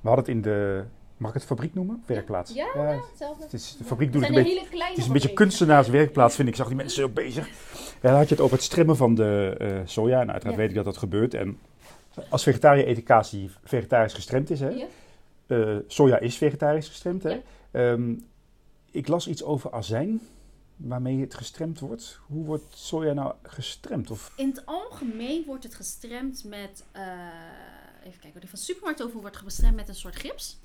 We 0.00 0.08
hadden 0.08 0.24
het 0.24 0.34
in 0.34 0.42
de, 0.42 0.84
mag 1.16 1.28
ik 1.28 1.34
het 1.36 1.44
fabriek 1.44 1.74
noemen? 1.74 2.02
Werkplaats. 2.06 2.52
hetzelfde. 2.54 3.42
Het 3.44 3.52
is, 3.52 3.76
de 3.78 3.84
fabriek 3.84 4.12
doet 4.12 4.20
het 4.22 4.30
een 4.30 4.36
beetje, 4.42 4.52
hele 4.58 4.68
kleine 4.68 4.88
het 4.90 4.98
is 4.98 5.06
een 5.06 5.12
beetje 5.12 5.32
kunstenaarswerkplaats, 5.32 6.34
vind 6.34 6.48
ik. 6.48 6.54
Ik 6.54 6.60
zag 6.60 6.68
die 6.68 6.76
mensen 6.76 7.02
zo 7.02 7.08
bezig. 7.08 7.48
Ja, 8.02 8.08
dan 8.10 8.14
had 8.18 8.28
je 8.28 8.34
het 8.34 8.44
over 8.44 8.56
het 8.56 8.64
stremmen 8.64 8.96
van 8.96 9.14
de 9.14 9.54
eh, 9.58 9.80
soja. 9.84 10.16
Nou, 10.18 10.28
uiteraard 10.30 10.54
Ja. 10.56 10.60
weet 10.60 10.68
ik 10.70 10.74
dat 10.74 10.84
dat 10.84 10.96
gebeurt. 10.96 11.34
En 11.34 11.58
als 12.28 12.42
vegetariër 12.42 12.88
eet 12.88 12.98
ik 12.98 13.04
kaas 13.04 13.30
die 13.30 13.50
vegetarisch 13.64 14.14
gestremd 14.14 14.50
is. 14.50 14.60
Hè? 14.60 14.68
Ja. 14.68 14.86
Eh, 15.46 15.76
soja 15.86 16.18
is 16.18 16.36
vegetarisch 16.36 16.88
gestremd. 16.88 17.22
Hè? 17.22 17.30
Ja. 17.30 17.40
Ehm, 17.70 18.14
ik 18.90 19.08
las 19.08 19.28
iets 19.28 19.42
over 19.44 19.72
azijn, 19.72 20.20
waarmee 20.80 21.20
het 21.20 21.34
gestremd 21.34 21.80
wordt. 21.80 22.20
Hoe 22.26 22.44
wordt 22.44 22.76
soja 22.76 23.12
nou 23.12 23.34
gestremd? 23.42 24.10
Of, 24.10 24.32
In 24.36 24.48
het 24.48 24.66
algemeen 24.66 25.44
wordt 25.44 25.64
het 25.64 25.74
gestremd 25.74 26.44
met, 26.44 26.84
eh, 26.92 27.02
even 28.04 28.20
kijken, 28.20 28.40
die 28.40 28.48
van 28.48 28.58
supermarkt 28.58 29.02
over 29.02 29.20
wordt 29.20 29.36
gestremd 29.36 29.76
met 29.76 29.88
een 29.88 29.94
soort 29.94 30.16
gips. 30.16 30.58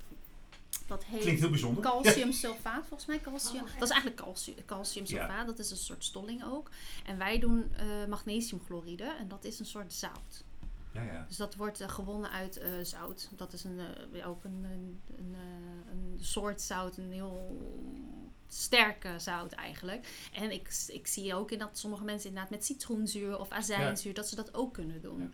Dat 0.86 1.04
heet 1.04 1.50
bijzonder. 1.50 1.82
calciumsulfaat 1.82 2.86
volgens 2.86 3.06
mij. 3.06 3.20
Calcium. 3.20 3.62
Dat 3.78 3.82
is 3.82 3.94
eigenlijk 3.94 4.20
calcium, 4.20 4.56
calciumsulfaat. 4.66 5.46
Dat 5.46 5.58
is 5.58 5.70
een 5.70 5.76
soort 5.76 6.04
stolling 6.04 6.44
ook. 6.44 6.70
En 7.06 7.18
wij 7.18 7.38
doen 7.38 7.72
eh, 7.76 7.86
magnesiumchloride 8.08 9.04
en 9.18 9.28
dat 9.28 9.44
is 9.44 9.58
een 9.58 9.66
soort 9.66 9.92
zout. 9.92 10.44
Ja, 10.92 11.02
ja. 11.02 11.24
Dus 11.28 11.36
dat 11.36 11.54
wordt 11.54 11.80
eh, 11.80 11.88
gewonnen 11.88 12.30
uit 12.30 12.56
eh, 12.56 12.70
zout. 12.82 13.30
Dat 13.36 13.52
is 13.52 13.64
een, 13.64 13.78
eh, 14.12 14.28
ook 14.28 14.44
een, 14.44 14.64
een, 14.64 15.00
een, 15.18 15.34
eh, 15.34 15.92
een 15.92 16.18
soort 16.20 16.60
zout, 16.62 16.96
een 16.96 17.12
heel 17.12 17.58
sterke 18.48 19.08
zout 19.16 19.52
eigenlijk. 19.52 20.08
En 20.34 20.50
ik, 20.52 20.68
ik 20.86 21.06
zie 21.06 21.34
ook 21.34 21.50
in 21.50 21.58
dat 21.58 21.78
sommige 21.78 22.04
mensen 22.04 22.28
inderdaad 22.28 22.50
met 22.52 22.64
citroenzuur 22.64 23.38
of 23.38 23.50
azijnzuur, 23.50 24.14
dat 24.14 24.28
ze 24.28 24.36
dat 24.36 24.54
ook 24.54 24.72
kunnen 24.72 25.00
doen. 25.02 25.32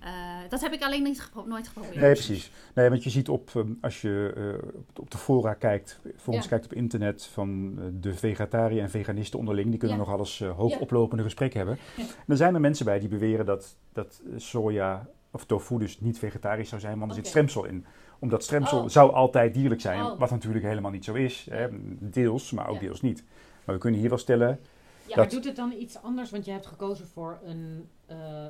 Eh, 0.00 0.10
dat 0.48 0.60
heb 0.60 0.72
ik 0.72 0.82
alleen 0.82 1.02
niet 1.02 1.20
gepro- 1.22 1.44
nooit 1.46 1.66
geprobeerd. 1.68 1.94
Nee, 1.96 2.12
precies. 2.12 2.50
Nee, 2.74 2.88
want 2.88 3.04
je 3.04 3.10
ziet 3.10 3.28
op, 3.28 3.50
ehm, 3.54 3.72
als 3.80 4.00
je 4.00 4.32
eh, 4.62 4.70
op- 4.94 5.10
de 5.10 5.18
fora 5.18 5.54
kijkt, 5.54 6.00
voor 6.16 6.34
ons 6.34 6.42
Ja. 6.42 6.48
kijkt 6.50 6.64
op 6.64 6.72
internet, 6.72 7.24
van 7.26 7.74
eh, 7.78 7.84
de 7.92 8.14
vegetariër 8.14 8.82
en 8.82 8.90
veganisten 8.90 9.38
onderling, 9.38 9.68
die 9.70 9.78
kunnen 9.78 9.96
Ja. 9.96 10.02
nog 10.04 10.12
alles 10.12 10.38
hoog 10.56 10.70
Ja. 10.72 10.78
oplopende 10.78 11.22
gesprekken 11.22 11.58
hebben. 11.58 11.78
En 11.96 12.06
er 12.28 12.36
zijn 12.36 12.54
er 12.54 12.60
mensen 12.60 12.84
bij 12.84 12.98
die 12.98 13.08
beweren 13.08 13.46
dat, 13.46 13.76
dat 13.92 14.22
soja 14.36 15.08
of 15.30 15.44
tofu 15.46 15.78
dus 15.78 16.00
niet 16.00 16.18
vegetarisch 16.18 16.68
zou 16.68 16.80
zijn, 16.80 16.98
want 16.98 17.10
er 17.10 17.16
zit 17.16 17.26
stremsel 17.26 17.64
in. 17.64 17.86
Omdat 18.24 18.42
stremsel 18.42 18.82
Oh. 18.82 18.88
zou 18.88 19.12
altijd 19.12 19.54
dierlijk 19.54 19.80
zijn, 19.80 20.02
Oh. 20.04 20.18
wat 20.18 20.30
natuurlijk 20.30 20.64
helemaal 20.64 20.90
niet 20.90 21.04
zo 21.04 21.14
is. 21.14 21.46
Hè? 21.50 21.66
Deels, 22.00 22.50
maar 22.50 22.68
ook 22.68 22.74
Ja. 22.74 22.80
deels 22.80 23.00
niet. 23.00 23.24
Maar 23.64 23.74
we 23.74 23.80
kunnen 23.80 24.00
hier 24.00 24.08
wel 24.08 24.18
stellen, 24.18 24.48
Ja, 24.48 25.08
Dat- 25.08 25.16
maar 25.16 25.28
doet 25.28 25.44
het 25.44 25.56
dan 25.56 25.72
iets 25.72 26.02
anders? 26.02 26.30
Want 26.30 26.44
je 26.44 26.50
hebt 26.50 26.66
gekozen 26.66 27.06
voor 27.06 27.38
een 27.44 27.88
eh 28.06 28.46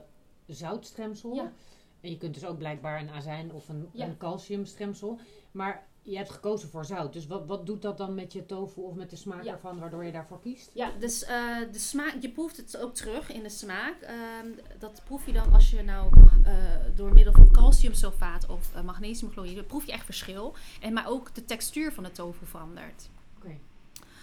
zoutstremsel. 0.47 1.35
Ja. 1.35 1.53
En 2.01 2.11
je 2.11 2.19
kunt 2.19 2.35
dus 2.35 2.47
ook 2.47 2.59
blijkbaar 2.59 3.01
een 3.01 3.11
azijn 3.11 3.53
of 3.53 3.69
een, 3.69 3.89
Ja. 3.93 4.07
een 4.07 4.17
calciumstremsel. 4.17 5.19
Maar 5.51 5.87
je 6.05 6.17
hebt 6.17 6.31
gekozen 6.31 6.69
voor 6.69 6.85
zout. 6.85 7.13
Dus 7.13 7.27
wat, 7.27 7.47
wat 7.47 7.67
doet 7.67 7.83
dat 7.83 7.99
dan 7.99 8.15
met 8.15 8.33
je 8.33 8.47
tofu 8.47 8.81
of 8.81 8.95
met 8.95 9.11
de 9.11 9.17
smaak 9.17 9.45
Ja. 9.45 9.53
ervan, 9.53 9.79
waardoor 9.79 10.05
je 10.05 10.13
daarvoor 10.13 10.41
kiest? 10.41 10.71
Ja, 10.75 10.91
dus 10.99 11.19
de 11.19 11.79
smaak, 11.79 12.15
je 12.21 12.31
proeft 12.31 12.57
het 12.57 12.77
ook 12.77 12.95
terug 12.95 13.31
in 13.33 13.43
de 13.43 13.49
smaak. 13.49 14.01
Ehm, 14.01 14.49
dat 14.79 15.03
proef 15.05 15.27
je 15.27 15.33
dan 15.33 15.53
als 15.53 15.71
je 15.71 15.83
nou 15.83 16.13
eh, 16.45 16.53
door 16.95 17.13
middel 17.13 17.33
van 17.33 17.51
calciumsulfaat 17.51 18.47
of 18.47 18.75
eh, 18.75 18.83
magnesiumchloride, 18.83 19.63
proef 19.63 19.87
je 19.87 19.93
echt 19.93 20.05
verschil. 20.05 20.55
En 20.81 20.93
maar 20.93 21.09
ook 21.09 21.35
de 21.35 21.45
textuur 21.45 21.93
van 21.93 22.05
de 22.05 22.13
tofu 22.13 22.47
verandert. 22.47 23.09
Oké. 23.37 23.59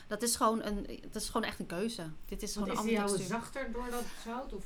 Dat 0.08 0.22
is 0.22 0.36
gewoon 0.36 0.64
een, 0.64 1.00
dat 1.12 1.22
is 1.22 1.30
gewoon 1.30 1.48
echt 1.48 1.60
een 1.60 1.66
keuze. 1.66 2.04
Dit 2.26 2.42
is 2.44 2.54
gewoon 2.54 2.68
Want 2.68 2.80
is 2.80 2.86
die 2.86 3.02
andere 3.02 3.24
zachter 3.24 3.72
door 3.72 3.90
dat 3.92 4.04
zout? 4.24 4.54
Of? 4.54 4.66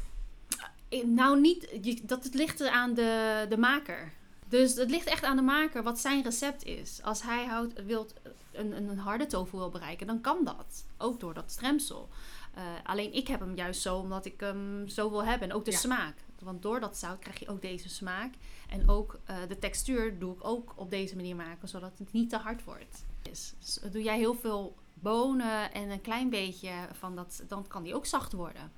Nou, 1.05 1.39
niet, 1.39 1.69
je, 1.81 2.01
dat 2.03 2.23
het 2.23 2.33
ligt 2.33 2.61
er 2.61 2.69
aan 2.69 2.93
de, 2.93 3.45
de 3.49 3.57
maker. 3.57 4.13
Dus 4.49 4.75
het 4.75 4.89
ligt 4.89 5.07
echt 5.07 5.23
aan 5.23 5.35
de 5.35 5.41
maker 5.41 5.83
wat 5.83 5.99
zijn 5.99 6.23
recept 6.23 6.63
is. 6.63 6.99
Als 7.03 7.21
hij 7.21 7.45
houdt, 7.45 7.83
wilt 7.85 8.13
een, 8.51 8.71
een, 8.77 8.89
een 8.89 8.97
harde 8.99 9.25
tofu 9.25 9.57
wil 9.57 9.69
bereiken, 9.69 10.07
dan 10.07 10.21
kan 10.21 10.37
dat. 10.43 10.85
Ook 10.97 11.19
door 11.19 11.33
dat 11.33 11.51
stremsel. 11.51 12.09
Eh, 12.53 12.63
alleen 12.83 13.13
ik 13.13 13.27
heb 13.27 13.39
hem 13.39 13.55
juist 13.55 13.81
zo 13.81 13.97
omdat 13.97 14.25
ik 14.25 14.39
hem 14.39 14.87
zo 14.87 15.09
wil 15.09 15.23
hebben. 15.25 15.49
En 15.49 15.55
ook 15.55 15.65
de 15.65 15.71
Ja. 15.71 15.77
smaak. 15.77 16.15
Want 16.39 16.61
door 16.61 16.79
dat 16.79 16.97
zout 16.97 17.19
krijg 17.19 17.39
je 17.39 17.47
ook 17.47 17.61
deze 17.61 17.89
smaak. 17.89 18.33
En 18.69 18.89
ook 18.89 19.19
eh, 19.25 19.37
de 19.47 19.59
textuur 19.59 20.19
doe 20.19 20.33
ik 20.35 20.43
ook 20.47 20.73
op 20.75 20.89
deze 20.89 21.15
manier 21.15 21.35
maken, 21.35 21.67
zodat 21.67 21.91
het 21.97 22.11
niet 22.13 22.29
te 22.29 22.37
hard 22.37 22.63
wordt. 22.63 23.05
is. 23.31 23.53
Dus 23.59 23.79
doe 23.91 24.03
jij 24.03 24.17
heel 24.17 24.35
veel 24.35 24.75
bonen 24.93 25.73
en 25.73 25.89
een 25.89 26.01
klein 26.01 26.29
beetje 26.29 26.71
van 26.91 27.15
dat, 27.15 27.43
dan 27.47 27.67
kan 27.67 27.83
die 27.83 27.95
ook 27.95 28.05
zacht 28.05 28.33
worden. 28.33 28.71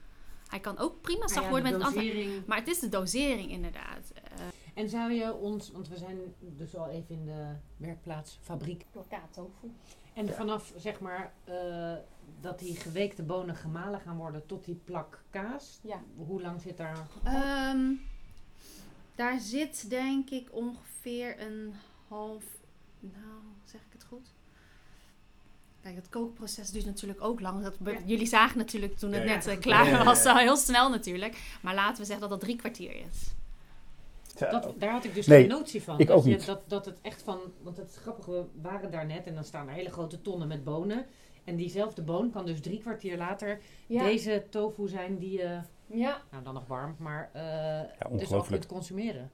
Hij 0.47 0.59
kan 0.59 0.77
ook 0.77 1.01
prima 1.01 1.27
zacht 1.27 1.33
Nou 1.33 1.45
ja, 1.45 1.49
worden 1.51 1.71
de 1.71 1.77
met 1.77 1.87
een 1.87 1.93
ander. 1.93 2.13
dosering. 2.13 2.45
Maar 2.45 2.57
het 2.57 2.67
is 2.67 2.79
de 2.79 2.89
dosering 2.89 3.51
inderdaad. 3.51 4.11
Eh, 4.13 4.45
En 4.77 4.89
zou 4.89 5.11
je 5.11 5.33
ons, 5.33 5.71
want 5.71 5.87
we 5.87 5.97
zijn 5.97 6.17
dus 6.39 6.75
al 6.75 6.87
even 6.87 7.15
in 7.15 7.25
de 7.25 7.53
werkplaats, 7.77 8.39
fabriek. 8.41 8.85
tofu. 9.31 9.71
En 10.13 10.29
vanaf 10.33 10.73
zeg 10.75 10.99
maar 10.99 11.33
eh, 11.43 11.93
dat 12.41 12.59
die 12.59 12.75
geweekte 12.75 13.23
bonen 13.23 13.55
gemalen 13.55 13.99
gaan 13.99 14.17
worden 14.17 14.45
tot 14.45 14.65
die 14.65 14.81
plak 14.83 15.23
kaas. 15.29 15.79
Ja. 15.83 16.01
Hoe 16.15 16.41
lang 16.41 16.61
zit 16.61 16.77
daar? 16.77 17.07
Ehm, 17.23 17.93
daar 19.15 19.39
zit 19.39 19.89
denk 19.89 20.29
ik 20.29 20.47
ongeveer 20.51 21.41
een 21.41 21.73
half. 22.07 22.43
Nou, 22.99 23.41
zeg 23.65 23.81
ik 23.81 23.91
het 23.91 24.03
goed? 24.03 24.33
Kijk, 25.81 25.95
het 25.95 26.09
kookproces 26.09 26.71
duurt 26.71 26.85
natuurlijk 26.85 27.21
ook 27.21 27.39
lang. 27.39 27.63
Dat, 27.63 27.75
Ja. 27.83 27.99
Jullie 28.05 28.27
zagen 28.27 28.57
natuurlijk 28.57 28.97
toen 28.97 29.11
het 29.11 29.23
Ja, 29.23 29.35
net 29.35 29.47
eh, 29.47 29.59
klaar 29.59 29.85
Ja, 29.85 29.91
ja, 29.91 29.97
ja. 29.97 30.03
was, 30.03 30.25
al 30.25 30.37
heel 30.37 30.57
snel 30.57 30.89
natuurlijk. 30.89 31.57
Maar 31.61 31.75
laten 31.75 31.97
we 31.97 32.05
zeggen 32.05 32.29
dat 32.29 32.29
dat 32.29 32.39
drie 32.39 32.55
kwartier 32.55 32.95
is. 32.95 33.35
Dat, 34.39 34.73
daar 34.77 34.91
had 34.91 35.03
ik 35.05 35.13
dus 35.13 35.27
Nee, 35.27 35.39
geen 35.39 35.49
notie 35.49 35.83
van. 35.83 35.99
ik 35.99 36.07
dat 36.07 36.17
ook 36.17 36.23
je- 36.23 36.29
niet. 36.29 36.45
Dat, 36.45 36.61
dat 36.67 36.85
het 36.85 36.99
echt 37.01 37.21
van, 37.21 37.39
want 37.61 37.77
het 37.77 37.89
is 37.89 37.97
grappig, 37.97 38.25
we 38.25 38.43
waren 38.61 38.91
daar 38.91 39.05
net 39.05 39.25
en 39.25 39.33
dan 39.33 39.43
staan 39.43 39.67
er 39.67 39.73
hele 39.73 39.91
grote 39.91 40.21
tonnen 40.21 40.47
met 40.47 40.63
bonen. 40.63 41.05
En 41.43 41.55
diezelfde 41.55 42.01
boon 42.01 42.31
kan 42.31 42.45
dus 42.45 42.61
drie 42.61 42.79
kwartier 42.79 43.17
later 43.17 43.59
deze 43.87 44.43
tofu 44.49 44.87
zijn 44.87 45.17
die 45.17 45.31
je, 45.37 45.59
ja. 45.85 46.21
nou 46.31 46.43
dan 46.43 46.53
nog 46.53 46.67
warm, 46.67 46.95
maar 46.99 47.29
eh 47.33 48.17
dus 48.17 48.33
ook 48.33 48.47
kunt 48.47 48.65
consumeren. 48.65 49.31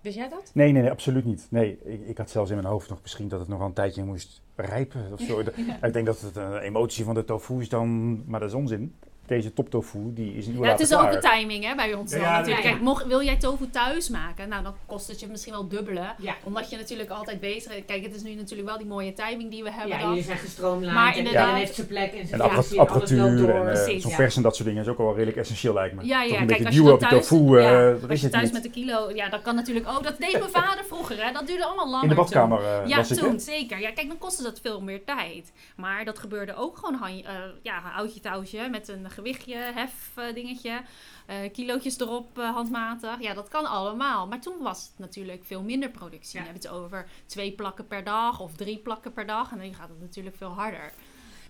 Wist 0.00 0.16
jij 0.16 0.28
dat? 0.28 0.50
Nee, 0.54 0.72
nee, 0.72 0.82
nee, 0.82 0.90
absoluut 0.90 1.24
niet. 1.24 1.46
Nee, 1.50 1.78
ik, 1.84 2.06
ik 2.06 2.18
had 2.18 2.30
zelfs 2.30 2.50
in 2.50 2.56
mijn 2.56 2.68
hoofd 2.68 2.88
nog 2.88 3.02
misschien 3.02 3.28
dat 3.28 3.40
het 3.40 3.48
nog 3.48 3.58
wel 3.58 3.66
een 3.66 3.72
tijdje 3.72 4.04
moest 4.04 4.42
rijpen 4.56 5.12
of 5.12 5.20
zo. 5.20 5.40
Ik 5.82 5.92
denk 5.92 6.06
dat 6.06 6.20
het 6.20 6.36
een 6.36 6.58
emotie 6.58 7.04
van 7.04 7.14
de 7.14 7.24
tofu 7.24 7.60
is 7.60 7.68
dan, 7.68 8.22
maar 8.26 8.40
dat 8.40 8.48
is 8.48 8.54
onzin. 8.54 8.94
Deze 9.26 9.52
top 9.52 9.70
tofu, 9.70 9.98
die 10.14 10.34
is 10.36 10.46
niet 10.46 10.58
Ja, 10.58 10.70
het 10.70 10.80
is 10.80 10.94
ook 10.94 11.00
klaar. 11.00 11.14
een 11.14 11.20
timing 11.20 11.64
hè, 11.64 11.74
bij 11.74 11.94
ons 11.94 12.10
dan 12.10 12.20
Ja, 12.20 12.30
natuurlijk. 12.30 12.62
ja, 12.62 12.68
ja. 12.68 12.74
Kijk, 12.74 12.84
mocht, 12.84 13.06
wil 13.06 13.22
jij 13.22 13.36
tofu 13.36 13.70
thuis 13.70 14.08
maken? 14.08 14.48
Nou, 14.48 14.62
dan 14.62 14.74
kost 14.86 15.08
het 15.08 15.20
je 15.20 15.26
misschien 15.26 15.52
wel 15.52 15.68
dubbele. 15.68 16.04
Ja. 16.18 16.34
Omdat 16.44 16.70
je 16.70 16.76
natuurlijk 16.76 17.10
altijd 17.10 17.40
bezig 17.40 17.72
bent. 17.72 17.84
Kijk, 17.84 18.02
het 18.02 18.14
is 18.14 18.22
nu 18.22 18.34
natuurlijk 18.34 18.68
wel 18.68 18.78
die 18.78 18.86
mooie 18.86 19.12
timing 19.12 19.50
die 19.50 19.62
we 19.62 19.70
hebben 19.70 19.88
Ja, 19.96 19.98
dan. 19.98 20.08
jullie 20.08 20.24
zijn 20.24 20.38
gestroomlijnd 20.38 20.94
Maar 20.94 21.12
en 21.12 21.18
inderdaad- 21.18 21.40
iedereen 21.42 21.60
heeft 21.64 21.74
zijn 21.74 21.86
plek 21.86 22.12
en 22.12 22.18
En 22.20 22.26
zijn 22.26 22.40
en 22.40 22.48
apparatuur 22.78 23.36
door. 23.36 23.48
en 23.48 23.86
eh, 23.86 23.98
ja. 24.00 24.08
vers 24.08 24.36
en 24.36 24.42
dat 24.42 24.56
soort 24.56 24.68
dingen 24.68 24.82
is 24.82 24.88
ook 24.88 24.98
wel 24.98 25.14
redelijk 25.14 25.36
essentieel 25.36 25.74
lijkt 25.74 25.94
me. 25.94 26.04
Ja, 26.04 26.22
Toch 26.22 26.30
ja, 26.32 26.40
een 26.40 26.46
kijk, 26.46 26.48
beetje 26.48 26.64
als 26.64 26.74
je 26.74 26.80
duwen 26.80 26.98
dan 26.98 27.08
op 27.08 27.14
de 27.14 27.26
thuis, 27.26 27.28
tofu, 27.28 27.60
ja, 27.60 27.88
eh, 27.94 28.00
dat 28.00 28.10
als 28.10 28.18
je 28.20 28.24
het 28.26 28.32
thuis 28.34 28.44
niet. 28.44 28.52
met 28.52 28.62
de 28.62 28.70
kilo, 28.70 29.10
ja, 29.14 29.28
dat 29.28 29.42
kan 29.42 29.54
natuurlijk 29.54 29.88
ook. 29.88 30.02
Dat 30.02 30.18
deed 30.18 30.32
mijn 30.32 30.50
vader 30.64 30.84
vroeger, 30.84 31.24
hè. 31.26 31.32
Dat 31.32 31.46
duurde 31.46 31.64
allemaal 31.64 31.90
langer 31.90 32.02
In 32.02 32.08
de 32.08 32.14
toen. 32.14 32.24
badkamer 32.24 32.58
eh 32.64 32.88
Ja, 32.88 32.96
was 32.96 33.10
ik, 33.10 33.18
hè? 33.18 33.24
toen, 33.24 33.40
zeker. 33.40 33.80
Ja, 33.80 33.90
kijk, 33.92 34.08
dan 34.08 34.18
kostte 34.18 34.42
dat 34.42 34.60
veel 34.62 34.80
meer 34.80 35.04
tijd. 35.04 35.52
Maar 35.76 36.04
dat 36.04 36.18
gebeurde 36.18 36.54
ook 36.56 36.76
gewoon 36.78 36.92
eh, 37.24 37.32
ja, 37.62 37.80
houtje 37.82 38.20
touwtje 38.20 38.68
met 38.68 38.88
een 38.88 39.10
gewichtje, 39.14 39.56
hef 39.56 40.12
eh, 40.16 40.34
dingetje, 40.34 40.82
eh, 41.26 41.52
kilootjes 41.52 41.98
erop 42.00 42.38
eh, 42.38 42.50
handmatig. 42.54 43.20
Ja, 43.20 43.34
dat 43.34 43.48
kan 43.48 43.66
allemaal. 43.66 44.26
Maar 44.26 44.40
toen 44.40 44.58
was 44.58 44.82
het 44.82 44.98
natuurlijk 44.98 45.44
veel 45.44 45.62
minder 45.62 45.90
productie. 45.90 46.38
Ja. 46.38 46.44
Heb 46.46 46.62
je 46.62 46.68
het 46.68 46.76
over 46.76 47.08
twee 47.26 47.52
plakken 47.52 47.86
per 47.86 48.04
dag 48.04 48.40
of 48.40 48.56
drie 48.56 48.78
plakken 48.78 49.12
per 49.12 49.26
dag. 49.26 49.52
En 49.52 49.58
dan 49.58 49.74
gaat 49.74 49.88
het 49.88 50.00
natuurlijk 50.00 50.36
veel 50.36 50.48
harder. 50.52 50.92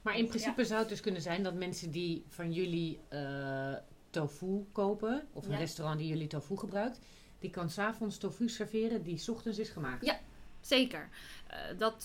Maar 0.03 0.17
in 0.19 0.27
principe 0.27 0.65
zou 0.65 0.81
het 0.81 0.89
dus 0.89 1.01
kunnen 1.01 1.23
zijn 1.23 1.43
dat 1.43 1.55
mensen 1.55 1.91
die 1.91 2.25
van 2.29 2.53
jullie 2.53 3.01
tofu 4.11 4.65
kopen, 4.73 5.29
of 5.33 5.45
een 5.45 5.51
Ja. 5.51 5.59
restaurant 5.59 5.99
die 5.99 6.09
jullie 6.09 6.27
tofu 6.27 6.57
gebruikt, 6.57 6.99
die 7.39 7.51
kan 7.51 7.71
s'avonds 7.71 8.19
tofu 8.19 8.49
serveren 8.49 9.03
die 9.03 9.19
's 9.19 9.29
ochtends 9.29 9.59
is 9.59 9.69
gemaakt. 9.69 10.05
Ja. 10.05 10.21
Zeker. 10.61 11.09
Dat, 11.79 12.03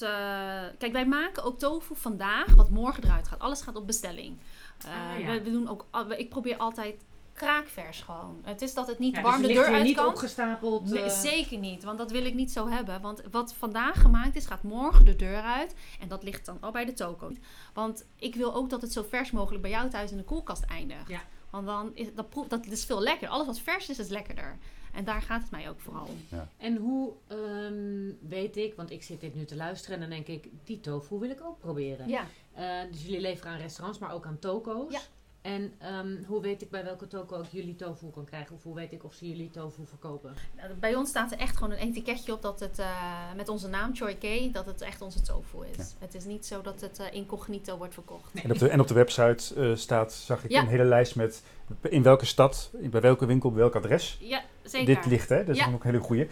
kijk, 0.77 0.91
wij 0.91 1.05
maken 1.05 1.43
ook 1.43 1.59
tofu 1.59 1.95
vandaag, 1.95 2.55
wat 2.55 2.69
morgen 2.69 3.03
eruit 3.03 3.27
gaat. 3.27 3.39
Alles 3.39 3.61
gaat 3.61 3.75
op 3.75 3.87
bestelling. 3.87 4.37
Eh, 4.85 4.91
Ah, 5.13 5.19
ja. 5.19 5.31
we, 5.31 5.41
we 5.43 5.51
doen 5.51 5.69
ook, 5.69 5.85
ik 6.17 6.29
probeer 6.29 6.57
altijd 6.57 7.05
kraakvers 7.33 8.01
gewoon. 8.01 8.39
Het 8.43 8.61
is 8.61 8.73
dat 8.73 8.87
het 8.87 8.99
niet 8.99 9.15
Ja, 9.15 9.21
warm 9.21 9.37
dus 9.41 9.47
de 9.47 9.53
deur 9.53 9.65
uit 9.65 9.83
niet 9.83 9.95
kan. 9.95 10.07
opgestapeld. 10.07 10.85
Nee, 10.89 11.03
eh, 11.03 11.09
zeker 11.09 11.57
niet, 11.57 11.83
want 11.83 11.97
dat 11.97 12.11
wil 12.11 12.25
ik 12.25 12.33
niet 12.33 12.51
zo 12.51 12.67
hebben. 12.67 13.01
Want 13.01 13.21
wat 13.31 13.53
vandaag 13.53 14.01
gemaakt 14.01 14.35
is, 14.35 14.45
gaat 14.45 14.63
morgen 14.63 15.05
de 15.05 15.15
deur 15.15 15.41
uit. 15.41 15.75
En 15.99 16.07
dat 16.07 16.23
ligt 16.23 16.45
dan 16.45 16.57
al 16.61 16.71
bij 16.71 16.85
de 16.85 16.93
toko. 16.93 17.31
Want 17.73 18.05
ik 18.15 18.35
wil 18.35 18.55
ook 18.55 18.69
dat 18.69 18.81
het 18.81 18.93
zo 18.93 19.05
vers 19.09 19.31
mogelijk 19.31 19.61
bij 19.61 19.71
jou 19.71 19.89
thuis 19.89 20.11
in 20.11 20.17
de 20.17 20.23
koelkast 20.23 20.63
eindigt. 20.63 21.07
Ja. 21.09 21.21
Want 21.49 21.65
dan 21.65 21.91
is 21.93 22.07
dat, 22.15 22.29
proef, 22.29 22.47
dat 22.47 22.65
is 22.65 22.85
veel 22.85 23.01
lekkerder. 23.01 23.29
Alles 23.29 23.45
wat 23.45 23.59
vers 23.59 23.89
is, 23.89 23.99
is 23.99 24.07
lekkerder. 24.09 24.57
En 24.93 25.03
daar 25.03 25.21
gaat 25.21 25.41
het 25.41 25.51
mij 25.51 25.69
ook 25.69 25.79
vooral 25.79 26.05
om. 26.05 26.39
En 26.57 26.75
hoe 26.75 27.11
ehm, 27.27 28.11
weet 28.29 28.57
ik, 28.57 28.73
want 28.75 28.91
ik 28.91 29.03
zit 29.03 29.21
dit 29.21 29.35
nu 29.35 29.45
te 29.45 29.55
luisteren 29.55 29.95
en 29.95 30.01
dan 30.01 30.09
denk 30.23 30.27
ik, 30.27 30.49
die 30.63 30.79
tofu 30.79 31.19
wil 31.19 31.29
ik 31.29 31.41
ook 31.43 31.59
proberen. 31.59 32.07
Ja. 32.07 32.25
Eh, 32.59 32.91
dus 32.91 33.01
jullie 33.03 33.21
leveren 33.21 33.51
aan 33.51 33.59
restaurants, 33.59 33.99
maar 33.99 34.13
ook 34.13 34.25
aan 34.25 34.39
toko's. 34.39 34.91
Ja. 34.93 34.99
En 35.41 35.73
ehm, 35.77 36.23
hoe 36.27 36.41
weet 36.41 36.61
ik 36.61 36.69
bij 36.69 36.83
welke 36.83 37.07
toko 37.07 37.39
ik 37.41 37.47
jullie 37.51 37.75
tofu 37.75 38.09
kan 38.09 38.25
krijgen? 38.25 38.55
Of 38.55 38.63
hoe 38.63 38.75
weet 38.75 38.91
ik 38.91 39.03
of 39.03 39.13
ze 39.13 39.27
jullie 39.29 39.49
tofu 39.49 39.85
verkopen? 39.85 40.33
Nou, 40.57 40.73
Bij 40.73 40.95
ons 40.95 41.09
staat 41.09 41.31
er 41.31 41.37
echt 41.37 41.57
gewoon 41.57 41.71
een 41.71 41.77
etiketje 41.77 42.33
op 42.33 42.41
dat 42.41 42.59
het 42.59 42.79
eh, 42.79 43.33
met 43.35 43.49
onze 43.49 43.67
naam 43.67 43.95
Choi 43.95 44.17
K, 44.17 44.53
dat 44.53 44.65
het 44.65 44.81
echt 44.81 45.01
onze 45.01 45.21
tofu 45.21 45.57
is. 45.77 45.95
Het 45.99 46.15
is 46.15 46.25
niet 46.25 46.45
zo 46.45 46.61
dat 46.61 46.81
het 46.81 46.99
eh, 46.99 47.13
incognito 47.13 47.77
wordt 47.77 47.93
verkocht. 47.93 48.33
En 48.43 48.51
op 48.51 48.57
de, 48.59 48.69
en 48.69 48.79
op 48.79 48.87
de 48.87 48.93
website 48.93 49.55
eh, 49.55 49.75
staat, 49.75 50.13
zag 50.13 50.43
ik 50.43 50.51
Ja. 50.51 50.61
een 50.61 50.67
hele 50.67 50.83
lijst 50.83 51.15
met 51.15 51.43
in 51.81 52.03
welke 52.03 52.25
stad, 52.25 52.71
bij 52.81 53.01
welke 53.01 53.25
winkel, 53.25 53.49
op 53.49 53.55
welk 53.55 53.75
adres 53.75 54.17
Ja, 54.21 54.41
zeker. 54.63 54.95
dit 54.95 55.05
ligt. 55.05 55.29
Hè? 55.29 55.37
Dat 55.45 55.55
is 55.55 55.61
Ja. 55.61 55.67
ook 55.67 55.83
een 55.83 55.91
hele 55.91 56.03
goeie. 56.03 56.27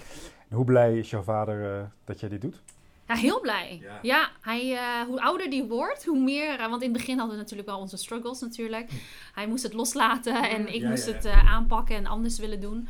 En 0.49 0.55
hoe 0.55 0.65
blij 0.65 0.97
is 0.97 1.09
jouw 1.09 1.21
vader 1.23 1.73
eh, 1.79 1.83
dat 2.03 2.19
jij 2.19 2.29
dit 2.29 2.41
doet? 2.41 2.61
Ja, 3.07 3.15
heel 3.15 3.39
blij. 3.39 3.79
Ja. 3.81 3.99
Ja, 4.01 4.31
hij, 4.41 4.73
eh, 4.75 5.01
hoe 5.07 5.21
ouder 5.21 5.49
die 5.49 5.63
wordt, 5.63 6.05
hoe 6.05 6.19
meer. 6.19 6.59
eh, 6.59 6.69
want 6.69 6.81
in 6.81 6.89
het 6.89 6.97
begin 6.97 7.17
hadden 7.17 7.35
we 7.35 7.41
natuurlijk 7.41 7.69
wel 7.69 7.79
onze 7.79 7.97
struggles 7.97 8.39
natuurlijk. 8.39 8.89
Hij 9.33 9.47
moest 9.47 9.63
het 9.63 9.73
loslaten 9.73 10.49
en 10.49 10.73
ik 10.73 10.81
Ja, 10.81 10.89
moest 10.89 11.05
ja, 11.05 11.11
het 11.13 11.25
eh, 11.25 11.53
aanpakken 11.53 11.95
en 11.95 12.05
anders 12.05 12.39
willen 12.39 12.59
doen. 12.59 12.87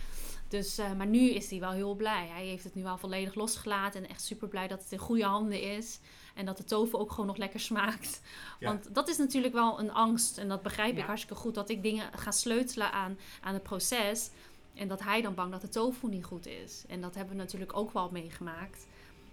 Dus, 0.47 0.79
maar 0.97 1.07
nu 1.07 1.29
is 1.29 1.49
hij 1.49 1.59
wel 1.59 1.71
heel 1.71 1.95
blij. 1.95 2.27
Hij 2.33 2.45
heeft 2.45 2.63
het 2.63 2.75
nu 2.75 2.85
al 2.85 2.97
volledig 2.97 3.35
losgelaten 3.35 4.03
en 4.03 4.09
echt 4.09 4.21
super 4.23 4.47
blij 4.47 4.67
dat 4.67 4.81
het 4.83 4.91
in 4.91 4.97
goede 4.97 5.23
handen 5.23 5.61
is. 5.61 5.99
En 6.35 6.45
dat 6.45 6.57
de 6.57 6.63
tofu 6.63 6.95
ook 6.97 7.11
gewoon 7.11 7.25
nog 7.25 7.37
lekker 7.37 7.59
smaakt. 7.59 8.21
Want 8.59 8.95
dat 8.95 9.07
is 9.07 9.17
natuurlijk 9.17 9.53
wel 9.53 9.79
een 9.79 9.91
angst. 9.93 10.37
En 10.37 10.47
dat 10.47 10.61
begrijp 10.61 10.97
ik 10.97 11.03
hartstikke 11.03 11.35
goed. 11.41 11.55
Dat 11.55 11.69
ik 11.69 11.83
dingen 11.83 12.09
ga 12.15 12.31
sleutelen 12.31 12.91
aan, 12.91 13.17
aan 13.41 13.53
het 13.53 13.63
proces. 13.63 14.29
En 14.75 14.87
dat 14.87 15.03
hij 15.03 15.21
dan 15.21 15.33
bang 15.35 15.51
dat 15.51 15.61
de 15.61 15.69
tofu 15.69 16.07
niet 16.07 16.25
goed 16.25 16.45
is. 16.45 16.83
En 16.87 17.01
dat 17.01 17.15
hebben 17.15 17.35
we 17.35 17.41
natuurlijk 17.41 17.77
ook 17.77 17.91
wel 17.91 18.09
meegemaakt. 18.11 18.85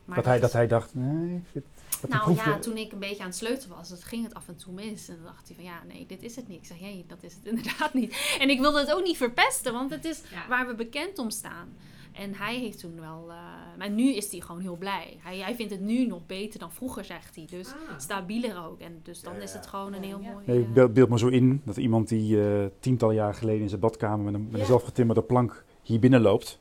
Maar 0.04 0.16
dat, 0.16 0.24
hij, 0.24 0.34
is- 0.34 0.40
dat 0.40 0.52
hij 0.52 0.66
dacht, 0.66 0.94
nee, 0.94 1.36
ik 1.36 1.42
vind, 1.52 1.64
nou 2.08 2.34
ja, 2.34 2.58
toen 2.58 2.76
ik 2.76 2.92
een 2.92 2.98
beetje 2.98 3.20
aan 3.22 3.28
het 3.28 3.36
sleutelen 3.36 3.76
was, 3.76 3.88
dat 3.88 4.04
ging 4.04 4.24
het 4.24 4.34
af 4.34 4.48
en 4.48 4.56
toe 4.56 4.72
mis. 4.72 5.08
En 5.08 5.14
dan 5.14 5.24
dacht 5.24 5.46
hij 5.46 5.56
van 5.56 5.64
ja, 5.64 5.82
nee, 5.88 6.06
dit 6.06 6.22
is 6.22 6.36
het 6.36 6.48
niet. 6.48 6.58
Ik 6.58 6.66
zeg, 6.66 6.80
nee, 6.80 7.04
dat 7.08 7.22
is 7.22 7.34
het 7.34 7.44
inderdaad 7.54 7.94
niet. 7.94 8.36
En 8.40 8.50
ik 8.50 8.60
wilde 8.60 8.78
het 8.80 8.92
ook 8.92 9.02
niet 9.04 9.16
verpesten, 9.16 9.72
want 9.72 9.90
het 9.90 10.04
is 10.04 10.22
Ja. 10.30 10.48
waar 10.48 10.66
we 10.66 10.74
bekend 10.74 11.18
om 11.18 11.30
staan. 11.30 11.68
En 12.12 12.34
hij 12.34 12.58
heeft 12.58 12.78
toen 12.80 13.00
wel, 13.00 13.26
eh, 13.30 13.36
maar 13.78 13.90
nu 13.90 14.14
is 14.14 14.30
hij 14.30 14.40
gewoon 14.40 14.60
heel 14.60 14.76
blij. 14.76 15.16
Hij, 15.22 15.38
hij 15.38 15.54
vindt 15.54 15.72
het 15.72 15.80
nu 15.80 16.06
nog 16.06 16.26
beter 16.26 16.60
dan 16.60 16.72
vroeger, 16.72 17.04
zegt 17.04 17.34
hij. 17.36 17.46
Dus 17.50 17.68
Ah. 17.68 17.98
stabieler 17.98 18.64
ook. 18.66 18.80
En 18.80 19.00
dus 19.02 19.20
dan 19.22 19.34
Ja, 19.34 19.40
is 19.40 19.52
het 19.52 19.66
gewoon 19.66 19.92
een 19.92 20.02
heel 20.02 20.20
Ja. 20.20 20.30
mooi. 20.32 20.44
Nee, 20.46 20.56
eh, 20.56 20.62
ik 20.62 20.72
beeld, 20.74 20.92
beeld 20.94 21.08
me 21.08 21.18
zo 21.18 21.28
in 21.28 21.62
dat 21.64 21.76
iemand 21.76 22.08
die 22.08 22.42
eh 22.42 22.64
tientallen 22.80 23.14
jaar 23.14 23.34
geleden 23.34 23.60
in 23.62 23.68
zijn 23.68 23.80
badkamer 23.80 24.24
met 24.24 24.34
een, 24.34 24.42
met 24.44 24.52
een 24.52 24.58
Ja. 24.58 24.64
zelfgetimmerde 24.64 25.22
plank 25.22 25.64
hier 25.82 25.98
binnen 26.00 26.20
loopt. 26.20 26.58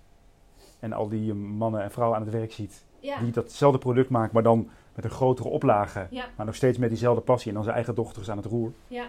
En 0.80 0.94
al 0.94 1.10
die 1.10 1.30
eh, 1.32 1.36
mannen 1.38 1.82
en 1.84 1.92
vrouwen 1.92 2.18
aan 2.18 2.24
het 2.26 2.34
werk 2.34 2.52
ziet. 2.54 2.86
Ja. 3.04 3.20
Die 3.20 3.32
datzelfde 3.32 3.80
product 3.80 4.10
maken, 4.10 4.34
maar 4.34 4.44
dan 4.44 4.70
met 4.96 5.06
een 5.06 5.12
grotere 5.12 5.48
oplage. 5.50 6.08
Ja. 6.10 6.26
Maar 6.36 6.46
nog 6.46 6.56
steeds 6.56 6.78
met 6.78 6.90
diezelfde 6.90 7.22
passie. 7.22 7.48
En 7.48 7.54
dan 7.54 7.64
zijn 7.64 7.76
eigen 7.76 7.96
dochters 7.96 8.30
aan 8.30 8.38
het 8.38 8.46
roer. 8.46 8.72
ja, 8.88 9.06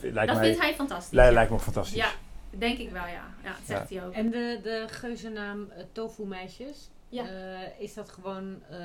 Lijkt, 0.00 0.14
dat 0.28 0.36
mij, 0.36 0.44
vindt 0.46 0.60
hij 0.60 0.74
fantastisch. 0.74 1.10
lijkt 1.10 1.50
me 1.50 1.56
ook 1.56 1.62
fantastisch. 1.62 1.96
Ja, 1.96 2.08
denk 2.50 2.78
ik 2.78 2.90
wel, 2.90 3.06
ja. 3.06 3.24
Ja, 3.42 3.48
dat 3.50 3.60
zegt 3.66 3.90
hij 3.90 4.06
ook. 4.06 4.12
En 4.12 4.30
de, 4.30 4.60
de 4.62 4.84
geuzennaam 4.90 5.70
eh, 5.70 5.84
Tofu 5.92 6.24
Meisjes, 6.24 6.90
Ja. 7.08 7.24
eh, 7.26 7.58
is 7.78 7.94
dat 7.94 8.08
gewoon 8.10 8.56
eh, 8.70 8.78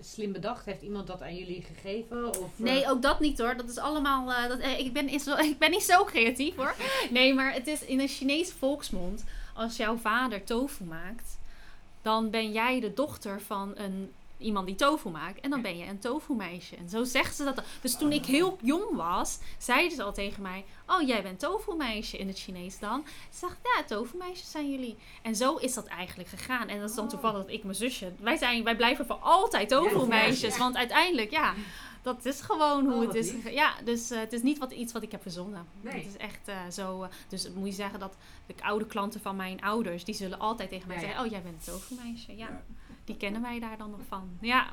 slim 0.00 0.32
bedacht? 0.32 0.64
Heeft 0.64 0.82
iemand 0.82 1.06
dat 1.06 1.22
aan 1.22 1.34
jullie 1.36 1.62
gegeven? 1.62 2.28
Of, 2.28 2.50
Nee, 2.56 2.90
ook 2.90 3.02
dat 3.02 3.20
niet 3.20 3.38
hoor. 3.38 3.56
Dat 3.56 3.68
is 3.68 3.78
allemaal. 3.78 4.32
eh, 4.32 4.48
dat, 4.48 4.58
ik, 4.78 4.92
ben, 4.92 5.08
is, 5.08 5.24
wel- 5.34 5.38
ik 5.38 5.58
ben 5.58 5.70
niet 5.70 5.82
zo 5.82 6.04
creatief 6.04 6.56
hoor. 6.56 6.74
Nee, 7.10 7.34
maar 7.34 7.52
het 7.52 7.66
is 7.66 7.84
in 7.84 8.00
een 8.00 8.08
Chinese 8.08 8.54
volksmond. 8.54 9.24
Als 9.54 9.76
jouw 9.76 9.96
vader 9.96 10.44
tofu 10.44 10.84
maakt, 10.84 11.38
dan 12.02 12.30
ben 12.30 12.52
jij 12.52 12.80
de 12.80 12.94
dochter 12.94 13.40
van 13.40 13.72
een, 13.76 14.12
iemand 14.38 14.66
die 14.66 14.74
tofu 14.74 15.08
maakt. 15.08 15.40
En 15.40 15.50
dan 15.50 15.62
ben 15.62 15.78
je 15.78 15.86
een 15.86 15.98
tofu 15.98 16.34
meisje. 16.34 16.76
En 16.76 16.88
zo 16.88 17.04
zeggen 17.04 17.34
ze 17.34 17.44
dat. 17.44 17.62
Dus 17.80 17.96
toen 17.96 18.12
ik 18.12 18.24
heel 18.24 18.58
jong 18.62 18.96
was, 18.96 19.38
zeiden 19.58 19.96
ze 19.96 20.02
al 20.02 20.12
tegen 20.12 20.42
mij: 20.42 20.64
Oh, 20.86 21.06
jij 21.06 21.22
bent 21.22 21.38
tofu 21.38 21.76
meisje 21.76 22.18
in 22.18 22.28
het 22.28 22.38
Chinees 22.38 22.78
dan. 22.78 23.04
Ze 23.30 23.40
dacht, 23.40 23.56
ja, 23.62 23.84
tofu 23.84 24.16
meisjes 24.16 24.50
zijn 24.50 24.70
jullie. 24.70 24.96
En 25.22 25.36
zo 25.36 25.56
is 25.56 25.74
dat 25.74 25.86
eigenlijk 25.86 26.28
gegaan. 26.28 26.68
En 26.68 26.80
dat 26.80 26.90
is 26.90 26.96
dan 26.96 27.08
toevallig 27.08 27.40
dat 27.40 27.50
ik 27.50 27.62
mijn 27.62 27.76
zusje. 27.76 28.12
Wij, 28.20 28.36
zijn, 28.36 28.64
wij 28.64 28.76
blijven 28.76 29.06
voor 29.06 29.18
altijd 29.20 29.68
tofu 29.68 30.06
meisjes. 30.06 30.58
Want 30.58 30.76
uiteindelijk, 30.76 31.30
ja. 31.30 31.54
Dat 32.02 32.24
is 32.24 32.40
gewoon 32.40 32.84
hoe 32.86 32.94
Oh, 32.94 33.06
het 33.06 33.14
is. 33.14 33.32
lief. 33.32 33.50
Ja, 33.50 33.74
dus 33.84 34.10
eh, 34.10 34.18
het 34.20 34.32
is 34.32 34.42
niet 34.42 34.58
wat, 34.58 34.72
iets 34.72 34.92
wat 34.92 35.02
ik 35.02 35.10
heb 35.12 35.22
verzonnen. 35.22 35.66
Nee. 35.80 35.94
Het 35.94 36.06
is 36.06 36.16
echt 36.16 36.48
eh, 36.48 36.56
zo. 36.72 37.02
eh, 37.02 37.08
dus 37.28 37.50
moet 37.52 37.66
je 37.68 37.72
zeggen 37.72 38.00
dat 38.00 38.16
de 38.46 38.54
oude 38.62 38.86
klanten 38.86 39.20
van 39.20 39.36
mijn 39.36 39.60
ouders, 39.62 40.04
die 40.04 40.14
zullen 40.14 40.38
altijd 40.38 40.68
tegen 40.68 40.86
mij 40.88 40.96
Ja, 40.96 41.02
ja. 41.02 41.08
zeggen: 41.08 41.24
Oh, 41.26 41.30
jij 41.32 41.42
bent 41.42 41.66
een 41.66 41.72
tovermeisje. 41.72 42.36
Ja, 42.36 42.46
Ja. 42.48 42.62
die 43.04 43.16
kennen 43.16 43.42
wij 43.42 43.60
daar 43.60 43.76
dan 43.78 43.90
nog 43.90 44.00
van. 44.08 44.30
Ja, 44.40 44.66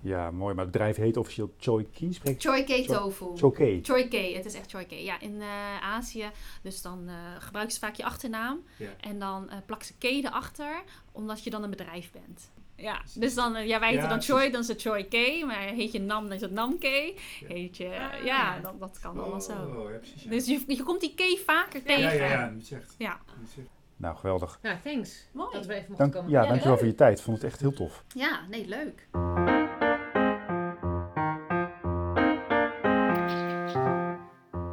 Ja, 0.00 0.30
mooi. 0.30 0.54
Maar 0.54 0.64
het 0.64 0.72
bedrijf 0.72 0.96
heet 0.96 1.16
officieel 1.16 1.54
Choi 1.58 1.90
Ki. 1.90 2.12
Spreek 2.12 2.40
Choi 2.40 2.64
Choi- 2.64 2.86
tofu. 2.86 3.36
Choi 3.82 4.08
Kei, 4.08 4.36
het 4.36 4.44
is 4.44 4.54
echt 4.54 4.70
Choi 4.70 4.84
Kei. 4.86 5.04
Ja, 5.04 5.20
in 5.20 5.40
eh, 5.40 5.80
Azië. 5.82 6.30
Dus 6.62 6.82
dan 6.82 7.08
eh 7.08 7.14
gebruiken 7.38 7.74
ze 7.74 7.80
vaak 7.80 7.94
je 7.94 8.04
achternaam. 8.04 8.58
Ja. 8.78 8.90
En 9.00 9.18
dan 9.18 9.50
eh 9.50 9.56
plakken 9.66 9.86
ze 9.86 9.94
Kei 9.98 10.20
erachter, 10.22 10.82
omdat 11.12 11.44
je 11.44 11.50
dan 11.50 11.62
een 11.62 11.70
bedrijf 11.70 12.10
bent. 12.12 12.50
Ja, 12.76 13.00
dus 13.14 13.34
dan, 13.34 13.56
eh, 13.56 13.66
ja, 13.66 13.78
wij 13.80 13.88
heten 13.88 14.02
Ja, 14.04 14.08
dan. 14.10 14.22
Choi, 14.22 14.50
dan 14.50 14.60
is 14.60 14.68
het 14.68 14.80
Choi 14.80 15.08
Kei. 15.08 15.44
Maar 15.44 15.58
heet 15.58 15.92
je 15.92 16.00
Nam, 16.00 16.22
dan 16.24 16.32
is 16.32 16.40
het 16.40 16.50
Nam 16.50 16.78
Kei. 16.78 17.14
Heet 17.46 17.76
je, 17.76 17.86
Ah. 17.88 18.24
ja, 18.24 18.60
dat, 18.60 18.80
dat 18.80 18.98
kan 19.02 19.18
allemaal 19.18 19.40
zo. 19.40 19.52
Oh, 19.52 19.90
ja, 19.90 19.98
precies. 19.98 20.22
Dus 20.22 20.46
je, 20.46 20.64
je 20.76 20.82
komt 20.82 21.00
die 21.00 21.14
Kei 21.14 21.38
vaker 21.46 21.82
tegen. 21.82 22.02
Ja, 22.02 22.12
ja, 22.12 22.30
ja, 22.30 22.48
niet 22.50 22.66
zegt. 22.66 22.94
Ja. 22.98 23.18
Niet. 23.40 23.66
Nou, 23.96 24.16
geweldig. 24.16 24.58
Nou, 24.62 24.76
thanks. 24.84 25.26
Mooi. 25.32 25.52
Dat 25.52 25.66
we 25.66 25.72
even 25.74 25.84
mochten 25.88 25.96
Dank, 26.10 26.12
komen. 26.12 26.30
ja, 26.30 26.40
Ja, 26.42 26.46
dankjewel 26.48 26.70
leuk. 26.72 26.80
voor 26.80 26.88
je 26.88 26.94
tijd. 26.94 27.18
Ik 27.18 27.24
vond 27.24 27.36
het 27.42 27.46
echt 27.50 27.60
heel 27.60 27.72
tof. 27.72 28.04
Ja, 28.14 28.40
nee, 28.50 28.66
leuk. 28.68 29.06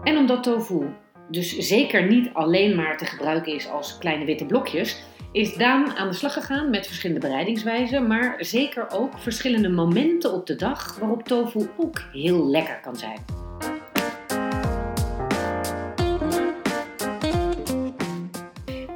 En 0.04 0.18
omdat 0.18 0.44
tofu 0.44 0.86
dus 1.30 1.58
zeker 1.58 2.08
niet 2.08 2.30
alleen 2.34 2.76
maar 2.76 2.98
te 2.98 3.06
gebruiken 3.06 3.54
is 3.54 3.68
als 3.68 3.98
kleine 3.98 4.26
witte 4.26 4.46
blokjes, 4.46 5.04
is 5.32 5.56
Daan 5.56 5.96
aan 5.96 6.08
de 6.08 6.16
slag 6.16 6.34
gegaan 6.34 6.70
met 6.70 6.88
verschillende 6.88 7.28
bereidingswijzen, 7.28 8.08
maar 8.08 8.36
zeker 8.40 8.90
ook 8.90 9.20
verschillende 9.20 9.70
momenten 9.70 10.34
op 10.34 10.46
de 10.46 10.56
dag 10.56 11.00
waarop 11.00 11.24
tofu 11.24 11.68
ook 11.78 12.02
heel 12.14 12.50
lekker 12.50 12.80
kan 12.82 12.96
zijn. 12.96 13.20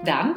Daan, 0.03 0.35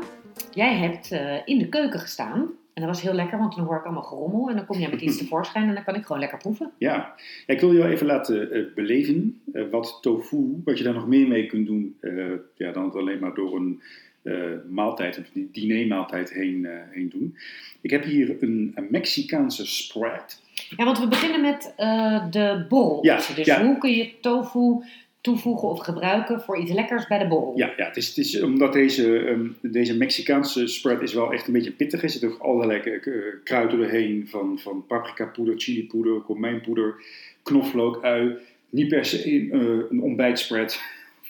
jij 0.51 0.75
hebt 0.75 1.13
eh, 1.13 1.37
in 1.45 1.59
de 1.59 1.69
keuken 1.69 2.01
gestaan. 2.01 2.41
En 2.75 2.85
dat 2.85 2.95
was 2.95 3.03
heel 3.03 3.13
lekker, 3.13 3.39
want 3.39 3.57
dan 3.57 3.65
hoor 3.65 3.77
ik 3.77 3.85
allemaal 3.85 4.03
gerommel. 4.03 4.49
En 4.49 4.57
dan 4.57 4.67
kom 4.67 4.79
jij 4.79 4.91
met 4.91 5.01
iets 5.01 5.19
tevoorschijn 5.23 5.69
en 5.69 5.75
dan 5.75 5.85
kan 5.85 5.95
ik 5.95 6.03
gewoon 6.03 6.21
lekker 6.21 6.39
proeven. 6.39 6.71
Ja, 6.79 7.15
ik 7.47 7.61
wil 7.61 7.73
je 7.73 7.79
wel 7.79 7.91
even 7.91 8.07
laten 8.07 8.51
eh, 8.51 8.65
beleven 8.75 9.41
eh, 9.53 9.63
wat 9.71 9.99
tofu, 10.01 10.63
wat 10.65 10.79
je 10.79 10.85
daar 10.85 10.95
nog 10.95 11.07
meer 11.07 11.29
mee 11.29 11.47
kunt 11.47 11.67
doen, 11.67 11.97
ja, 12.55 12.73
dan 12.73 12.93
alleen 12.93 13.19
maar 13.19 13.35
door 13.35 13.57
een 13.57 13.83
maaltijd, 14.69 15.17
een 15.17 15.49
dinermaaltijd 15.53 16.33
heen, 16.33 16.67
eh, 16.67 16.73
heen 16.91 17.09
doen. 17.09 17.37
Ik 17.81 17.91
heb 17.91 18.05
hier 18.05 18.37
een, 18.41 18.73
een 18.75 18.87
Mexicaanse 18.91 19.67
spread. 19.67 20.43
Ja, 20.77 20.85
want 20.85 20.99
we 20.99 21.09
beginnen 21.09 21.41
met 21.41 21.73
eh, 21.77 22.31
de 22.31 22.65
borrel. 22.69 22.99
Ja, 23.03 23.17
dus 23.17 23.47
ja. 23.47 23.65
hoe 23.65 23.79
kun 23.79 23.91
je 23.91 24.21
tofu 24.21 24.85
toevoegen 25.21 25.69
of 25.69 25.79
gebruiken 25.79 26.41
voor 26.41 26.59
iets 26.59 26.73
lekkers 26.73 27.07
bij 27.07 27.19
de 27.19 27.29
borrel? 27.29 27.53
Ja, 27.57 27.73
ja 27.77 27.87
het, 27.87 27.97
is, 27.97 28.09
het 28.09 28.17
is 28.17 28.43
omdat 28.43 28.73
deze, 28.73 29.19
ehm, 29.19 29.47
deze 29.61 29.97
Mexicaanse 29.97 30.67
spread 30.67 31.03
is 31.03 31.15
wel 31.15 31.33
echt 31.33 31.47
een 31.47 31.53
beetje 31.53 31.73
pittig. 31.73 32.03
Er 32.03 32.11
zitten 32.11 32.31
ook 32.31 32.41
allerlei 32.41 32.81
eh, 32.81 33.13
kruiden 33.45 33.79
doorheen, 33.79 34.27
van, 34.29 34.59
van 34.59 34.85
paprika 34.87 35.25
poeder, 35.25 35.55
chili 35.57 35.87
poeder, 35.87 36.21
komijnpoeder, 36.21 36.95
knoflook, 37.43 38.05
ui. 38.05 38.37
Niet 38.71 38.89
per 38.89 39.05
se 39.05 39.33
een, 39.33 39.53
eh, 39.53 39.91
een 39.91 40.03
ontbijtspread 40.03 40.81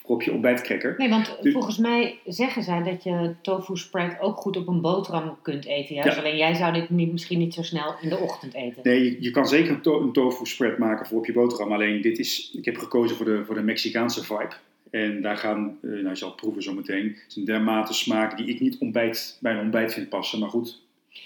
op 0.09 0.23
je 0.23 0.33
ontbijtcracker. 0.33 0.95
Nee, 0.99 1.09
want 1.09 1.37
Dus- 1.43 1.53
volgens 1.53 1.79
mij 1.79 2.19
zeggen 2.27 2.63
zij 2.63 2.83
dat 2.83 3.03
je 3.03 3.35
tofu 3.43 3.77
spread 3.77 4.21
ook 4.21 4.37
goed 4.37 4.57
op 4.57 4.69
een 4.69 4.81
boterham 4.81 5.39
kunt 5.43 5.65
eten. 5.65 5.95
Juist. 5.95 6.15
Ja. 6.17 6.23
Alleen 6.23 6.37
jij 6.37 6.55
zou 6.55 6.73
dit 6.73 6.91
niet, 6.91 7.13
misschien 7.13 7.39
niet 7.39 7.55
zo 7.55 7.63
snel 7.63 7.95
in 8.01 8.09
de 8.09 8.19
ochtend 8.19 8.55
eten. 8.55 8.81
Nee, 8.83 9.05
je, 9.05 9.17
je 9.21 9.31
kan 9.31 9.47
zeker 9.49 9.71
een, 9.73 9.81
to- 9.81 10.01
een 10.01 10.13
tofu 10.13 10.47
spread 10.47 10.79
maken 10.79 11.07
voor 11.07 11.19
op 11.19 11.27
je 11.27 11.33
boterham. 11.33 11.73
Alleen 11.73 12.01
dit 12.01 12.19
is, 12.19 12.55
ik 12.59 12.65
heb 12.65 12.77
gekozen 12.77 13.17
voor 13.17 13.27
de, 13.27 13.43
voor 13.45 13.55
de 13.55 13.63
Mexicaanse 13.63 14.25
vibe. 14.25 14.53
En 14.91 15.23
daar 15.23 15.37
gaan, 15.37 15.79
eh, 15.83 15.91
nou 15.91 16.09
je 16.09 16.15
zal 16.17 16.29
het 16.29 16.37
proeven 16.37 16.63
zometeen, 16.63 17.05
het 17.07 17.25
is 17.29 17.37
een 17.37 17.45
dermate 17.45 17.93
smaak 17.93 18.37
die 18.37 18.47
ik 18.47 18.61
niet 18.61 18.77
ontbijt, 18.79 19.39
bij 19.41 19.53
een 19.53 19.61
ontbijt 19.61 19.93
vind 19.95 20.09
passen. 20.09 20.39
Maar 20.39 20.49
goed, 20.49 20.81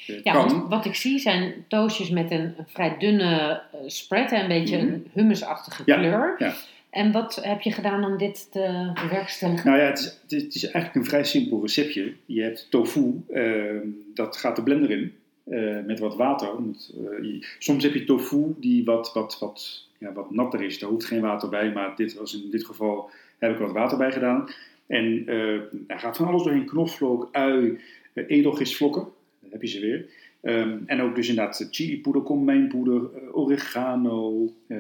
eh, 0.07 0.23
Ja, 0.23 0.33
want 0.35 0.69
wat 0.69 0.85
ik 0.85 0.95
zie 0.95 1.19
zijn 1.19 1.65
toastjes 1.69 2.11
met 2.11 2.31
een, 2.31 2.55
vrij 2.67 2.97
dunne 2.99 3.63
eh, 3.73 3.79
spread 3.87 4.33
en 4.33 4.41
een 4.43 4.49
beetje 4.49 4.77
Mhm. 4.77 4.87
een 4.93 5.07
hummusachtige 5.13 5.83
Ja, 5.87 5.97
kleur. 5.97 6.35
ja. 6.39 6.53
En 6.93 7.13
wat 7.13 7.39
heb 7.43 7.61
je 7.61 7.73
gedaan 7.73 8.05
om 8.05 8.19
dit 8.19 8.53
te 8.53 8.91
bewerkstelligen? 9.03 9.71
Nou 9.71 9.81
ja, 9.83 9.87
het 9.87 9.99
is, 10.29 10.43
het 10.43 10.55
is, 10.55 10.65
eigenlijk 10.65 10.95
een 10.95 11.11
vrij 11.11 11.25
simpel 11.25 11.61
receptje. 11.61 12.13
Je 12.27 12.43
hebt 12.43 12.67
tofu, 12.71 13.23
eh, 13.33 13.77
dat 14.15 14.37
gaat 14.37 14.57
de 14.57 14.63
blender 14.63 14.91
in 14.91 15.13
eh, 15.45 15.85
met 15.87 15.99
wat 15.99 16.17
water. 16.17 16.49
Eh, 16.49 17.43
soms 17.59 17.83
heb 17.83 17.95
je 17.95 18.05
tofu 18.05 18.55
die 18.57 18.85
wat, 18.85 19.13
wat, 19.13 19.39
wat, 19.39 19.89
ja, 19.99 20.13
wat 20.13 20.31
natter 20.31 20.63
is. 20.63 20.79
Daar 20.79 20.91
hoeft 20.91 21.05
geen 21.05 21.21
water 21.21 21.49
bij, 21.49 21.73
maar 21.73 21.97
dit 21.97 22.15
was 22.15 22.35
in 22.35 22.51
dit 22.51 22.67
geval 22.67 23.11
heb 23.39 23.53
ik 23.53 23.59
wat 23.59 23.73
water 23.73 23.99
bij 23.99 24.13
gedaan. 24.13 24.49
En 24.87 25.23
eh 25.27 25.55
er 25.87 25.99
gaat 25.99 26.17
van 26.17 26.27
alles 26.27 26.43
doorheen. 26.43 26.65
Knoflook, 26.65 27.29
ui, 27.33 27.79
eh, 28.13 28.25
edelgistvlokken. 28.27 29.03
Daar 29.41 29.51
heb 29.51 29.63
je 29.63 29.69
ze 29.69 29.81
weer. 29.81 30.07
Ehm, 30.43 30.79
en 30.87 31.01
ook 31.01 31.15
dus 31.15 31.29
inderdaad 31.29 31.69
chilipoeder, 31.71 32.23
komijnpoeder, 32.23 33.15
eh, 33.15 33.37
oregano 33.37 34.53
eh, 34.67 34.79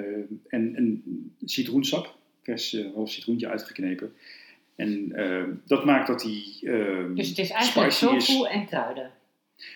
en, 0.49 0.77
en 0.77 1.03
citroensap. 1.45 2.15
Vers 2.43 2.73
eh, 2.75 2.95
half 2.95 3.11
citroentje 3.11 3.49
uitgeknepen. 3.49 4.13
En 4.77 5.13
eh, 5.13 5.45
dat 5.67 5.85
maakt 5.85 6.07
dat 6.07 6.21
die 6.21 6.59
ehm, 6.63 7.15
Dus 7.15 7.29
het 7.29 7.39
is 7.39 7.51
eigenlijk 7.51 7.91
tofu 7.93 8.45
en 8.49 8.67
kruiden. 8.67 9.11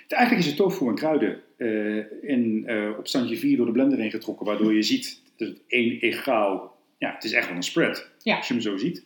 Eigenlijk 0.08 0.40
is 0.42 0.46
het 0.46 0.56
tofu 0.56 0.88
en 0.88 0.94
kruiden 0.94 1.42
eh 1.56 1.96
in, 2.30 2.62
eh, 2.66 2.98
op 2.98 3.06
standje 3.08 3.36
4 3.36 3.56
door 3.56 3.66
de 3.66 3.72
blender 3.72 3.98
heen 3.98 4.10
getrokken, 4.10 4.46
waardoor 4.46 4.74
je 4.74 4.82
ziet 4.82 5.20
dat 5.36 5.48
het 5.48 5.60
één 5.66 6.00
egaal, 6.00 6.76
ja, 6.98 7.14
het 7.14 7.24
is 7.24 7.32
echt 7.32 7.46
wel 7.46 7.56
een 7.56 7.62
spread, 7.62 8.10
Ja. 8.22 8.36
als 8.36 8.46
je 8.48 8.52
hem 8.54 8.62
zo 8.62 8.76
ziet. 8.76 9.04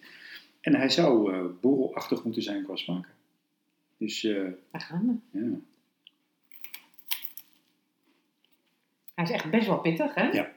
En 0.60 0.74
hij 0.74 0.88
zou 0.88 1.32
eh 1.32 1.44
borrelachtig 1.60 2.24
moeten 2.24 2.42
zijn 2.42 2.64
qua 2.64 2.76
smaak. 2.76 3.06
Dus 3.98 4.24
eh, 4.24 4.34
Daar 4.70 4.80
gaan 4.80 5.20
we. 5.30 5.38
ja. 5.40 5.58
Hij 9.20 9.28
is 9.28 9.34
echt 9.34 9.50
best 9.50 9.66
wel 9.66 9.78
pittig, 9.78 10.14
hè? 10.14 10.22
Ja. 10.22 10.50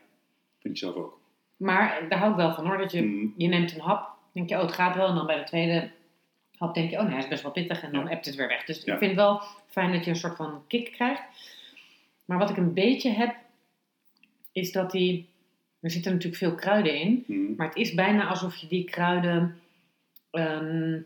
vind 0.60 0.74
ik 0.74 0.78
zelf 0.78 0.96
ook. 0.96 1.20
Maar 1.58 2.06
daar 2.10 2.20
hou 2.20 2.32
ik 2.32 2.38
wel 2.38 2.54
van 2.54 2.66
hoor. 2.66 2.78
Dat 2.78 2.92
je, 2.92 3.02
Mm. 3.02 3.34
je 3.38 3.48
neemt 3.48 3.74
een 3.76 3.82
hap, 3.82 4.10
denk 4.32 4.50
je, 4.50 4.56
oh 4.56 4.62
het 4.62 4.72
gaat 4.72 4.96
wel. 4.96 5.08
En 5.08 5.16
dan 5.16 5.26
bij 5.26 5.38
de 5.38 5.44
tweede 5.44 5.92
hap 6.58 6.74
denk 6.74 6.90
je, 6.90 6.98
oh 6.98 7.02
nee, 7.04 7.12
hij 7.12 7.22
is 7.24 7.28
best 7.28 7.44
wel 7.44 7.52
pittig. 7.52 7.84
En 7.84 7.92
dan 7.92 8.04
Ja. 8.04 8.10
hebt 8.10 8.26
het 8.26 8.36
weer 8.36 8.48
weg. 8.48 8.64
Dus 8.66 8.84
Ja. 8.84 8.94
ik 8.94 9.00
vind 9.00 9.12
het 9.12 9.20
wel 9.20 9.42
fijn 9.68 9.92
dat 9.92 10.04
je 10.04 10.10
een 10.10 10.16
soort 10.16 10.36
van 10.36 10.64
kick 10.68 10.92
krijgt. 10.92 11.22
Maar 12.26 12.38
wat 12.38 12.50
ik 12.50 12.58
een 12.58 12.74
beetje 12.74 13.10
heb, 13.10 13.36
is 14.52 14.72
dat 14.72 14.92
die... 14.92 15.30
Er 15.80 15.92
zitten 15.92 16.12
natuurlijk 16.12 16.42
veel 16.42 16.56
kruiden 16.56 16.96
in. 17.00 17.24
Mm. 17.28 17.54
Maar 17.58 17.68
het 17.68 17.76
is 17.76 17.94
bijna 17.94 18.28
alsof 18.28 18.56
je 18.56 18.68
die 18.68 18.84
kruiden... 18.84 19.60
ehm, 20.32 21.00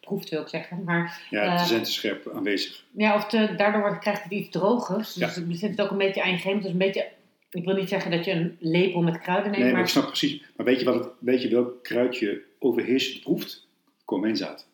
proeft 0.00 0.28
wil 0.28 0.40
ik 0.40 0.48
zeggen. 0.48 0.84
Maar 0.84 1.26
Ja, 1.30 1.42
Eh, 1.42 1.60
ze 1.60 1.66
zijn 1.66 1.82
te 1.82 1.90
scherp 1.92 2.30
aanwezig. 2.34 2.84
ja, 2.90 3.14
of 3.14 3.26
te, 3.26 3.54
daardoor 3.56 3.80
wordt- 3.80 3.98
krijgt 3.98 4.22
het 4.22 4.32
iets 4.32 4.48
drogers. 4.50 5.12
Dus 5.14 5.34
Ja. 5.34 5.44
zit 5.54 5.70
het 5.70 5.80
ook 5.80 5.90
een 5.90 5.98
beetje 5.98 6.22
aan 6.22 6.30
je 6.30 6.36
gegeven. 6.36 6.62
Dus 6.62 6.70
een 6.70 6.78
beetje... 6.78 7.08
Ik 7.50 7.64
wil 7.64 7.74
niet 7.76 7.88
zeggen 7.88 8.10
dat 8.10 8.24
je 8.24 8.30
een 8.32 8.56
lepel 8.60 9.02
met 9.02 9.18
kruiden 9.18 9.50
neemt, 9.50 9.64
Nee, 9.64 9.72
maar 9.72 9.80
ik 9.82 9.86
snap 9.88 10.06
precies. 10.06 10.42
Maar 10.56 10.66
weet 10.66 10.78
je, 10.78 10.84
wat 10.84 10.94
het, 10.94 11.08
weet 11.18 11.42
je 11.42 11.48
welk 11.48 11.82
kruidje 11.84 12.42
overheersend 12.58 13.20
proeft? 13.22 13.66
Komijnzaad. 14.04 14.68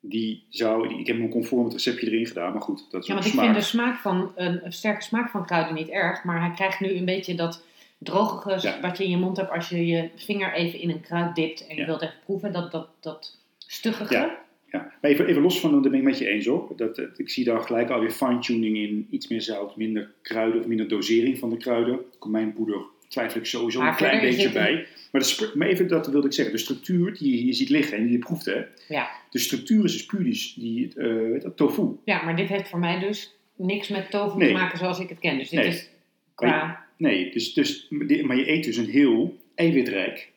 Die 0.00 0.46
zou, 0.48 0.88
die- 0.88 0.98
ik 0.98 1.06
heb 1.06 1.16
een 1.16 1.28
conform 1.28 1.64
het 1.64 1.72
receptje 1.72 2.06
erin 2.06 2.26
gedaan, 2.26 2.52
maar 2.52 2.62
goed, 2.62 2.86
dat 2.90 3.00
is 3.02 3.06
Ja, 3.08 3.14
want 3.14 3.26
ik 3.26 3.32
smaak. 3.32 3.44
vind 3.44 3.56
de 3.56 3.62
smaak 3.64 3.98
van 4.00 4.32
een, 4.36 4.64
een 4.64 4.72
sterke 4.72 5.02
smaak 5.02 5.30
van 5.30 5.46
kruiden 5.46 5.74
niet 5.74 5.88
erg, 5.88 6.24
maar 6.24 6.40
hij 6.40 6.50
krijgt 6.54 6.80
nu 6.80 6.90
een 6.96 7.04
beetje 7.04 7.34
dat 7.34 7.62
drogige 7.98 8.68
Ja. 8.68 8.80
wat 8.80 8.98
je 8.98 9.04
in 9.04 9.10
je 9.10 9.16
mond 9.16 9.36
hebt 9.36 9.50
als 9.50 9.68
je 9.68 9.86
je 9.86 10.08
vinger 10.16 10.52
even 10.52 10.78
in 10.80 10.90
een 10.90 11.00
kruid 11.00 11.34
dipt 11.34 11.66
en 11.66 11.74
je 11.74 11.80
Ja. 11.80 11.86
wilt 11.86 12.02
even 12.02 12.14
proeven, 12.24 12.52
dat, 12.52 12.70
dat, 12.72 12.88
dat 13.00 13.38
stuggige. 13.72 14.14
Ja. 14.14 14.40
Ja, 14.70 14.92
maar 15.00 15.10
even, 15.10 15.26
even 15.26 15.42
los 15.42 15.60
van, 15.60 15.72
daar 15.72 15.80
ben 15.90 15.94
ik 15.94 16.02
met 16.02 16.18
je 16.18 16.28
eens 16.28 16.46
hoor. 16.46 16.72
Dat, 16.76 16.96
dat- 16.96 17.18
ik 17.18 17.30
zie 17.30 17.44
daar 17.44 17.60
gelijk 17.60 17.90
alweer 17.90 18.10
fine-tuning 18.10 18.76
in. 18.76 19.06
Iets 19.10 19.28
meer 19.28 19.42
zout, 19.42 19.76
minder 19.76 20.10
kruiden 20.22 20.60
of 20.60 20.66
minder 20.66 20.88
dosering 20.88 21.38
van 21.38 21.50
de 21.50 21.56
kruiden. 21.56 22.00
Komijnpoeder 22.18 22.80
twijfel 23.08 23.40
ik 23.40 23.46
sowieso 23.46 23.78
Maar 23.78 23.88
een 23.88 23.96
klein 23.96 24.20
beetje 24.20 24.52
bij. 24.52 24.86
Maar, 25.12 25.20
de, 25.20 25.26
spr- 25.26 25.58
maar 25.58 25.68
even 25.68 25.88
dat 25.88 26.06
wilde 26.06 26.26
ik 26.26 26.32
zeggen. 26.32 26.54
De 26.54 26.60
structuur 26.60 27.14
die 27.18 27.30
je 27.36 27.42
hier 27.42 27.54
ziet 27.54 27.68
liggen 27.68 27.96
en 27.96 28.02
die 28.02 28.12
je 28.12 28.18
proeft 28.18 28.44
hè. 28.44 28.62
Ja. 28.88 29.10
De 29.30 29.38
structuur 29.38 29.84
is 29.84 29.92
dus 29.92 30.06
puur 30.06 30.24
die, 30.24 30.52
die 30.56 30.94
eh, 30.94 31.50
tofu. 31.56 31.82
Ja, 32.04 32.24
maar 32.24 32.36
dit 32.36 32.48
heeft 32.48 32.68
voor 32.68 32.78
mij 32.78 32.98
dus 33.00 33.34
niks 33.56 33.88
met 33.88 34.10
tofu 34.10 34.38
Nee. 34.38 34.46
te 34.48 34.54
maken 34.54 34.78
zoals 34.78 34.98
ik 35.00 35.08
het 35.08 35.18
ken. 35.18 35.38
Dus 35.38 35.48
dit 35.48 35.58
Nee. 35.60 35.68
is 35.68 35.90
qua... 36.34 36.84
Nee, 36.96 37.30
dus, 37.32 37.54
dus, 37.54 37.86
maar 38.22 38.36
je 38.36 38.50
eet 38.50 38.64
dus 38.64 38.76
een 38.76 38.88
heel 38.90 39.38
eiwitrijk 39.54 40.30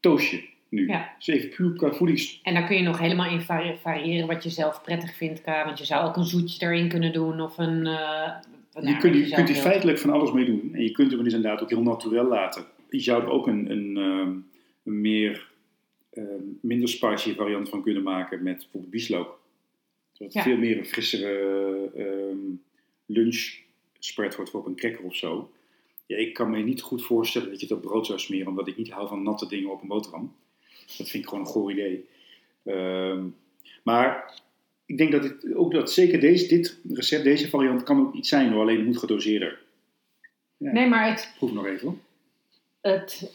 toastje 0.00 0.42
nu. 0.74 0.86
Ja. 0.88 1.12
Dus 1.18 1.26
even 1.26 1.48
puur 1.48 1.72
qua 1.72 1.92
voedings... 1.92 2.40
En 2.42 2.54
daar 2.54 2.66
kun 2.66 2.76
je 2.76 2.82
nog 2.82 2.98
helemaal 2.98 3.30
in 3.30 3.40
vari- 3.40 3.76
variëren 3.82 4.26
wat 4.26 4.42
je 4.42 4.50
zelf 4.50 4.82
prettig 4.82 5.14
vindt. 5.16 5.44
Want 5.44 5.78
je 5.78 5.84
zou 5.84 6.06
ook 6.06 6.16
een 6.16 6.24
zoetje 6.24 6.66
erin 6.66 6.88
kunnen 6.88 7.12
doen 7.12 7.40
of 7.40 7.58
een... 7.58 7.86
eh, 7.86 8.32
nou, 8.72 8.86
je 8.88 8.96
kunt, 8.96 9.14
je 9.28 9.34
kunt 9.34 9.48
wilt. 9.48 9.60
feitelijk 9.60 9.98
van 9.98 10.10
alles 10.10 10.32
mee 10.32 10.44
doen. 10.44 10.70
En 10.74 10.82
je 10.82 10.90
kunt 10.92 11.10
hem 11.12 11.24
dus 11.24 11.32
inderdaad 11.32 11.62
ook 11.62 11.70
heel 11.70 11.82
natuurlijk 11.82 12.28
laten. 12.28 12.64
Je 12.90 13.00
zou 13.00 13.22
er 13.22 13.28
ook 13.30 13.46
een, 13.46 13.70
een, 13.70 13.96
ehm, 13.96 14.30
een 14.84 15.00
meer, 15.00 15.48
ehm, 16.10 16.24
minder 16.60 16.88
spicy 16.88 17.34
variant 17.34 17.68
van 17.68 17.82
kunnen 17.82 18.02
maken 18.02 18.42
met 18.42 18.56
bijvoorbeeld 18.56 18.90
bieslook. 18.92 19.40
Zodat 20.12 20.34
het 20.34 20.44
Ja. 20.44 20.50
veel 20.50 20.58
meer 20.60 20.78
een 20.78 20.86
frissere 20.86 21.90
ehm 21.96 22.36
lunch 23.06 23.54
spread 23.98 24.36
wordt 24.36 24.50
voor 24.50 24.60
op 24.60 24.66
een 24.66 24.76
cracker 24.76 25.04
of 25.04 25.16
zo. 25.16 25.50
Ja, 26.06 26.16
ik 26.16 26.34
kan 26.34 26.50
me 26.50 26.58
niet 26.58 26.82
goed 26.82 27.04
voorstellen 27.04 27.50
dat 27.50 27.60
je 27.60 27.74
op 27.74 27.82
brood 27.82 28.06
zou 28.06 28.18
smeren, 28.18 28.46
omdat 28.48 28.68
ik 28.68 28.76
niet 28.76 28.90
hou 28.90 29.08
van 29.08 29.22
natte 29.22 29.48
dingen 29.48 29.70
op 29.70 29.82
een 29.82 29.88
boterham. 29.88 30.34
Dat 30.86 31.08
vind 31.08 31.22
ik 31.24 31.28
gewoon 31.28 31.44
een 31.44 31.50
goor 31.50 31.70
idee. 31.72 32.08
Ehm, 32.64 33.26
maar 33.82 34.40
ik 34.86 34.98
denk 34.98 35.12
dat 35.12 35.22
het, 35.24 35.54
ook 35.54 35.72
dat 35.72 35.92
zeker 35.92 36.20
deze, 36.20 36.46
dit 36.48 36.78
recept, 36.88 37.24
deze 37.24 37.48
variant, 37.48 37.82
kan 37.82 38.00
ook 38.00 38.14
iets 38.14 38.28
zijn 38.28 38.52
hoor, 38.52 38.60
alleen 38.60 38.76
het 38.76 38.86
moet 38.86 38.98
gedoseerder. 38.98 39.62
Ja. 40.56 40.72
Nee, 40.72 40.88
maar 40.88 41.08
het, 41.10 41.32
Proef 41.36 41.52
nog 41.52 41.66
even. 41.66 41.86
hoor. 41.88 41.96
het 42.80 43.32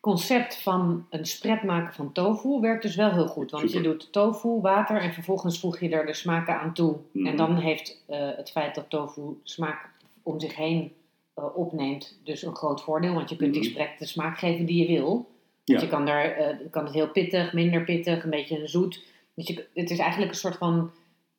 concept 0.00 0.62
van 0.62 1.06
een 1.10 1.26
spread 1.26 1.62
maken 1.62 1.94
van 1.94 2.12
tofu 2.12 2.60
werkt 2.60 2.82
dus 2.82 2.96
wel 2.96 3.10
heel 3.12 3.26
goed. 3.26 3.50
Want 3.50 3.70
Super. 3.70 3.82
je 3.82 3.88
doet 3.88 4.12
tofu, 4.12 4.48
water 4.48 4.96
en 5.00 5.12
vervolgens 5.12 5.60
voeg 5.60 5.80
je 5.80 5.88
er 5.88 6.06
de 6.06 6.14
smaken 6.14 6.60
aan 6.60 6.74
toe. 6.74 6.96
Mhm. 7.12 7.26
En 7.26 7.36
dan 7.36 7.56
heeft 7.56 8.02
eh, 8.06 8.30
het 8.36 8.50
feit 8.50 8.74
dat 8.74 8.90
tofu 8.90 9.22
smaak 9.42 9.90
om 10.22 10.40
zich 10.40 10.56
heen 10.56 10.92
eh, 11.34 11.56
opneemt 11.56 12.20
dus 12.24 12.42
een 12.42 12.56
groot 12.56 12.82
voordeel. 12.82 13.14
Want 13.14 13.30
je 13.30 13.36
kunt 13.36 13.52
die 13.52 13.62
Mhm. 13.62 13.70
spread 13.70 13.98
de 13.98 14.06
smaak 14.06 14.38
geven 14.38 14.64
die 14.66 14.86
je 14.88 14.98
wil. 15.00 15.30
Ja. 15.64 15.80
Je 15.80 15.88
kan, 15.88 16.06
daar, 16.06 16.24
eh, 16.24 16.56
kan 16.70 16.84
het 16.84 16.94
heel 16.94 17.08
pittig, 17.08 17.52
minder 17.52 17.84
pittig, 17.84 18.24
een 18.24 18.30
beetje 18.30 18.66
zoet. 18.66 19.02
Dus 19.34 19.46
je, 19.46 19.66
het 19.74 19.90
is 19.90 19.98
eigenlijk 19.98 20.30
een 20.32 20.38
soort 20.38 20.56
van 20.56 20.90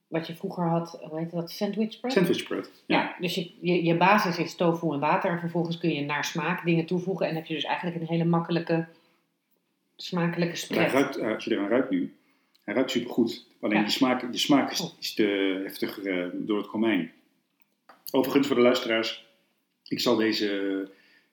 wat 0.08 0.28
je 0.28 0.36
vroeger 0.36 0.64
had, 0.64 1.00
hoe 1.10 1.20
heet 1.20 1.32
dat, 1.32 1.52
sandwich 1.52 1.94
spread? 1.94 2.14
Sandwich 2.14 2.38
spread. 2.40 2.70
Ja, 2.86 3.16
dus 3.20 3.36
je, 3.36 3.52
je, 3.62 3.84
je 3.84 3.96
basis 3.98 4.38
is 4.38 4.56
tofu 4.56 4.92
en 4.92 5.00
water. 5.00 5.32
En 5.32 5.40
vervolgens 5.40 5.78
kun 5.78 5.94
je 5.94 6.02
naar 6.02 6.26
smaak 6.26 6.66
dingen 6.66 6.86
toevoegen. 6.86 7.28
En 7.28 7.36
heb 7.36 7.46
je 7.46 7.54
dus 7.54 7.64
eigenlijk 7.64 8.02
een 8.02 8.08
hele 8.08 8.24
makkelijke, 8.26 8.86
smakelijke 9.96 10.46
Hij 10.48 10.56
spread. 10.56 10.92
ruikt, 10.92 11.18
eh, 11.18 11.34
als 11.34 11.44
je 11.44 11.52
eraan 11.52 11.68
ruikt 11.70 11.90
nu, 11.90 12.16
hij 12.64 12.74
ruikt 12.74 12.92
supergoed. 12.92 13.46
Alleen 13.62 13.78
Ja. 13.78 13.84
die 13.84 13.92
smaak, 13.92 14.32
die 14.32 14.40
smaak 14.40 14.72
is, 14.72 14.82
Oh. 14.82 14.92
is 15.00 15.14
te 15.14 15.60
heftig 15.64 16.00
eh, 16.00 16.26
door 16.34 16.58
het 16.58 16.68
komijn. 16.68 17.12
Overigens 18.12 18.48
voor 18.48 18.56
de 18.56 18.62
luisteraars, 18.62 19.26
ik 19.88 20.00
zal 20.00 20.16
deze 20.16 20.46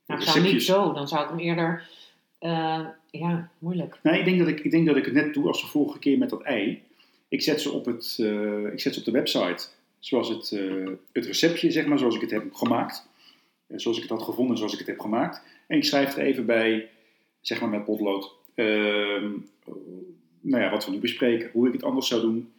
Nou, 0.07 0.21
ik 0.21 0.27
zou 0.29 0.41
niet 0.41 0.53
receptjes... 0.53 0.65
zo, 0.65 0.93
dan 0.93 1.09
zou 1.09 1.23
ik 1.23 1.29
hem 1.29 1.39
eerder... 1.39 1.89
eh, 2.41 2.87
ja, 3.11 3.51
moeilijk. 3.59 3.99
Nou, 4.03 4.19
ik 4.19 4.25
denk, 4.25 4.39
dat 4.39 4.49
ik, 4.49 4.61
ik 4.61 4.71
denk 4.71 4.87
dat 4.87 4.97
ik 4.97 5.05
het 5.05 5.15
net 5.15 5.35
doe 5.35 5.47
als 5.47 5.61
de 5.61 5.67
vorige 5.67 5.99
keer 5.99 6.19
met 6.19 6.31
dat 6.31 6.43
ei. 6.43 6.83
Ik 7.29 7.43
zet 7.43 7.61
ze 7.61 7.71
op, 7.71 7.85
het, 7.85 8.17
eh, 8.21 8.73
ik 8.73 8.81
zet 8.81 8.95
ze 8.95 8.99
op 8.99 9.05
de 9.05 9.11
website 9.11 9.69
zoals 9.99 10.29
het, 10.29 10.53
eh, 10.53 10.89
het 11.13 11.27
receptje, 11.27 11.71
zeg 11.71 11.87
maar, 11.87 11.99
zoals 11.99 12.15
ik 12.15 12.21
het 12.21 12.31
heb 12.31 12.55
gemaakt. 12.55 13.09
Zoals 13.69 13.97
ik 13.97 14.03
het 14.03 14.13
had 14.13 14.23
gevonden, 14.23 14.57
zoals 14.57 14.73
ik 14.73 14.79
het 14.79 14.87
heb 14.87 15.01
gemaakt. 15.01 15.43
En 15.67 15.77
ik 15.77 15.85
schrijf 15.85 16.17
er 16.17 16.23
even 16.23 16.47
bij, 16.47 16.89
zeg 17.41 17.61
maar 17.61 17.69
met 17.69 17.85
potlood, 17.85 18.35
ehm, 18.55 19.31
nou 20.41 20.63
ja, 20.63 20.71
wat 20.71 20.85
we 20.85 20.91
nu 20.91 20.99
bespreken, 20.99 21.51
hoe 21.53 21.67
ik 21.67 21.73
het 21.73 21.83
anders 21.83 22.09
zou 22.09 22.21
doen 22.21 22.53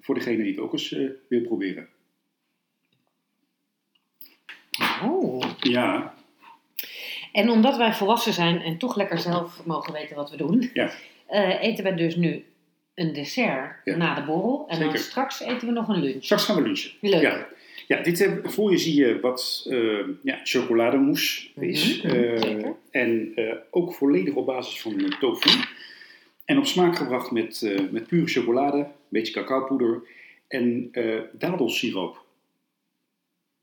voor 0.00 0.14
degene 0.14 0.42
die 0.42 0.52
het 0.52 0.60
ook 0.60 0.72
eens 0.72 0.96
wil 1.28 1.40
proberen. 1.40 1.88
Oh. 5.02 5.44
Ja, 5.60 6.14
En 7.32 7.50
omdat 7.50 7.76
wij 7.76 7.94
volwassen 7.94 8.32
zijn 8.32 8.60
en 8.62 8.78
toch 8.78 8.96
lekker 8.96 9.18
zelf 9.18 9.62
mogen 9.66 9.92
weten 9.92 10.16
wat 10.16 10.30
we 10.30 10.36
doen... 10.36 10.70
Ja. 10.72 10.90
eh, 11.26 11.62
eten 11.62 11.84
we 11.84 11.94
dus 11.94 12.16
nu 12.16 12.44
een 12.94 13.12
dessert 13.12 13.76
Ja. 13.84 13.96
na 13.96 14.14
de 14.14 14.22
borrel. 14.22 14.64
En 14.68 14.80
dan 14.80 14.98
straks 14.98 15.40
eten 15.40 15.66
we 15.68 15.72
nog 15.72 15.88
een 15.88 16.02
lunch. 16.02 16.24
straks 16.24 16.44
gaan 16.44 16.56
we 16.56 16.62
lunchen. 16.62 16.90
Leuk. 17.00 17.20
Ja, 17.22 17.46
ja 17.86 18.02
dit, 18.02 18.20
eh, 18.20 18.32
voor 18.42 18.70
je 18.70 18.76
zie 18.78 18.94
je 18.94 19.20
wat 19.20 19.66
eh, 19.70 19.98
ja, 20.22 20.40
chocolademousse 20.44 21.48
is. 21.60 22.02
Mhm, 22.02 22.70
en 22.90 23.34
ook 23.70 23.94
volledig 23.94 24.34
op 24.34 24.46
basis 24.46 24.80
van 24.80 25.14
tofu. 25.20 25.50
En 26.44 26.58
op 26.58 26.66
smaak 26.66 26.96
gebracht 26.96 27.30
met, 27.30 27.74
met 27.90 28.06
pure 28.06 28.26
chocolade, 28.26 28.76
een 28.76 28.86
beetje 29.08 29.32
cacaopoeder 29.32 30.02
en 30.48 30.88
eh 30.92 31.20
dadelsiroop. 31.32 32.24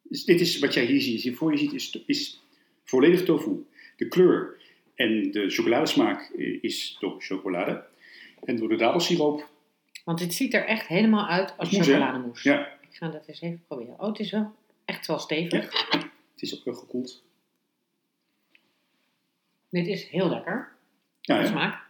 Dus 0.04 0.26
dit 0.26 0.42
is 0.42 0.60
wat 0.60 0.74
jij 0.74 0.86
hier 0.86 1.02
ziet, 1.02 1.22
hier 1.22 1.36
voor 1.36 1.52
je 1.52 1.58
ziet, 1.58 1.74
is, 1.74 2.04
is 2.06 2.39
volledig 2.90 3.24
tofu. 3.26 3.66
De 3.96 4.08
kleur 4.08 4.62
en 4.96 5.32
de 5.32 5.50
chocoladesmaak 5.50 6.32
eh, 6.38 6.64
is 6.64 6.98
door 7.00 7.22
chocolade. 7.22 7.86
En 8.44 8.56
door 8.56 8.70
de 8.70 8.76
dadelsiroop, 8.76 9.50
Want 10.04 10.20
dit 10.20 10.34
ziet 10.34 10.54
er 10.54 10.66
echt 10.66 10.88
helemaal 10.88 11.28
uit 11.28 11.54
als 11.58 11.70
chocolademousse. 11.70 12.50
ja, 12.50 12.68
Ik 12.82 12.96
ga 12.96 13.08
dat 13.10 13.28
eens 13.28 13.42
even 13.42 13.64
proberen. 13.68 14.00
Oh, 14.00 14.08
het 14.08 14.20
is 14.20 14.32
wel 14.32 14.56
echt 14.86 15.08
wel 15.08 15.20
stevig. 15.20 15.88
het 16.34 16.42
is 16.42 16.58
ook 16.58 16.66
wel 16.66 16.74
gekoeld. 16.74 17.24
Dit 19.70 19.88
is 19.88 20.08
heel 20.08 20.30
lekker. 20.30 20.72
Ja, 21.22 21.46
smaak. 21.46 21.88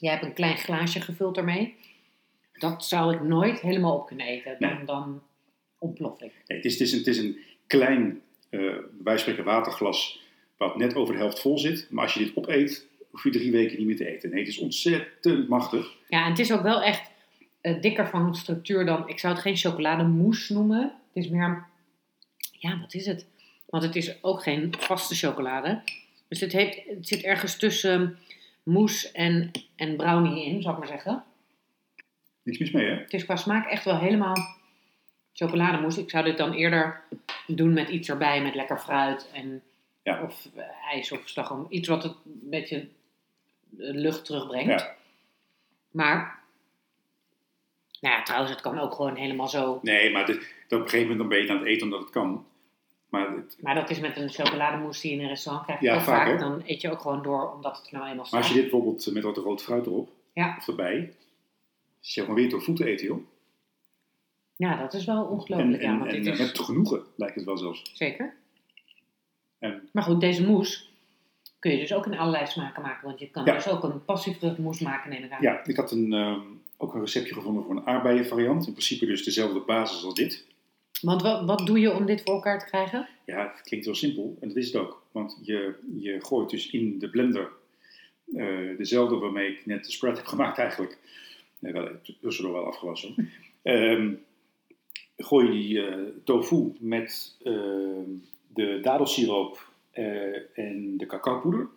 Jij 0.00 0.12
hebt 0.12 0.24
een 0.24 0.32
klein 0.34 0.56
glaasje 0.56 1.00
gevuld 1.00 1.36
ermee. 1.36 1.74
Dat 2.52 2.84
zou 2.84 3.14
ik 3.14 3.22
nooit 3.22 3.60
helemaal 3.60 3.96
op 3.98 4.06
kunnen 4.06 4.26
eten. 4.26 4.56
Dan, 4.58 4.74
Nee. 4.76 4.84
dan 4.84 5.22
ontplof 5.78 6.22
ik. 6.22 6.32
Nee, 6.46 6.58
het, 6.58 6.64
is, 6.66 6.72
het, 6.72 6.80
is 6.82 6.92
een, 6.92 6.98
het 6.98 7.06
is 7.06 7.18
een 7.18 7.38
klein, 7.66 8.22
eh 8.58 8.76
van 9.04 9.18
spreken, 9.18 9.44
waterglas 9.44 10.22
wat 10.56 10.76
net 10.76 10.94
over 10.94 11.14
de 11.14 11.20
helft 11.20 11.40
vol 11.40 11.58
zit. 11.58 11.86
Maar 11.90 12.04
als 12.04 12.14
je 12.14 12.24
dit 12.24 12.36
opeet, 12.36 12.86
hoef 13.10 13.24
je 13.24 13.30
drie 13.30 13.52
weken 13.52 13.78
niet 13.78 13.86
meer 13.86 13.96
te 13.96 14.06
eten. 14.06 14.30
Nee, 14.30 14.38
het 14.38 14.48
is 14.48 14.58
ontzettend 14.58 15.48
machtig. 15.48 15.92
Ja, 16.08 16.24
en 16.24 16.30
het 16.30 16.38
is 16.38 16.52
ook 16.52 16.62
wel 16.62 16.82
echt 16.82 17.10
eh, 17.60 17.80
dikker 17.80 18.08
van 18.08 18.34
structuur 18.34 18.86
dan... 18.86 19.08
Ik 19.08 19.18
zou 19.18 19.32
het 19.32 19.42
geen 19.42 19.56
chocolademousse 19.56 20.52
noemen. 20.52 20.82
Het 21.12 21.24
is 21.24 21.30
meer... 21.30 21.66
Ja, 22.52 22.80
wat 22.80 22.94
is 22.94 23.06
het? 23.06 23.26
Want 23.66 23.82
het 23.82 23.96
is 23.96 24.22
ook 24.22 24.42
geen 24.42 24.74
vaste 24.78 25.14
chocolade. 25.14 25.82
Dus 26.28 26.40
het, 26.40 26.52
heeft, 26.52 26.80
het 26.86 27.08
zit 27.08 27.22
ergens 27.22 27.56
tussen 27.56 28.18
mousse 28.62 29.12
en, 29.12 29.50
en 29.76 29.96
brownie 29.96 30.44
in, 30.44 30.62
zou 30.62 30.74
ik 30.74 30.80
maar 30.80 30.88
zeggen. 30.88 31.24
Niks 32.42 32.58
mis 32.58 32.70
mee, 32.70 32.86
hè? 32.86 32.94
Het 32.94 33.12
is 33.12 33.24
qua 33.24 33.36
smaak 33.36 33.66
echt 33.66 33.84
wel 33.84 33.98
helemaal 33.98 34.36
chocolademousse. 35.34 36.00
Ik 36.00 36.10
zou 36.10 36.24
dit 36.24 36.38
dan 36.38 36.52
eerder 36.52 37.02
doen 37.46 37.72
met 37.72 37.88
iets 37.88 38.08
erbij, 38.08 38.42
met 38.42 38.54
lekker 38.54 38.78
fruit 38.78 39.30
en, 39.32 39.62
Ja. 40.02 40.22
of 40.22 40.48
eh, 40.56 40.64
ijs 40.92 41.12
of 41.12 41.20
slagroom. 41.24 41.66
Iets 41.68 41.88
wat 41.88 42.02
het 42.02 42.12
een 42.24 42.40
beetje 42.50 42.76
eh, 42.76 42.86
lucht 43.94 44.24
terugbrengt. 44.24 44.80
Ja. 44.80 44.94
Maar, 45.90 46.42
nou 48.00 48.14
ja, 48.14 48.22
trouwens, 48.22 48.52
het 48.52 48.60
kan 48.62 48.78
ook 48.78 48.94
gewoon 48.94 49.16
helemaal 49.16 49.48
zo. 49.48 49.78
Nee, 49.82 50.12
maar 50.12 50.22
op 50.22 50.28
een 50.28 50.40
gegeven 50.68 51.00
moment 51.00 51.18
dan 51.18 51.28
ben 51.28 51.42
je 51.42 51.50
aan 51.50 51.58
het 51.58 51.66
eten 51.66 51.82
omdat 51.86 52.00
het 52.00 52.10
kan. 52.10 52.46
Maar, 53.08 53.30
het- 53.30 53.56
Maar 53.60 53.74
dat 53.74 53.90
is 53.90 54.00
met 54.00 54.16
een 54.16 54.28
chocolademousse 54.30 55.02
die 55.02 55.10
je 55.10 55.16
in 55.16 55.22
een 55.22 55.28
restaurant 55.30 55.64
krijgt. 55.66 55.82
Ja, 55.82 56.00
vaak, 56.00 56.26
vaak. 56.28 56.38
Dan 56.40 56.62
eet 56.66 56.80
je 56.80 56.90
ook 56.90 57.00
gewoon 57.00 57.22
door, 57.22 57.52
omdat 57.52 57.76
het 57.76 57.90
nou 57.92 58.02
eenmaal 58.04 58.16
maar 58.16 58.26
staat. 58.26 58.40
als 58.40 58.48
je 58.48 58.54
dit 58.54 58.62
bijvoorbeeld 58.70 59.12
met 59.12 59.22
wat 59.22 59.36
rood 59.36 59.62
fruit 59.62 59.86
erop, 59.86 60.10
Ja. 60.32 60.54
of 60.58 60.68
erbij, 60.68 61.14
is 62.02 62.14
je 62.14 62.20
gewoon 62.20 62.36
weer 62.36 62.48
door 62.50 62.62
voeten 62.62 62.86
eten, 62.86 63.06
joh. 63.06 63.26
Ja, 64.56 64.76
dat 64.80 64.94
is 64.94 65.04
wel 65.04 65.24
En, 65.24 65.28
ongelooflijk. 65.30 65.82
ja, 65.82 65.88
en, 65.88 65.98
want 65.98 66.10
en 66.10 66.16
dit 66.22 66.26
eh, 66.26 66.32
is... 66.32 66.38
met 66.38 66.58
genoegen 66.58 67.02
lijkt 67.16 67.34
het 67.34 67.44
wel 67.44 67.56
zelfs. 67.56 67.90
Zeker. 67.94 68.34
En, 69.58 69.88
Maar 69.92 70.02
goed, 70.02 70.20
deze 70.20 70.46
mousse 70.46 70.84
kun 71.58 71.70
je 71.72 71.78
dus 71.78 71.92
ook 71.94 72.06
in 72.06 72.18
allerlei 72.18 72.46
smaken 72.46 72.82
maken. 72.82 73.06
Want 73.06 73.18
je 73.20 73.30
kan 73.30 73.44
Ja. 73.44 73.54
dus 73.54 73.68
ook 73.68 73.82
een 73.82 74.04
passievruchtmousse 74.04 74.84
maken, 74.84 75.10
neem 75.10 75.24
ik 75.24 75.30
aan. 75.30 75.42
ja, 75.42 75.64
ik 75.64 75.76
had 75.76 75.90
een, 75.92 76.12
ehm, 76.12 76.40
ook 76.76 76.94
een 76.94 77.00
receptje 77.00 77.34
gevonden 77.34 77.64
voor 77.64 77.76
een 77.76 77.86
aardbeienvariant. 77.86 78.66
In 78.66 78.72
principe 78.72 79.06
dus 79.06 79.24
dezelfde 79.24 79.60
basis 79.60 80.04
als 80.04 80.14
dit. 80.14 80.44
Want 81.00 81.22
wat, 81.22 81.44
wat 81.44 81.66
doe 81.66 81.78
je 81.80 81.92
om 81.92 82.06
dit 82.06 82.22
voor 82.22 82.34
elkaar 82.34 82.58
te 82.58 82.64
krijgen? 82.66 83.08
Ja, 83.26 83.52
het 83.54 83.62
klinkt 83.62 83.86
heel 83.86 83.94
simpel 83.94 84.36
en 84.40 84.48
dat 84.48 84.56
is 84.56 84.66
het 84.66 84.76
ook. 84.76 85.02
Want 85.12 85.38
je, 85.42 85.74
je 85.98 86.16
gooit 86.24 86.50
dus 86.50 86.70
in 86.70 86.98
de 86.98 87.08
blender 87.10 87.48
eh, 88.34 88.76
dezelfde 88.76 89.16
waarmee 89.16 89.48
ik 89.50 89.66
net 89.66 89.84
de 89.84 89.90
spread 89.92 90.16
heb 90.16 90.26
gemaakt 90.26 90.58
eigenlijk. 90.58 90.98
Nee, 91.58 91.72
wel, 91.72 91.88
tussendoor 92.20 92.52
wel 92.54 92.66
afgewassen. 92.66 93.14
hoor. 93.62 94.16
Gooi 95.16 95.46
je 95.46 95.52
die 95.52 95.86
eh, 95.86 95.98
tofu 96.24 96.72
met 96.78 97.36
ehm, 97.42 98.10
de 98.46 98.78
dadelsiroop 98.82 99.68
eh, 99.90 100.58
en 100.58 100.96
de 100.96 101.06
cacaopoeder. 101.06 101.68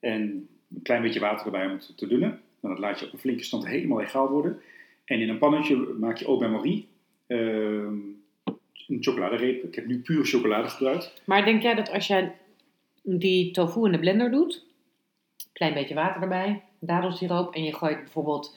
En 0.00 0.48
een 0.74 0.82
klein 0.82 1.02
beetje 1.02 1.20
water 1.20 1.46
erbij 1.46 1.66
om 1.66 1.72
het 1.72 1.92
te 1.96 2.06
dunnen. 2.06 2.40
Dan 2.60 2.78
laat 2.78 3.00
je 3.00 3.06
op 3.06 3.12
een 3.12 3.18
flinke 3.18 3.44
stand 3.44 3.66
helemaal 3.66 4.00
egaal 4.00 4.28
worden. 4.28 4.60
En 5.04 5.20
in 5.20 5.28
een 5.28 5.38
pannetje 5.38 5.76
maak 5.76 6.16
je 6.16 6.24
au 6.24 6.38
bain-marie. 6.38 6.88
ehm, 7.26 7.98
een 8.90 9.02
chocoladereep. 9.02 9.64
Ik 9.64 9.74
heb 9.74 9.86
nu 9.86 9.98
puur 9.98 10.24
chocolade 10.24 10.68
gebruikt. 10.68 11.22
Maar 11.24 11.44
denk 11.44 11.62
jij 11.62 11.74
dat 11.74 11.90
als 11.90 12.06
jij 12.06 12.34
die 13.02 13.50
tofu 13.50 13.84
in 13.84 13.92
de 13.92 13.98
blender 13.98 14.30
doet, 14.30 14.64
klein 15.52 15.74
beetje 15.74 15.94
water 15.94 16.22
erbij, 16.22 16.62
dadelsiroop 16.78 17.54
en 17.54 17.64
je 17.64 17.74
gooit 17.74 17.98
bijvoorbeeld 17.98 18.56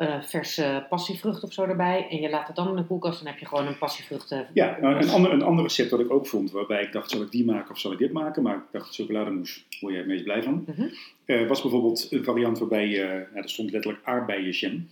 eh, 0.00 0.22
verse 0.22 0.86
passievrucht 0.88 1.42
of 1.42 1.52
zo 1.52 1.64
erbij 1.64 2.06
en 2.10 2.20
je 2.20 2.30
laat 2.30 2.46
het 2.46 2.56
dan 2.56 2.68
in 2.68 2.76
de 2.76 2.84
koelkast, 2.84 3.18
dan 3.18 3.32
heb 3.32 3.38
je 3.40 3.46
gewoon 3.46 3.66
een 3.66 3.78
passievruchten. 3.78 4.46
Ja, 4.52 4.78
nou, 4.80 5.02
een, 5.02 5.08
ander, 5.08 5.32
een 5.32 5.42
ander 5.42 5.64
recept 5.64 5.90
dat 5.90 6.00
ik 6.00 6.12
ook 6.12 6.26
vond, 6.26 6.50
waarbij 6.50 6.82
ik 6.82 6.92
dacht, 6.92 7.10
zal 7.10 7.22
ik 7.22 7.30
die 7.30 7.44
maken 7.44 7.70
of 7.70 7.78
zal 7.78 7.92
ik 7.92 7.98
dit 7.98 8.12
maken? 8.12 8.42
Maar 8.42 8.56
ik 8.56 8.62
dacht, 8.72 8.94
chocolademousse, 8.94 9.60
word 9.80 9.92
je 9.92 9.98
het 9.98 10.08
meest 10.08 10.24
blij 10.24 10.42
van. 10.42 10.64
Mhm. 10.66 10.88
Eh, 11.24 11.46
was 11.46 11.62
bijvoorbeeld 11.62 12.06
een 12.10 12.24
variant 12.24 12.58
waarbij 12.58 12.88
je, 12.88 13.26
nou, 13.32 13.42
er 13.42 13.48
stond 13.48 13.70
letterlijk 13.70 14.04
aardbeienjam. 14.04 14.88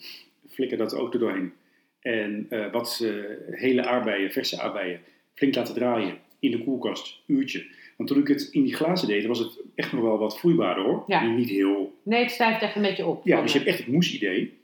Flikker 0.48 0.78
dat 0.78 0.94
ook 0.94 1.12
er 1.12 1.20
doorheen. 1.20 1.52
En 2.00 2.46
eh, 2.48 2.72
wat 2.72 3.00
eh, 3.02 3.11
hele 3.50 3.86
aardbeien, 3.86 4.32
verse 4.32 4.61
aardbeien, 4.61 5.00
flink 5.34 5.54
laten 5.54 5.74
draaien 5.74 6.18
in 6.38 6.50
de 6.50 6.64
koelkast, 6.64 7.20
uurtje. 7.26 7.66
Want 7.96 8.09
toen 8.09 8.18
ik 8.18 8.28
het 8.28 8.48
in 8.50 8.62
die 8.62 8.74
glazen 8.74 9.09
deed, 9.09 9.26
was 9.26 9.38
het 9.38 9.59
echt 9.74 9.92
nog 9.92 10.02
wel 10.02 10.18
wat 10.18 10.38
vloeibaarder 10.38 10.84
hoor. 10.84 11.04
Ja. 11.06 11.26
Niet 11.26 11.48
heel... 11.48 11.98
Nee, 12.02 12.22
het 12.22 12.30
stijft 12.30 12.62
echt 12.62 12.76
een 12.76 12.82
beetje 12.82 13.06
op. 13.06 13.24
Ja, 13.24 13.42
dus 13.42 13.52
je 13.52 13.59
hebt 13.59 13.70
echt 13.70 13.78
het 13.78 13.88
mousse-idee. 13.88 14.40
Ehm, 14.40 14.57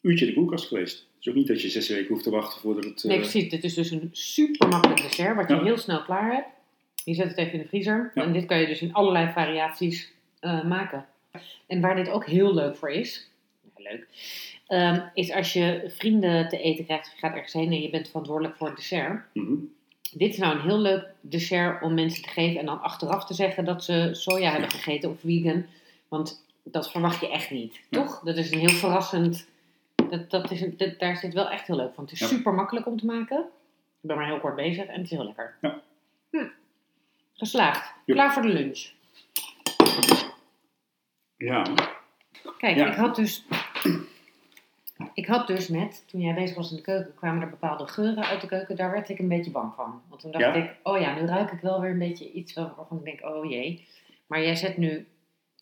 uurtje 0.00 0.26
in 0.26 0.30
de 0.30 0.34
koelkast 0.34 0.66
geweest. 0.68 0.98
Het 0.98 1.08
is 1.20 1.28
ook 1.28 1.34
niet 1.34 1.46
dat 1.48 1.62
je 1.62 1.68
zes 1.68 1.88
weken 1.88 2.08
hoeft 2.08 2.22
te 2.24 2.30
wachten 2.30 2.60
voordat 2.60 2.84
het... 2.84 3.04
Nee, 3.04 3.16
eh, 3.16 3.22
precies. 3.22 3.50
Dit 3.50 3.64
is 3.64 3.74
dus 3.74 3.90
een 3.90 4.08
super 4.12 4.68
makkelijk 4.68 5.00
dessert, 5.02 5.36
wat 5.36 5.48
je 5.48 5.54
Ja. 5.54 5.62
heel 5.62 5.78
snel 5.78 6.02
klaar 6.02 6.32
hebt. 6.32 6.48
Je 7.04 7.14
zet 7.14 7.28
het 7.28 7.36
even 7.36 7.52
in 7.52 7.58
de 7.58 7.68
vriezer. 7.68 8.10
Ja. 8.14 8.22
En 8.22 8.32
dit 8.32 8.46
kan 8.46 8.58
je 8.60 8.66
dus 8.66 8.82
in 8.82 8.92
allerlei 8.92 9.32
variaties 9.32 10.12
eh, 10.40 10.64
maken. 10.64 11.06
En 11.66 11.80
waar 11.80 11.96
dit 11.96 12.08
ook 12.10 12.26
heel 12.26 12.54
leuk 12.54 12.76
voor 12.76 12.90
is, 12.90 13.28
leuk. 13.76 14.06
Ehm, 14.66 15.00
is 15.14 15.32
als 15.32 15.52
je 15.52 15.84
vrienden 15.96 16.48
te 16.48 16.58
eten 16.60 16.84
krijgt, 16.84 17.10
je 17.12 17.18
gaat 17.18 17.34
ergens 17.34 17.52
heen 17.52 17.72
en 17.72 17.80
je 17.82 17.90
bent 17.90 18.08
verantwoordelijk 18.08 18.56
voor 18.56 18.66
het 18.66 18.76
dessert. 18.76 19.24
Mhm. 19.32 19.54
Dit 20.12 20.32
is 20.32 20.38
nou 20.38 20.54
een 20.54 20.62
heel 20.62 20.78
leuk 20.78 21.04
dessert 21.20 21.82
om 21.82 21.94
mensen 21.94 22.22
te 22.22 22.28
geven 22.28 22.60
en 22.60 22.66
dan 22.66 22.80
achteraf 22.82 23.26
te 23.26 23.34
zeggen 23.34 23.64
dat 23.64 23.84
ze 23.84 24.08
soja 24.12 24.50
hebben 24.50 24.70
gegeten 24.70 25.10
of 25.10 25.20
vegan. 25.20 25.66
Want 26.08 26.44
dat 26.64 26.90
verwacht 26.90 27.20
je 27.20 27.30
echt 27.30 27.50
niet, 27.50 27.80
Ja. 27.88 28.00
toch? 28.02 28.20
Dat 28.20 28.36
is 28.36 28.50
een 28.50 28.58
heel 28.58 28.68
verrassend. 28.68 29.48
Dat, 30.10 30.30
dat 30.30 30.50
is, 30.50 30.64
dat, 30.76 30.98
daar 30.98 31.16
zit 31.16 31.34
wel 31.34 31.48
echt 31.50 31.66
heel 31.66 31.76
leuk 31.76 31.94
van. 31.94 32.04
Het 32.04 32.12
is 32.12 32.18
Ja. 32.20 32.26
super 32.26 32.54
makkelijk 32.54 32.86
om 32.86 32.98
te 32.98 33.06
maken. 33.06 33.38
Ik 34.00 34.08
ben 34.08 34.16
maar 34.16 34.26
heel 34.26 34.40
kort 34.40 34.56
bezig 34.56 34.84
en 34.86 34.94
het 34.94 35.04
is 35.04 35.10
heel 35.10 35.24
lekker. 35.24 35.56
Ja. 35.60 35.80
Hm. 36.30 36.46
Geslaagd. 37.32 37.92
Klaar 38.06 38.32
voor 38.32 38.42
de 38.42 38.48
lunch. 38.48 38.90
Ja, 41.36 41.66
Kijk, 42.58 42.76
ik 42.76 42.94
had 42.94 43.16
dus. 43.16 43.44
Ik 45.14 45.26
had 45.26 45.46
dus 45.46 45.68
net, 45.68 46.04
toen 46.06 46.20
jij 46.20 46.34
bezig 46.34 46.56
was 46.56 46.70
in 46.70 46.76
de 46.76 46.82
keuken, 46.82 47.14
kwamen 47.14 47.42
er 47.42 47.50
bepaalde 47.50 47.86
geuren 47.86 48.24
uit 48.24 48.40
de 48.40 48.46
keuken. 48.46 48.76
Daar 48.76 48.90
werd 48.90 49.08
ik 49.08 49.18
een 49.18 49.28
beetje 49.28 49.50
bang 49.50 49.74
van. 49.74 50.02
Want 50.08 50.20
toen 50.20 50.30
dacht 50.30 50.56
ik, 50.56 50.70
oh 50.82 51.00
ja, 51.00 51.14
nu 51.14 51.26
ruik 51.26 51.50
ik 51.50 51.60
wel 51.60 51.80
weer 51.80 51.90
een 51.90 51.98
beetje 51.98 52.32
iets 52.32 52.54
waarvan 52.54 52.98
ik 52.98 53.04
denk, 53.04 53.34
oh 53.34 53.50
jee. 53.50 53.86
Maar 54.26 54.42
jij 54.42 54.54
zet 54.56 54.76
nu 54.76 55.06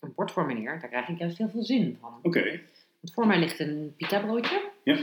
een 0.01 0.13
bord 0.15 0.31
voor 0.31 0.45
me 0.45 0.53
neer. 0.53 0.79
Daar 0.79 0.89
krijg 0.89 1.07
ik 1.07 1.17
juist 1.19 1.37
heel 1.37 1.49
veel 1.49 1.63
zin 1.63 1.97
van. 2.01 2.13
oké. 2.23 2.41
Want 2.99 3.13
voor 3.13 3.27
mij 3.27 3.39
ligt 3.39 3.59
een 3.59 3.93
pita 3.97 4.19
broodje. 4.19 4.61
Ja. 4.83 4.97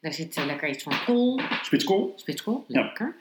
Daar 0.00 0.12
zit 0.12 0.36
eh, 0.36 0.46
lekker 0.46 0.68
iets 0.68 0.82
van 0.82 0.92
kool, 1.04 1.40
Spitskool? 1.62 2.12
spitskool, 2.16 2.64
Ja. 2.68 2.82
lekker. 2.82 3.16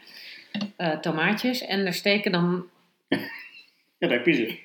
Eh, 0.75 0.99
tomaatjes 0.99 1.61
en 1.65 1.85
er 1.85 1.93
steken 1.93 2.31
dan 2.31 2.65
Ja, 3.97 4.07
daar 4.07 4.11
heb 4.11 4.25
je 4.25 4.33
ze. 4.33 4.57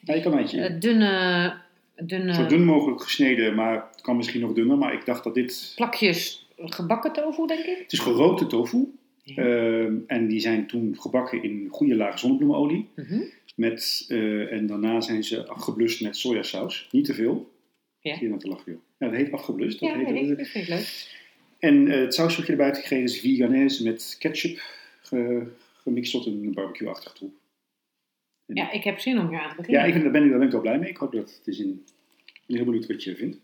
Ja, 0.00 0.14
je 0.14 0.22
kan 0.22 0.38
eentje. 0.38 0.60
eh, 0.62 0.80
dunne, 0.80 1.54
dunne 1.96 2.34
Zo 2.34 2.46
dun 2.46 2.64
mogelijk 2.64 3.02
gesneden, 3.02 3.54
maar 3.54 3.88
het 3.92 4.00
kan 4.00 4.16
misschien 4.16 4.40
nog 4.40 4.52
dunner. 4.52 4.78
Maar 4.78 4.92
ik 4.92 5.04
dacht 5.04 5.24
dat 5.24 5.34
dit... 5.34 5.72
plakjes 5.76 6.48
gebakken 6.56 7.12
tofu, 7.12 7.46
denk 7.46 7.64
ik. 7.64 7.78
Het 7.78 7.92
is 7.92 7.98
gerookte 7.98 8.46
tofu. 8.46 8.86
Ja. 9.22 9.42
Ehm, 9.42 9.94
en 10.06 10.26
die 10.26 10.40
zijn 10.40 10.66
toen 10.66 10.96
gebakken 11.00 11.42
in 11.42 11.68
goede 11.70 11.96
lage 11.96 12.18
zonnebloemenolie. 12.18 12.88
Mhm. 12.96 13.20
Met, 13.54 14.04
eh, 14.08 14.52
en 14.52 14.66
daarna 14.66 15.00
zijn 15.00 15.24
ze 15.24 15.46
afgeblust 15.46 16.00
met 16.00 16.16
sojasaus. 16.16 16.88
Niet 16.90 17.04
te 17.04 17.14
veel. 17.14 17.50
Ja. 18.00 18.16
Je 18.20 18.28
dat 18.28 18.40
te 18.40 18.48
lachen, 18.48 18.72
joh. 18.72 18.80
Ja, 18.98 19.06
dat 19.08 19.16
heet 19.16 19.32
afgeblust. 19.32 19.80
Dat 19.80 19.88
Ja, 19.88 19.96
heet, 19.98 20.30
ik. 20.30 20.38
Dat 20.38 20.46
vind 20.46 20.68
ik 20.68 20.74
leuk. 20.74 21.20
En 21.58 21.88
eh, 21.90 22.00
het 22.00 22.14
saus 22.14 22.36
wat 22.36 22.44
je 22.46 22.50
erbij 22.52 22.66
hebt 22.66 22.78
gekregen 22.78 23.04
is 23.04 23.20
veganese 23.20 23.84
met 23.84 24.16
ketchup 24.18 24.58
ge- 25.02 25.46
gemixt 25.74 26.12
tot 26.12 26.26
een 26.26 26.52
barbecue-achtige 26.52 27.14
troep. 27.14 27.34
Ja, 28.46 28.70
ik 28.70 28.84
heb 28.84 28.98
zin 28.98 29.18
om 29.18 29.28
hier 29.28 29.40
aan 29.40 29.50
te 29.50 29.56
beginnen. 29.56 29.80
Ja, 29.88 29.94
ik, 29.94 30.02
daar, 30.02 30.12
ben 30.12 30.22
ik, 30.24 30.28
daar 30.28 30.38
ben 30.38 30.46
ik 30.46 30.52
wel 30.52 30.60
blij 30.60 30.78
mee. 30.78 30.90
Ik 30.90 30.96
hoop 30.96 31.12
dat 31.12 31.34
het 31.38 31.46
is 31.46 31.58
in... 31.58 31.84
Ik 32.26 32.42
ben 32.46 32.56
heel 32.56 32.64
benieuwd 32.64 32.86
wat 32.86 33.02
je 33.04 33.16
vindt. 33.16 33.36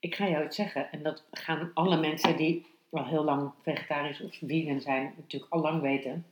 Ik 0.00 0.14
ga 0.14 0.28
jou 0.28 0.44
iets 0.44 0.56
zeggen. 0.56 0.92
En 0.92 1.02
dat 1.02 1.24
gaan 1.30 1.70
alle 1.74 2.00
mensen 2.00 2.36
die 2.36 2.66
al 2.90 3.06
heel 3.06 3.24
lang 3.24 3.50
vegetarisch 3.62 4.20
of 4.20 4.38
vegan 4.42 4.80
zijn 4.80 5.12
natuurlijk 5.16 5.52
al 5.52 5.60
lang 5.60 5.80
weten. 5.82 6.24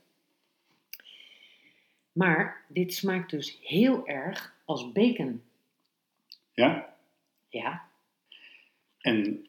Maar 2.17 2.63
dit 2.67 2.93
smaakt 2.93 3.29
dus 3.29 3.57
heel 3.61 4.07
erg 4.07 4.55
als 4.65 4.91
bacon. 4.91 5.41
Ja? 6.51 6.95
Ja, 7.49 7.81
En, 8.99 9.47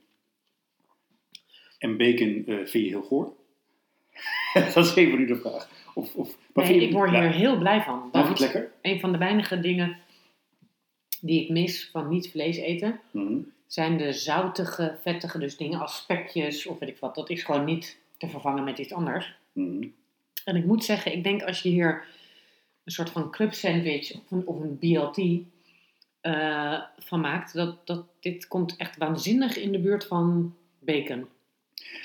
en 1.79 1.97
bacon 1.97 2.45
eh, 2.47 2.57
vind 2.57 2.73
je 2.73 2.81
heel 2.89 3.03
goor? 3.03 3.33
dat 4.75 4.77
is 4.77 4.95
even 4.95 5.19
nu 5.19 5.27
de 5.27 5.37
vraag. 5.37 5.69
Of, 5.95 6.15
of, 6.15 6.37
wat 6.53 6.65
nee, 6.65 6.81
ik 6.81 6.93
word 6.93 7.11
hier 7.11 7.31
heel 7.31 7.59
blij 7.59 7.83
van. 7.83 8.09
Je 8.13 8.19
het 8.19 8.39
lekker? 8.39 8.73
een 8.83 9.01
van 9.01 9.13
de 9.13 9.19
weinige 9.19 9.61
dingen 9.61 9.97
die 11.21 11.43
ik 11.43 11.49
mis 11.49 11.89
van 11.93 12.09
niet 12.09 12.31
vlees 12.31 12.57
eten, 12.57 13.01
Mhm. 13.11 13.39
zijn 13.67 13.99
de 13.99 14.13
zoutige, 14.13 14.99
vettige, 15.03 15.39
dus 15.39 15.57
dingen 15.57 15.81
als 15.81 15.97
spekjes 15.97 16.67
of 16.67 16.79
weet 16.79 16.89
ik 16.89 16.99
wat. 16.99 17.15
Dat 17.15 17.31
is 17.31 17.43
gewoon 17.43 17.65
niet 17.65 17.99
te 18.17 18.29
vervangen 18.29 18.65
met 18.65 18.79
iets 18.79 18.93
anders. 18.93 19.35
Mhm. 19.53 19.87
En 20.45 20.57
ik 20.57 20.65
moet 20.65 20.85
zeggen, 20.85 21.13
ik 21.13 21.25
denk 21.25 21.43
als 21.43 21.63
je 21.63 21.69
hier 21.69 22.05
een 22.89 22.95
soort 22.95 23.11
van 23.11 23.31
club 23.31 23.53
sandwich 23.55 24.15
of 24.15 24.31
een, 24.31 24.47
of 24.47 24.61
een 24.61 24.79
BLT 24.79 25.41
eh, 26.21 26.81
van 26.99 27.21
maakt, 27.21 27.55
dat, 27.55 27.87
dat 27.87 28.05
dit 28.21 28.47
komt 28.49 28.77
echt 28.77 28.97
waanzinnig 28.97 29.57
in 29.57 29.73
de 29.73 29.79
buurt 29.79 30.07
van 30.07 30.55
bacon. 30.79 31.27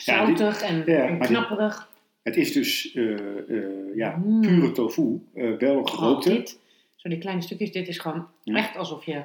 Ja, 0.05 0.25
dit- 0.25 0.38
Zoutig 0.38 0.61
en, 0.61 0.84
ja, 0.86 1.05
en 1.07 1.17
maar 1.17 1.27
dit- 1.27 1.38
knapperig. 1.38 1.89
Het 2.23 2.38
is 2.38 2.51
dus 2.51 2.93
eh, 2.93 3.13
eh, 3.49 3.95
ja, 3.95 4.21
Mm. 4.25 4.41
pure 4.41 4.71
tofu, 4.71 5.19
wel 5.34 5.77
Oh, 5.79 5.86
gerookte. 5.88 6.29
dit, 6.29 6.59
zo 6.95 7.09
die 7.09 7.17
kleine 7.17 7.41
stukjes, 7.41 7.71
dit 7.71 7.88
is 7.88 7.97
gewoon 7.97 8.27
Ja. 8.43 8.55
echt 8.55 8.75
alsof 8.77 9.05
je 9.05 9.21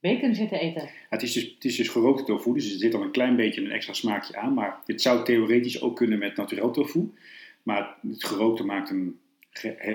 bacon 0.00 0.34
zit 0.34 0.48
te 0.48 0.58
eten. 0.58 0.88
Het, 1.08 1.22
is 1.22 1.32
dus, 1.32 1.42
het 1.54 1.64
is 1.64 1.76
dus 1.76 1.88
gerookte 1.88 2.24
tofu, 2.24 2.52
dus 2.52 2.72
er 2.72 2.78
zit 2.78 2.94
al 2.94 3.02
een 3.02 3.10
klein 3.10 3.36
beetje 3.36 3.60
een 3.60 3.70
extra 3.70 3.92
smaakje 3.92 4.36
aan. 4.36 4.54
Maar 4.54 4.78
dit 4.84 5.02
zou 5.02 5.24
theoretisch 5.24 5.80
ook 5.80 5.96
kunnen 5.96 6.18
met 6.18 6.36
naturel 6.36 6.70
tofu. 6.70 7.12
Maar 7.62 7.96
het 8.08 8.24
gerookte 8.24 8.64
maakt 8.64 8.88
hem, 8.88 9.18
he- 9.27 9.27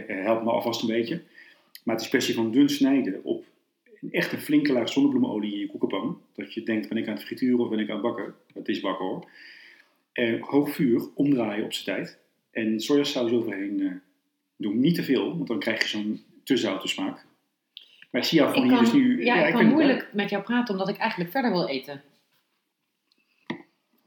helpt 0.08 0.44
me 0.44 0.52
alvast 0.52 0.82
een 0.82 0.88
beetje. 0.88 1.22
Maar 1.84 1.96
het 1.96 2.04
is 2.04 2.10
kwestie 2.10 2.36
van 2.36 2.52
dun 2.52 2.70
snijden 2.70 3.24
op 3.24 3.46
een 4.02 4.12
echt 4.12 4.32
een 4.32 4.42
flinke 4.42 4.74
laag 4.74 4.90
zonnebloemenolie 4.90 5.54
in 5.54 5.60
je 5.60 5.68
koekenpan. 5.68 6.22
Dat 6.36 6.54
je 6.54 6.64
denkt, 6.64 6.90
ben 6.90 6.98
ik 6.98 7.08
aan 7.08 7.14
het 7.14 7.24
frituren 7.24 7.60
of 7.60 7.70
ben 7.70 7.80
ik 7.80 7.90
aan 7.90 7.94
het 7.94 8.04
bakken? 8.04 8.36
Het 8.54 8.68
is 8.68 8.80
bakken 8.80 9.06
hoor. 9.06 9.30
En 10.12 10.40
hoog 10.40 10.70
vuur, 10.70 11.08
omdraaien 11.14 11.66
op 11.66 11.74
zijn 11.74 11.98
tijd. 11.98 12.20
En 12.52 12.80
sojasaus 12.80 13.32
overheen 13.32 13.82
eh, 13.82 13.92
doen. 14.56 14.80
Niet 14.80 14.96
te 14.96 15.04
veel, 15.04 15.36
want 15.36 15.48
dan 15.48 15.60
krijg 15.60 15.82
je 15.82 15.88
zo'n 15.88 16.24
te 16.44 16.58
zoute 16.58 16.88
smaak. 16.88 17.26
Maar 18.12 18.22
ik 18.22 18.28
zie 18.28 18.40
jou 18.40 18.54
van 18.54 18.64
Ik 18.64 18.70
hier 18.70 18.76
kan, 18.76 18.86
dus 18.86 18.94
nu... 18.94 19.26
ja, 19.26 19.46
ik 19.46 19.54
kan 19.54 19.64
het 19.64 19.74
moeilijk 19.74 20.10
met 20.14 20.30
jou 20.30 20.44
praten 20.44 20.74
omdat 20.74 20.90
ik 20.90 20.98
eigenlijk 20.98 21.32
verder 21.32 21.52
wil 21.52 21.68
eten. 21.68 22.02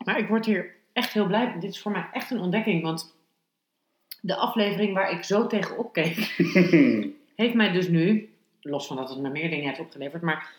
Maar 0.05 0.19
ik 0.19 0.29
word 0.29 0.47
hier 0.47 0.75
echt 0.93 1.13
heel 1.13 1.27
blij. 1.27 1.57
Dit 1.61 1.71
is 1.71 1.81
voor 1.81 1.93
mij 1.93 2.09
echt 2.13 2.31
een 2.31 2.41
ontdekking, 2.41 2.83
want 2.83 3.16
de 4.27 4.37
aflevering 4.37 4.95
waar 4.95 5.11
ik 5.13 5.23
zo 5.23 5.47
tegenop 5.47 5.93
keek, 5.93 6.35
wel. 6.37 7.13
heeft 7.37 7.55
mij 7.55 7.73
dus 7.73 7.89
nu, 7.89 8.31
los 8.61 8.87
van 8.87 8.97
dat 8.97 9.09
het 9.09 9.19
me 9.19 9.29
meer 9.29 9.51
dingen 9.51 9.67
heeft 9.67 9.81
opgeleverd, 9.81 10.23
maar 10.23 10.55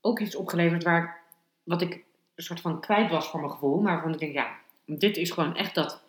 ook 0.00 0.20
iets 0.20 0.36
opgeleverd 0.36 0.82
waar, 0.82 1.20
wat 1.62 1.82
ik 1.82 1.92
een 2.34 2.42
soort 2.44 2.60
van 2.60 2.80
kwijt 2.80 3.10
was 3.10 3.28
voor 3.30 3.40
mijn 3.40 3.52
gevoel, 3.52 3.80
maar 3.80 3.92
waarvan 3.92 4.12
ik 4.12 4.18
denk, 4.18 4.32
ja, 4.32 4.56
dit 4.86 5.16
is 5.16 5.30
gewoon 5.30 5.56
echt 5.56 5.74
dat 5.74 6.02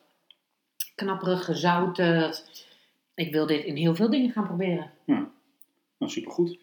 knapperige, 0.96 1.56
zoute, 1.56 2.18
dat- 2.20 2.68
ik 3.16 3.32
wil 3.32 3.46
dit 3.46 3.64
in 3.64 3.76
heel 3.76 3.96
veel 3.96 4.10
dingen 4.10 4.32
gaan 4.32 4.46
proberen. 4.46 4.92
Nou, 5.98 6.12
supergoed. 6.12 6.58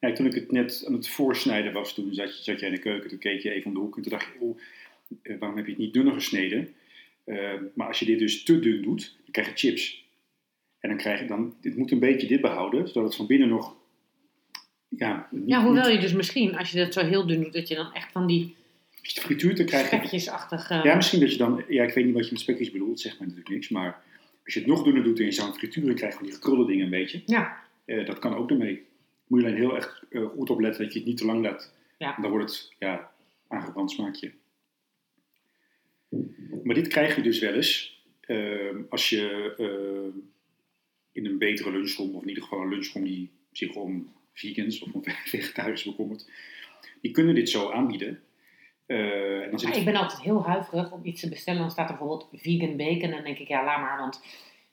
Ja, 0.00 0.12
toen 0.12 0.26
ik 0.26 0.34
het 0.34 0.50
net 0.52 0.84
aan 0.86 0.92
het 0.92 1.08
voorsnijden 1.08 1.72
was, 1.72 1.94
toen 1.94 2.14
zat, 2.14 2.36
je, 2.36 2.42
zat 2.42 2.60
jij 2.60 2.68
in 2.68 2.74
de 2.74 2.80
keuken, 2.80 3.08
toen 3.08 3.18
keek 3.18 3.40
je 3.42 3.50
even 3.50 3.66
om 3.66 3.74
de 3.74 3.80
hoek 3.80 3.96
en 3.96 4.02
toen 4.02 4.12
dacht 4.12 4.24
je, 4.26 4.40
oh, 4.40 4.58
eh, 5.22 5.38
waarom 5.38 5.56
heb 5.56 5.66
je 5.66 5.72
het 5.72 5.80
niet 5.80 5.92
dunner 5.92 6.12
gesneden? 6.14 6.74
Eh, 7.28 7.52
maar 7.74 7.86
als 7.86 7.98
je 7.98 8.04
dit 8.04 8.18
dus 8.18 8.42
te 8.42 8.58
dun 8.58 8.82
doet, 8.82 9.16
dan 9.22 9.30
krijg 9.30 9.48
je 9.48 9.68
chips. 9.68 10.06
En 10.78 10.88
dan 10.88 10.98
krijg 10.98 11.20
je 11.20 11.26
dan, 11.26 11.56
het 11.60 11.76
moet 11.76 11.90
een 11.90 11.98
beetje 11.98 12.26
dit 12.26 12.40
behouden, 12.40 12.88
zodat 12.88 13.04
het 13.04 13.14
van 13.16 13.26
binnen 13.26 13.48
nog, 13.48 13.76
ja, 14.88 15.28
niet, 15.30 15.42
Ja, 15.48 15.62
hoewel 15.64 15.84
niet- 15.86 15.94
je 15.94 16.00
dus 16.00 16.12
misschien, 16.12 16.56
als 16.56 16.70
je 16.70 16.78
dat 16.78 16.92
zo 16.92 17.00
heel 17.04 17.26
dun 17.26 17.42
doet, 17.42 17.52
dat 17.52 17.68
je 17.68 17.74
dan 17.74 17.92
echt 17.92 18.12
van 18.12 18.26
die 18.26 18.56
als 19.00 19.08
je 19.12 19.14
het 19.20 19.24
frituurt, 19.24 19.56
dan 19.56 19.66
krijg 19.66 19.90
je, 19.90 19.96
spekjesachtige... 19.96 20.80
ja, 20.82 20.94
misschien 20.94 21.20
dat 21.20 21.32
je 21.32 21.38
dan, 21.38 21.64
ja, 21.68 21.84
ik 21.84 21.94
weet 21.94 22.04
niet 22.04 22.14
wat 22.14 22.24
je 22.24 22.32
met 22.32 22.40
spekjes 22.40 22.70
bedoelt, 22.70 23.00
zegt 23.00 23.18
mij 23.18 23.26
natuurlijk 23.28 23.54
niks, 23.54 23.68
maar 23.68 24.02
als 24.44 24.54
je 24.54 24.60
het 24.60 24.68
nog 24.68 24.82
dunner 24.82 25.02
doet 25.02 25.18
en 25.18 25.24
je 25.24 25.32
zou 25.32 25.48
het 25.48 25.58
frituren, 25.58 25.94
krijg 25.94 26.12
je 26.12 26.18
van 26.18 26.26
die 26.26 26.36
gekrulde 26.36 26.66
dingen 26.66 26.84
een 26.84 26.90
beetje. 26.90 27.22
Ja, 27.26 27.66
Eh, 27.84 28.06
dat 28.06 28.18
kan 28.18 28.34
ook 28.34 28.50
ermee. 28.50 28.86
Moet 29.26 29.40
je 29.40 29.46
alleen 29.46 29.58
heel 29.58 29.74
erg 29.76 30.04
eh, 30.10 30.24
goed 30.26 30.50
opletten 30.50 30.82
dat 30.84 30.92
je 30.92 30.98
het 30.98 31.08
niet 31.08 31.16
te 31.16 31.24
lang 31.24 31.42
laat. 31.44 31.72
Ja. 31.98 32.16
Dan 32.20 32.30
wordt 32.30 32.50
het 32.50 32.72
ja, 32.78 33.10
aangebrand 33.48 33.90
smaakje. 33.90 34.32
Maar 36.64 36.74
dit 36.74 36.88
krijg 36.88 37.16
je 37.16 37.22
dus 37.22 37.38
wel 37.38 37.54
eens 37.54 38.02
eh, 38.20 38.76
als 38.88 39.08
je 39.08 39.54
eh, 39.58 40.20
in 41.12 41.26
een 41.26 41.38
betere 41.38 41.70
lunchroom, 41.70 42.14
of 42.14 42.22
in 42.22 42.28
ieder 42.28 42.42
geval 42.42 42.60
een 42.60 42.68
lunchroom 42.68 43.04
die 43.04 43.30
zich 43.52 43.74
om 43.74 44.12
vegans 44.32 44.80
of 44.82 44.92
om 44.92 45.02
vegetariërs 45.34 45.84
bekommert, 45.84 46.30
die 47.00 47.10
kunnen 47.10 47.34
dit 47.34 47.48
zo 47.48 47.70
aanbieden. 47.70 48.20
Eh, 48.86 49.42
en 49.42 49.50
dan 49.50 49.58
zit 49.58 49.68
maar 49.68 49.78
het- 49.78 49.86
ik 49.86 49.92
ben 49.92 50.02
altijd 50.02 50.20
heel 50.22 50.44
huiverig 50.46 50.92
om 50.92 51.00
iets 51.04 51.20
te 51.20 51.28
bestellen. 51.28 51.60
Dan 51.60 51.70
staat 51.70 51.90
er 51.90 51.96
bijvoorbeeld 51.96 52.28
vegan 52.32 52.76
bacon. 52.76 53.00
En 53.02 53.10
dan 53.10 53.22
denk 53.24 53.38
ik, 53.38 53.48
ja, 53.48 53.64
laat 53.64 53.80
maar, 53.80 53.98
want 53.98 54.22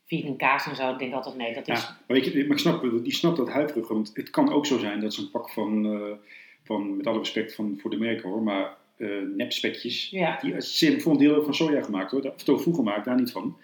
vegan 0.05 0.35
kaas 0.37 0.67
en 0.67 0.75
zo. 0.75 0.91
Ik 0.91 0.99
denk 0.99 1.13
altijd, 1.13 1.35
nee, 1.35 1.53
dat 1.53 1.67
is... 1.67 1.81
Ja, 1.81 1.97
maar, 2.07 2.17
weet 2.17 2.25
je, 2.25 2.41
maar 2.45 2.55
ik 2.55 2.61
snap, 2.61 2.81
die 3.03 3.13
snapt 3.13 3.37
dat 3.37 3.49
huiverige, 3.49 3.93
want 3.93 4.11
het 4.13 4.29
kan 4.29 4.51
ook 4.53 4.65
zo 4.65 4.77
zijn 4.77 4.99
dat 4.99 5.13
zo'n 5.13 5.31
pak 5.31 5.49
van, 5.49 5.85
eh, 5.85 6.11
van, 6.63 6.97
met 6.97 7.07
alle 7.07 7.17
respect 7.17 7.55
van, 7.55 7.77
voor 7.81 7.89
de 7.89 7.97
merken 7.97 8.29
hoor, 8.29 8.43
maar 8.43 8.77
eh 8.97 9.21
nepspekjes, 9.35 10.09
Ja. 10.09 10.39
die 10.41 10.61
zijn 10.61 11.01
voor 11.01 11.11
een 11.11 11.17
deel 11.17 11.43
van 11.43 11.53
soja 11.53 11.81
gemaakt 11.81 12.11
hoor, 12.11 12.21
of 12.21 12.43
tofu 12.43 12.73
gemaakt, 12.73 13.05
daar 13.05 13.19
niet 13.19 13.31
van. 13.31 13.57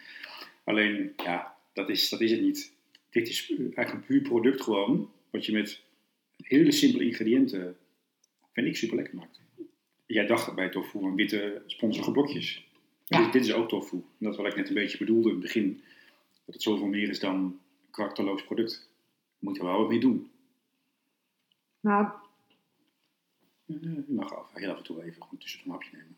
Alleen, 0.64 1.14
ja, 1.18 1.56
dat 1.74 1.90
is, 1.90 2.10
dat 2.10 2.22
is 2.22 2.32
het 2.32 2.42
niet. 2.42 2.74
Dit 3.10 3.28
is 3.30 3.50
eigenlijk 3.52 3.92
een 3.92 4.04
puur 4.06 4.22
product 4.22 4.62
gewoon, 4.62 5.12
wat 5.30 5.46
je 5.46 5.52
met 5.52 5.82
hele 6.38 6.72
simpele 6.72 7.04
ingrediënten, 7.06 7.78
vind 8.54 8.68
ik, 8.68 8.76
super 8.76 8.96
lekker 8.96 9.16
maakt. 9.16 9.40
Jij 10.06 10.26
dacht 10.26 10.56
bij 10.56 10.70
tofu 10.70 11.04
aan 11.04 11.16
witte 11.16 11.62
sponsige 11.66 12.12
blokjes. 12.12 12.66
Ja. 13.06 13.24
Dit, 13.24 13.34
dit 13.34 13.46
is 13.46 13.54
ook 13.54 13.70
tofu. 13.70 13.96
En 13.96 14.04
dat 14.20 14.32
is 14.32 14.38
wat 14.38 14.48
ik 14.48 14.56
net 14.56 14.68
een 14.68 14.74
beetje 14.74 14.98
bedoelde 14.98 15.28
in 15.28 15.34
het 15.36 15.44
begin. 15.44 15.82
Dat 16.46 16.54
het 16.54 16.64
zoveel 16.64 16.88
meer 16.88 17.10
is 17.10 17.20
dan 17.20 17.36
een 17.36 17.60
karakterloos 17.92 18.44
product. 18.44 18.90
Je 19.40 19.46
moet 19.48 19.58
er 19.58 19.64
wel 19.64 19.78
wat 19.78 19.90
mee 19.90 20.00
doen. 20.00 20.30
Nou, 21.80 22.08
je 23.82 24.04
mag 24.14 24.36
af, 24.36 24.50
heel 24.54 24.72
af 24.72 24.78
en 24.78 24.84
toe 24.84 25.04
even 25.04 25.22
gewoon 25.24 25.40
tussen 25.40 25.60
een 25.66 25.72
hapje 25.72 25.90
nemen. 25.92 26.16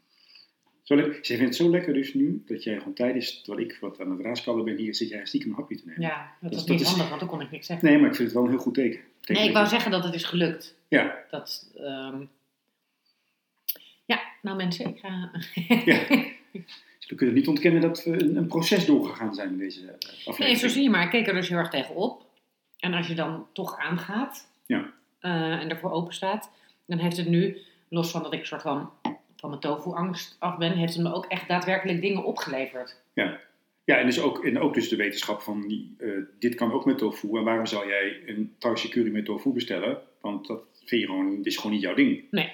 Zo. 0.84 0.95
Ze 0.97 1.22
vindt 1.24 1.41
het 1.41 1.56
zo 1.56 1.70
lekker 1.70 1.93
dus 1.93 2.14
nu, 2.14 2.43
dat 2.45 2.64
jij 2.64 2.78
gewoon 2.78 2.93
tijdens, 2.93 3.41
terwijl 3.41 3.66
ik 3.70 3.78
wat 3.82 3.99
aan 3.99 4.12
het 4.12 4.20
raaskallen 4.22 4.66
ben 4.66 4.76
hier, 4.78 4.95
zit 4.95 5.10
jij 5.10 5.26
stiekem 5.26 5.49
een 5.49 5.56
hapje 5.56 5.76
te 5.76 5.84
nemen. 5.86 6.01
Ja, 6.01 6.32
dat, 6.41 6.51
Dat- 6.51 6.60
is 6.60 6.66
dat 6.66 6.70
niet 6.70 6.82
is- 6.82 6.88
handig, 6.88 7.08
want 7.08 7.20
dan 7.20 7.30
kon 7.30 7.41
ik 7.41 7.51
niks 7.51 7.68
zeggen. 7.68 7.88
Nee, 7.88 7.97
maar 7.97 8.10
ik 8.10 8.16
vind 8.16 8.28
het 8.28 8.38
wel 8.38 8.45
een 8.45 8.54
heel 8.54 8.60
goed 8.64 8.74
teken. 8.74 8.99
Teken 9.20 9.36
Nee, 9.41 9.47
ik 9.47 9.54
wou 9.56 9.68
zeggen 9.68 9.91
dat 9.91 10.04
het 10.04 10.14
is 10.14 10.24
gelukt. 10.24 10.76
Ja, 10.88 11.24
Dat, 11.30 11.72
ehm, 11.78 12.26
ja, 14.06 14.22
nou 14.41 14.58
mensen, 14.58 14.88
ik 14.88 14.99
ga... 14.99 15.32
ja. 15.91 16.08
Dus 16.99 17.08
we 17.12 17.16
kunnen 17.16 17.36
niet 17.36 17.47
ontkennen 17.47 17.82
dat 17.82 18.04
we 18.04 18.22
een, 18.24 18.36
een 18.36 18.47
proces 18.47 18.86
doorgegaan 18.86 19.34
zijn 19.36 19.49
in 19.49 19.58
deze 19.58 19.80
eh, 19.88 19.93
aflevering. 20.10 20.38
Nee, 20.38 20.56
zo 20.56 20.68
zie 20.68 20.84
je 20.84 20.89
maar. 20.89 21.04
Ik 21.04 21.10
keek 21.10 21.28
er 21.28 21.34
dus 21.34 21.49
heel 21.49 21.58
erg 21.58 21.70
tegenop. 21.70 22.26
En 22.78 22.93
als 22.93 23.08
je 23.08 23.16
dan 23.16 23.47
toch 23.54 23.78
aangaat 23.78 24.47
Ja. 24.66 24.93
eh, 25.20 25.32
en 25.62 25.70
ervoor 25.70 25.91
open 25.91 26.14
staat, 26.14 26.49
dan 26.86 26.97
heeft 26.97 27.17
het 27.17 27.27
nu, 27.27 27.57
los 27.89 28.11
van 28.11 28.23
dat 28.23 28.34
ik 28.34 28.45
soort 28.45 28.61
van 28.61 28.91
van 29.43 29.51
mijn 29.51 29.61
tofu-angst 29.61 30.36
af 30.39 30.57
ben, 30.57 30.71
heeft 30.71 30.93
het 30.93 31.03
me 31.03 31.13
ook 31.13 31.25
echt 31.25 31.47
daadwerkelijk 31.47 32.01
dingen 32.01 32.23
opgeleverd. 32.23 33.01
Ja, 33.84 33.97
en, 33.97 34.05
dus 34.05 34.21
ook, 34.21 34.45
en 34.45 34.59
ook 34.59 34.73
dus 34.73 34.89
de 34.89 34.95
wetenschap 34.95 35.41
van, 35.41 35.88
eh, 35.97 36.09
dit 36.39 36.55
kan 36.55 36.71
ook 36.71 36.86
met 36.86 36.97
tofu. 36.97 37.38
En 37.38 37.43
waarom 37.43 37.65
zou 37.65 37.88
jij 37.88 38.23
een 38.25 38.55
Thaise 38.57 38.89
curry 38.89 39.11
met 39.11 39.25
tofu 39.25 39.49
bestellen? 39.49 40.01
Want 40.21 40.47
dat 40.47 40.61
vind 40.86 41.01
je 41.01 41.07
gewoon, 41.07 41.36
dit 41.36 41.45
is 41.45 41.55
gewoon 41.55 41.71
niet 41.71 41.81
jouw 41.81 41.93
ding. 41.93 42.23
Nee. 42.31 42.51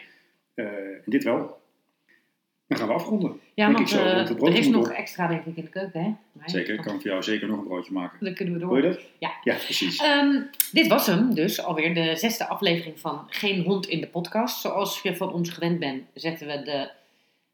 Eh, 0.54 0.66
en 0.66 1.04
dit 1.06 1.24
wel. 1.24 1.59
Dan 2.70 2.78
gaan 2.78 2.88
we 2.88 2.94
afronden. 2.94 3.40
Ja, 3.54 3.72
want 3.72 3.90
zo, 3.90 4.04
eh, 4.04 4.28
want 4.28 4.42
er 4.42 4.56
is 4.56 4.68
nog 4.68 4.90
op. 4.90 4.96
extra 4.96 5.28
denk 5.28 5.46
ik 5.46 5.56
in 5.56 5.64
de 5.64 5.70
keuken, 5.70 6.02
hè? 6.02 6.08
Maar, 6.32 6.50
Zeker, 6.50 6.74
ik 6.74 6.82
kan 6.82 7.02
voor 7.02 7.10
jou 7.10 7.24
zeker 7.24 7.48
nog 7.48 7.58
een 7.58 7.64
broodje 7.68 7.94
maken. 7.94 8.26
Dan 8.26 8.34
kunnen 8.34 8.54
we 8.54 8.60
door. 8.60 8.70
Hoor 8.70 8.82
je 8.82 8.90
dat? 8.90 9.00
Ja. 9.18 9.32
Ja, 9.44 9.56
precies. 9.56 9.98
Ehm, 10.02 10.42
dit 10.72 10.88
was 10.88 11.06
hem 11.06 11.34
dus, 11.34 11.64
alweer 11.64 11.94
de 11.94 12.16
zesde 12.16 12.48
aflevering 12.48 13.00
van 13.00 13.24
Geen 13.28 13.64
Hond 13.64 13.88
in 13.88 14.02
de 14.02 14.08
Podcast. 14.08 14.62
Zoals 14.62 15.02
je 15.02 15.16
van 15.16 15.34
ons 15.34 15.50
gewend 15.50 15.80
bent, 15.80 16.04
zetten 16.14 16.48
we 16.48 16.62
de 16.64 16.90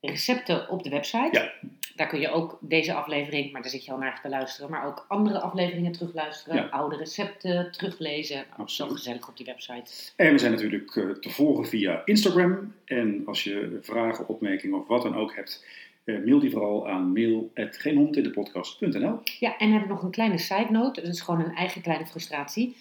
recepten 0.08 0.70
op 0.70 0.84
de 0.84 0.90
website. 0.90 1.30
Ja. 1.32 1.52
Daar 1.96 2.08
kun 2.08 2.20
je 2.20 2.30
ook 2.30 2.58
deze 2.62 2.94
aflevering, 2.94 3.52
maar 3.52 3.62
daar 3.62 3.72
zit 3.72 3.86
je 3.86 3.92
al 3.92 3.98
naar 3.98 4.20
te 4.22 4.30
luisteren, 4.30 4.70
maar 4.70 4.86
ook 4.88 5.06
andere 5.08 5.40
afleveringen 5.40 5.92
terugluisteren, 5.92 6.56
Ja. 6.56 6.64
oude 6.70 6.96
recepten 6.96 7.72
teruglezen. 7.72 8.36
Nou, 8.36 8.48
Zo 8.56 8.62
Absoluut. 8.62 8.92
gezellig 8.92 9.28
op 9.28 9.38
die 9.38 9.46
website. 9.46 10.12
En 10.16 10.32
we 10.32 10.38
zijn 10.38 10.52
natuurlijk 10.52 10.96
eh, 10.96 11.10
te 11.10 11.30
volgen 11.30 11.66
via 11.66 12.02
Instagram. 12.06 12.74
En 12.86 13.22
als 13.26 13.44
je 13.44 13.80
vragen, 13.82 14.28
opmerkingen 14.28 14.80
of 14.80 14.88
wat 14.88 15.02
dan 15.02 15.16
ook 15.16 15.36
hebt, 15.36 15.66
eh, 16.04 16.16
mail 16.26 16.40
die 16.40 16.52
vooral 16.52 16.88
aan 16.90 17.12
mail.geenhondindepodcast.nl. 17.14 19.20
Ja, 19.40 19.58
en 19.58 19.72
heb 19.72 19.82
ik 19.82 19.88
nog 19.88 20.04
een 20.04 20.12
kleine 20.12 20.38
side 20.38 20.68
note. 20.72 21.02
Dat 21.02 21.14
is 21.14 21.22
gewoon 21.22 21.46
een 21.46 21.56
eigen 21.56 21.82
kleine 21.82 22.06
frustratie. 22.06 22.76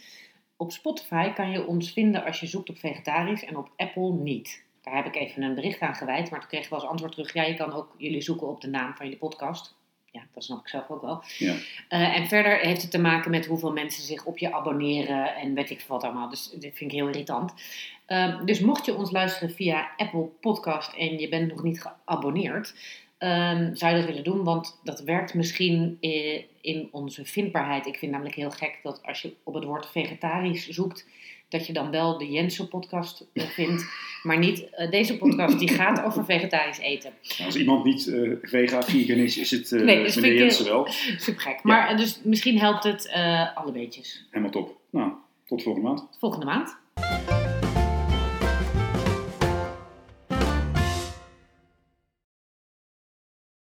Op 0.57 0.73
Spotify 0.73 1.33
kan 1.33 1.51
je 1.51 1.67
ons 1.67 1.93
vinden 1.93 2.25
als 2.25 2.41
je 2.41 2.47
zoekt 2.47 2.69
op 2.71 2.79
vegetarisch 2.79 3.45
en 3.45 3.57
op 3.57 3.71
Apple 3.77 4.13
niet. 4.13 4.63
Daar 4.85 4.95
heb 4.95 5.07
ik 5.07 5.15
even 5.15 5.43
een 5.43 5.55
bericht 5.55 5.81
aan 5.81 5.95
gewijd, 5.95 6.31
maar 6.31 6.41
toen 6.41 6.49
kregen 6.49 6.69
we 6.69 6.75
als 6.75 6.85
antwoord 6.85 7.13
terug: 7.13 7.33
ja, 7.33 7.43
je 7.43 7.55
kan 7.55 7.73
ook 7.73 7.95
jullie 7.99 8.21
zoeken 8.21 8.49
op 8.49 8.61
de 8.61 8.69
naam 8.69 8.95
van 8.95 9.05
jullie 9.05 9.21
podcast. 9.21 9.75
Ja, 10.11 10.23
dat 10.33 10.45
snap 10.45 10.61
ik 10.61 10.69
zelf 10.69 10.91
ook 10.91 11.03
wel. 11.03 11.23
Ja. 11.39 11.55
Eh, 11.89 12.17
en 12.17 12.27
verder 12.27 12.59
heeft 12.59 12.83
het 12.83 12.91
te 12.91 12.99
maken 12.99 13.31
met 13.31 13.47
hoeveel 13.47 13.73
mensen 13.73 14.03
zich 14.03 14.25
op 14.25 14.39
je 14.39 14.53
abonneren 14.53 15.35
en 15.35 15.55
weet 15.55 15.71
ik 15.71 15.85
wat 15.89 16.03
allemaal. 16.03 16.29
Dus 16.29 16.51
dit 16.51 16.77
vind 16.77 16.93
ik 16.93 16.99
heel 16.99 17.09
irritant. 17.09 17.53
Ehm, 18.07 18.45
dus 18.45 18.61
mocht 18.61 18.85
je 18.85 18.95
ons 18.95 19.11
luisteren 19.11 19.55
via 19.55 19.91
Apple 19.97 20.29
Podcast 20.41 20.93
en 20.93 21.19
je 21.19 21.29
bent 21.29 21.51
nog 21.51 21.63
niet 21.63 21.83
geabonneerd, 21.83 22.75
ehm, 23.19 23.75
zou 23.75 23.93
je 23.93 23.99
dat 23.99 24.09
willen 24.09 24.25
doen? 24.25 24.45
Want 24.45 24.81
dat 24.83 25.01
werkt 25.01 25.35
misschien 25.35 25.97
eh, 26.01 26.43
in 26.61 26.89
onze 26.91 27.25
vindbaarheid. 27.25 27.87
Ik 27.87 27.99
vind 27.99 28.13
namelijk 28.13 28.37
heel 28.37 28.51
gek 28.51 28.79
dat 28.83 29.03
als 29.03 29.23
je 29.23 29.35
op 29.43 29.55
het 29.55 29.65
woord 29.65 29.87
vegetarisch 29.87 30.69
zoekt, 30.69 31.07
dat 31.59 31.67
je 31.67 31.73
dan 31.73 31.91
wel 31.91 32.19
de 32.19 32.31
Jensen 32.31 32.69
podcast 32.69 33.27
eh, 33.33 33.45
vindt, 33.45 33.85
maar 34.23 34.39
niet 34.39 34.71
eh, 34.71 34.91
deze 34.91 35.19
podcast 35.19 35.59
die 35.59 35.69
gaat 35.69 36.03
over 36.05 36.25
vegetarisch 36.25 36.79
eten. 36.79 37.13
Nou, 37.29 37.45
als 37.45 37.57
iemand 37.57 37.85
niet 37.85 38.07
eh 38.07 38.31
vega, 38.43 38.83
vegan 38.83 39.17
is, 39.17 39.37
is 39.37 39.51
het 39.51 39.71
Nee, 39.71 40.03
vind 40.03 40.15
meneer 40.15 40.39
Jensen 40.39 40.65
wel. 40.65 40.87
Super 41.17 41.41
gek. 41.41 41.63
Maar 41.63 41.97
dus 41.97 42.21
misschien 42.23 42.59
helpt 42.59 42.85
het 42.85 43.11
alle 43.55 43.73
beetjes. 43.73 44.27
Helemaal 44.31 44.53
top. 44.53 44.77
Nou, 44.91 45.13
tot 45.47 45.63
volgende 45.63 45.89
maand. 45.89 46.09
Volgende 46.19 46.47
maand. 46.47 47.44